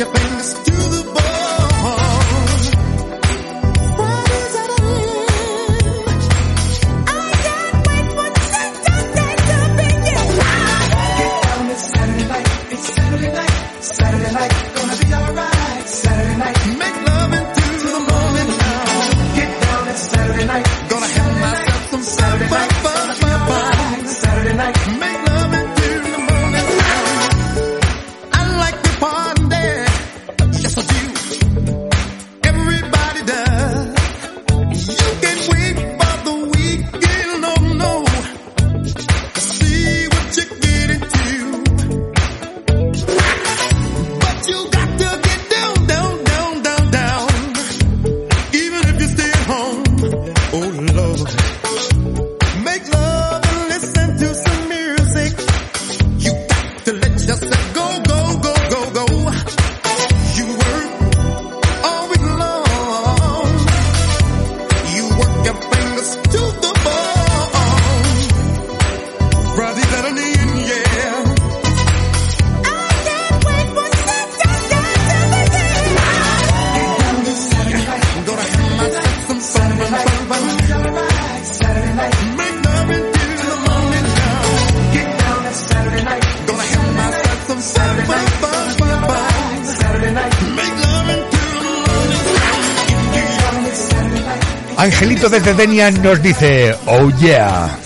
Angelito 95.19 95.29
desde 95.29 95.53
Denia 95.53 95.91
nos 95.91 96.21
dice, 96.21 96.73
oh 96.85 97.09
yeah. 97.19 97.77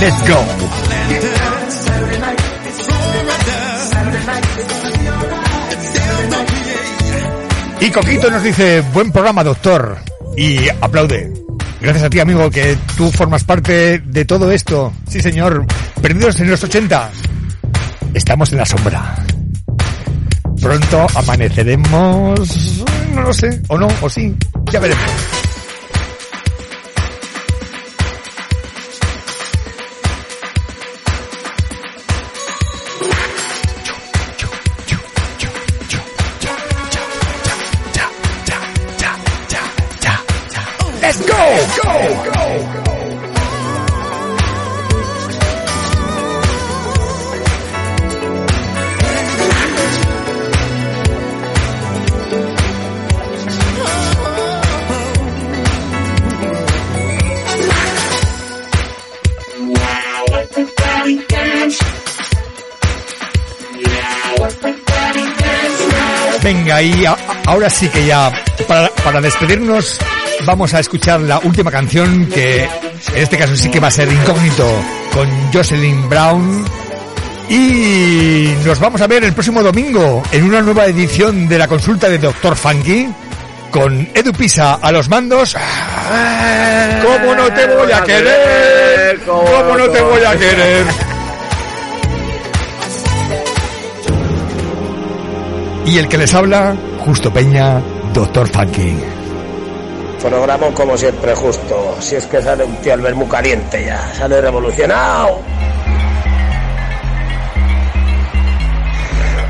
Let's 0.00 0.28
go. 0.28 0.42
Y 7.78 7.90
Coquito 7.90 8.30
nos 8.30 8.42
dice, 8.42 8.82
buen 8.94 9.12
programa, 9.12 9.44
doctor. 9.44 9.98
Y 10.34 10.66
aplaude. 10.80 11.30
Gracias 11.82 12.04
a 12.04 12.10
ti, 12.10 12.20
amigo, 12.20 12.50
que 12.50 12.78
tú 12.96 13.10
formas 13.10 13.44
parte 13.44 13.98
de 13.98 14.24
todo 14.24 14.50
esto. 14.50 14.94
Sí, 15.08 15.20
señor. 15.20 15.66
Perdidos 16.00 16.40
en 16.40 16.50
los 16.50 16.64
80. 16.64 17.10
Estamos 18.14 18.50
en 18.52 18.58
la 18.58 18.64
sombra. 18.64 19.14
Pronto 20.58 21.06
amaneceremos... 21.14 22.84
No 23.14 23.22
lo 23.22 23.32
sé. 23.32 23.60
O 23.68 23.76
no, 23.76 23.88
o 24.00 24.08
sí. 24.08 24.34
Ya 24.76 24.80
veremos. 24.80 25.35
Venga, 66.46 66.80
y 66.80 67.04
a- 67.04 67.16
ahora 67.46 67.68
sí 67.68 67.88
que 67.88 68.06
ya, 68.06 68.30
para, 68.68 68.88
para 68.90 69.20
despedirnos, 69.20 69.98
vamos 70.44 70.72
a 70.74 70.78
escuchar 70.78 71.18
la 71.22 71.40
última 71.40 71.72
canción 71.72 72.26
que 72.26 72.62
en 72.62 72.70
este 73.16 73.36
caso 73.36 73.56
sí 73.56 73.68
que 73.68 73.80
va 73.80 73.88
a 73.88 73.90
ser 73.90 74.12
incógnito 74.12 74.64
con 75.12 75.28
Jocelyn 75.52 76.08
Brown. 76.08 76.64
Y 77.48 78.54
nos 78.64 78.78
vamos 78.78 79.00
a 79.00 79.08
ver 79.08 79.24
el 79.24 79.32
próximo 79.32 79.60
domingo 79.60 80.22
en 80.30 80.44
una 80.44 80.60
nueva 80.62 80.86
edición 80.86 81.48
de 81.48 81.58
la 81.58 81.66
consulta 81.66 82.08
de 82.08 82.18
Doctor 82.18 82.54
Funky 82.54 83.08
con 83.72 84.08
Edu 84.14 84.32
Pisa 84.32 84.74
a 84.74 84.92
los 84.92 85.08
mandos. 85.08 85.56
¿Cómo 87.02 87.34
no 87.34 87.52
te 87.52 87.66
voy 87.66 87.90
a 87.90 88.04
querer? 88.04 89.18
¿Cómo 89.26 89.76
no 89.76 89.88
te 89.88 90.00
voy 90.00 90.22
a 90.24 90.36
querer? 90.38 90.84
Y 95.86 95.98
el 95.98 96.08
que 96.08 96.18
les 96.18 96.34
habla, 96.34 96.74
Justo 96.98 97.32
Peña, 97.32 97.80
Doctor 98.12 98.48
Funky. 98.48 98.98
Fonograma 100.18 100.66
como 100.74 100.96
siempre, 100.96 101.32
justo. 101.32 101.96
Si 102.00 102.16
es 102.16 102.26
que 102.26 102.42
sale 102.42 102.64
un 102.64 102.74
tío 102.78 102.92
al 102.92 103.00
ver 103.00 103.14
muy 103.14 103.28
caliente 103.28 103.84
ya. 103.86 104.12
Sale 104.12 104.40
revolucionado. 104.40 105.40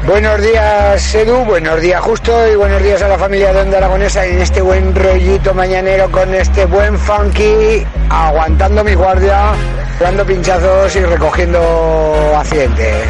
Buenos 0.07 0.43
días, 0.43 1.15
Edu, 1.15 1.45
buenos 1.47 1.81
días, 1.81 2.01
Justo, 2.03 2.47
y 2.47 2.55
buenos 2.55 2.83
días 2.83 3.03
a 3.03 3.09
la 3.09 3.19
familia 3.19 3.53
de 3.53 3.63
Onda 3.63 3.79
Aragonesa 3.79 4.25
en 4.25 4.39
este 4.39 4.61
buen 4.61 4.95
rollito 4.95 5.53
mañanero 5.53 6.09
con 6.13 6.33
este 6.33 6.65
buen 6.67 6.97
funky, 6.97 7.85
aguantando 8.09 8.85
mi 8.85 8.95
guardia, 8.95 9.53
dando 9.99 10.25
pinchazos 10.25 10.95
y 10.95 11.01
recogiendo 11.01 11.61
accidentes. 12.37 13.09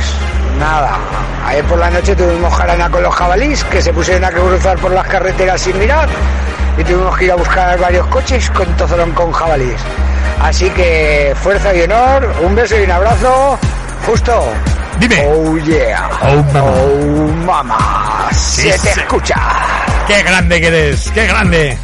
Nada, 0.58 0.98
ayer 1.56 1.64
por 1.70 1.78
la 1.78 1.90
noche 1.90 2.14
tuvimos 2.14 2.54
jarana 2.54 2.90
con 2.90 3.02
los 3.02 3.14
jabalís 3.14 3.64
que 3.64 3.80
se 3.80 3.90
pusieron 3.90 4.22
a 4.24 4.30
cruzar 4.30 4.76
por 4.78 4.90
las 4.92 5.06
carreteras 5.06 5.58
sin 5.58 5.78
mirar 5.78 6.06
y 6.76 6.84
tuvimos 6.84 7.16
que 7.16 7.24
ir 7.24 7.32
a 7.32 7.34
buscar 7.34 7.78
varios 7.78 8.06
coches 8.08 8.50
con 8.50 8.66
tozolón 8.76 9.10
con 9.12 9.32
jabalís. 9.32 9.80
Así 10.42 10.68
que 10.70 11.34
fuerza 11.42 11.74
y 11.74 11.80
honor, 11.80 12.30
un 12.42 12.54
beso 12.54 12.78
y 12.78 12.84
un 12.84 12.90
abrazo, 12.90 13.58
Justo. 14.06 14.52
Dime. 14.98 15.26
Oh 15.26 15.56
yeah. 15.58 16.10
Oh 16.22 16.42
mamá. 16.52 16.70
Oh 16.70 17.28
mamá. 17.46 18.28
Sí, 18.32 18.70
Se 18.70 18.78
te 18.78 18.92
sí. 18.92 19.00
escucha. 19.00 19.34
¡Qué 20.06 20.22
grande 20.22 20.60
que 20.60 20.66
eres! 20.68 21.10
¡Qué 21.10 21.26
grande! 21.26 21.78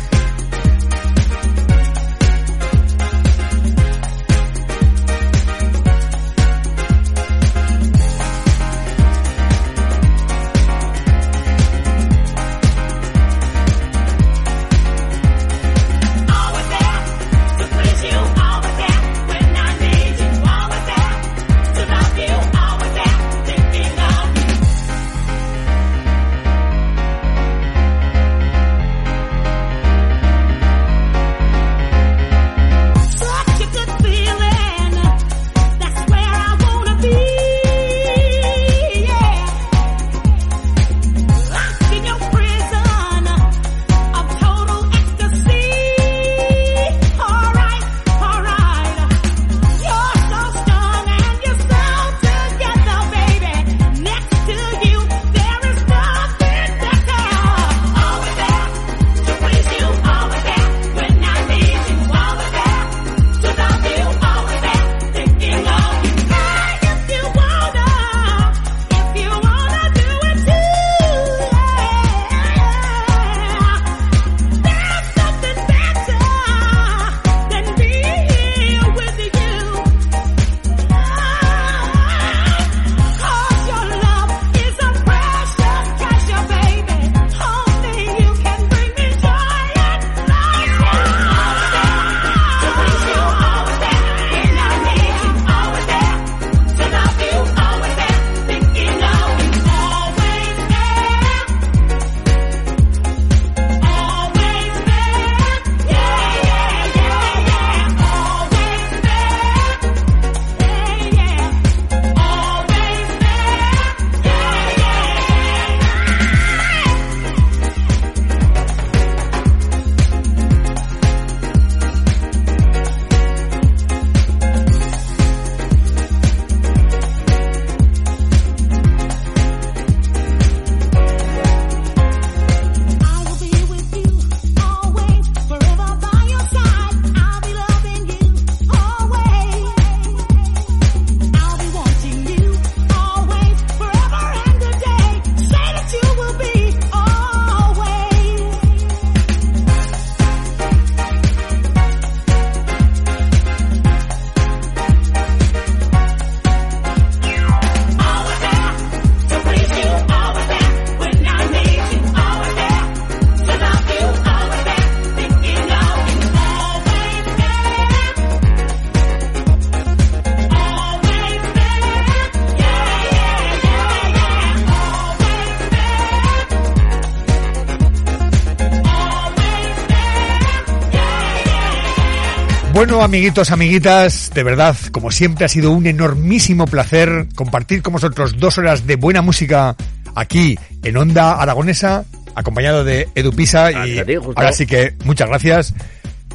Bueno, 182.93 183.07
amiguitos, 183.07 183.51
amiguitas, 183.51 184.31
de 184.35 184.43
verdad, 184.43 184.77
como 184.91 185.11
siempre 185.11 185.47
ha 185.47 185.49
sido 185.49 185.71
un 185.71 185.87
enormísimo 185.87 186.67
placer 186.67 187.27
compartir 187.35 187.81
con 187.81 187.95
vosotros 187.95 188.37
dos 188.37 188.59
horas 188.59 188.87
de 188.87 188.97
buena 188.97 189.23
música 189.23 189.75
aquí 190.15 190.59
en 190.83 190.99
Onda 190.99 191.41
Aragonesa, 191.41 192.05
acompañado 192.35 192.85
de 192.85 193.09
Edu 193.15 193.33
Pisa 193.33 193.73
y 193.73 193.99
ti, 194.05 194.15
ahora 194.37 194.53
sí 194.53 194.67
que 194.67 194.93
muchas 195.05 195.27
gracias. 195.31 195.73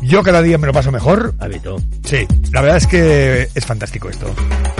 Yo 0.01 0.23
cada 0.23 0.41
día 0.41 0.57
me 0.57 0.65
lo 0.65 0.73
paso 0.73 0.91
mejor. 0.91 1.35
Habito. 1.37 1.77
Sí, 2.03 2.25
la 2.51 2.61
verdad 2.61 2.77
es 2.77 2.87
que 2.87 3.49
es 3.53 3.63
fantástico 3.63 4.09
esto. 4.09 4.25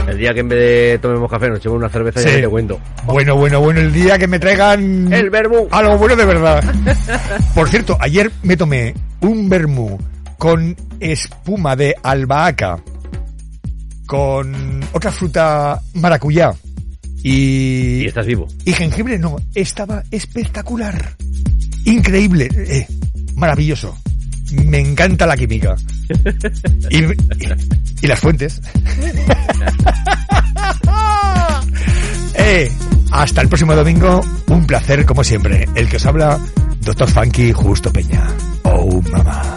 El 0.08 0.18
día 0.18 0.34
que 0.34 0.40
en 0.40 0.50
vez 0.50 0.58
de 0.58 1.00
tomemos 1.00 1.30
café 1.30 1.48
nos 1.48 1.60
echemos 1.60 1.78
una 1.78 1.90
cerveza 1.90 2.22
Sí. 2.22 2.28
ya 2.30 2.42
te 2.42 2.48
cuento. 2.48 2.80
Bueno, 3.06 3.36
bueno, 3.36 3.60
bueno, 3.60 3.82
el 3.82 3.94
día 3.94 4.18
que 4.18 4.26
me 4.26 4.40
traigan 4.40 5.14
El 5.14 5.30
vermú. 5.30 5.68
algo 5.70 5.96
bueno 6.00 6.16
de 6.16 6.26
verdad. 6.26 6.64
Por 7.54 7.70
cierto, 7.70 7.96
ayer 8.00 8.32
me 8.42 8.58
tomé 8.58 8.96
un 9.22 9.48
vermú 9.48 10.00
con 10.40 10.76
espuma 11.00 11.76
de 11.76 11.96
albahaca, 12.04 12.82
con 14.06 14.82
otra 14.94 15.12
fruta 15.12 15.82
maracuyá 15.96 16.54
Y... 17.24 18.04
Y 18.04 18.06
estás 18.06 18.26
vivo. 18.26 18.48
Y 18.66 18.72
jengibre 18.74 19.18
no, 19.20 19.36
estaba 19.54 20.04
espectacular. 20.12 21.16
Increíble, 21.86 22.50
eh, 22.56 22.88
maravilloso. 23.36 23.98
Me 24.52 24.80
encanta 24.80 25.26
la 25.28 25.36
química. 25.36 25.76
Y, 26.90 27.04
y- 27.04 27.14
y 28.02 28.08
las 28.08 28.20
fuentes. 28.20 28.62
Eh, 32.40 32.72
hasta 33.12 33.42
el 33.42 33.48
próximo 33.50 33.76
domingo, 33.76 34.22
un 34.48 34.66
placer 34.68 35.06
como 35.06 35.24
siempre. 35.24 35.68
El 35.76 35.90
que 35.90 35.98
os 35.98 36.06
habla, 36.06 36.40
Doctor 36.82 37.10
Funky 37.10 37.52
Justo 37.52 37.92
Peña. 37.92 38.28
Oh, 38.64 39.02
mamá. 39.12 39.57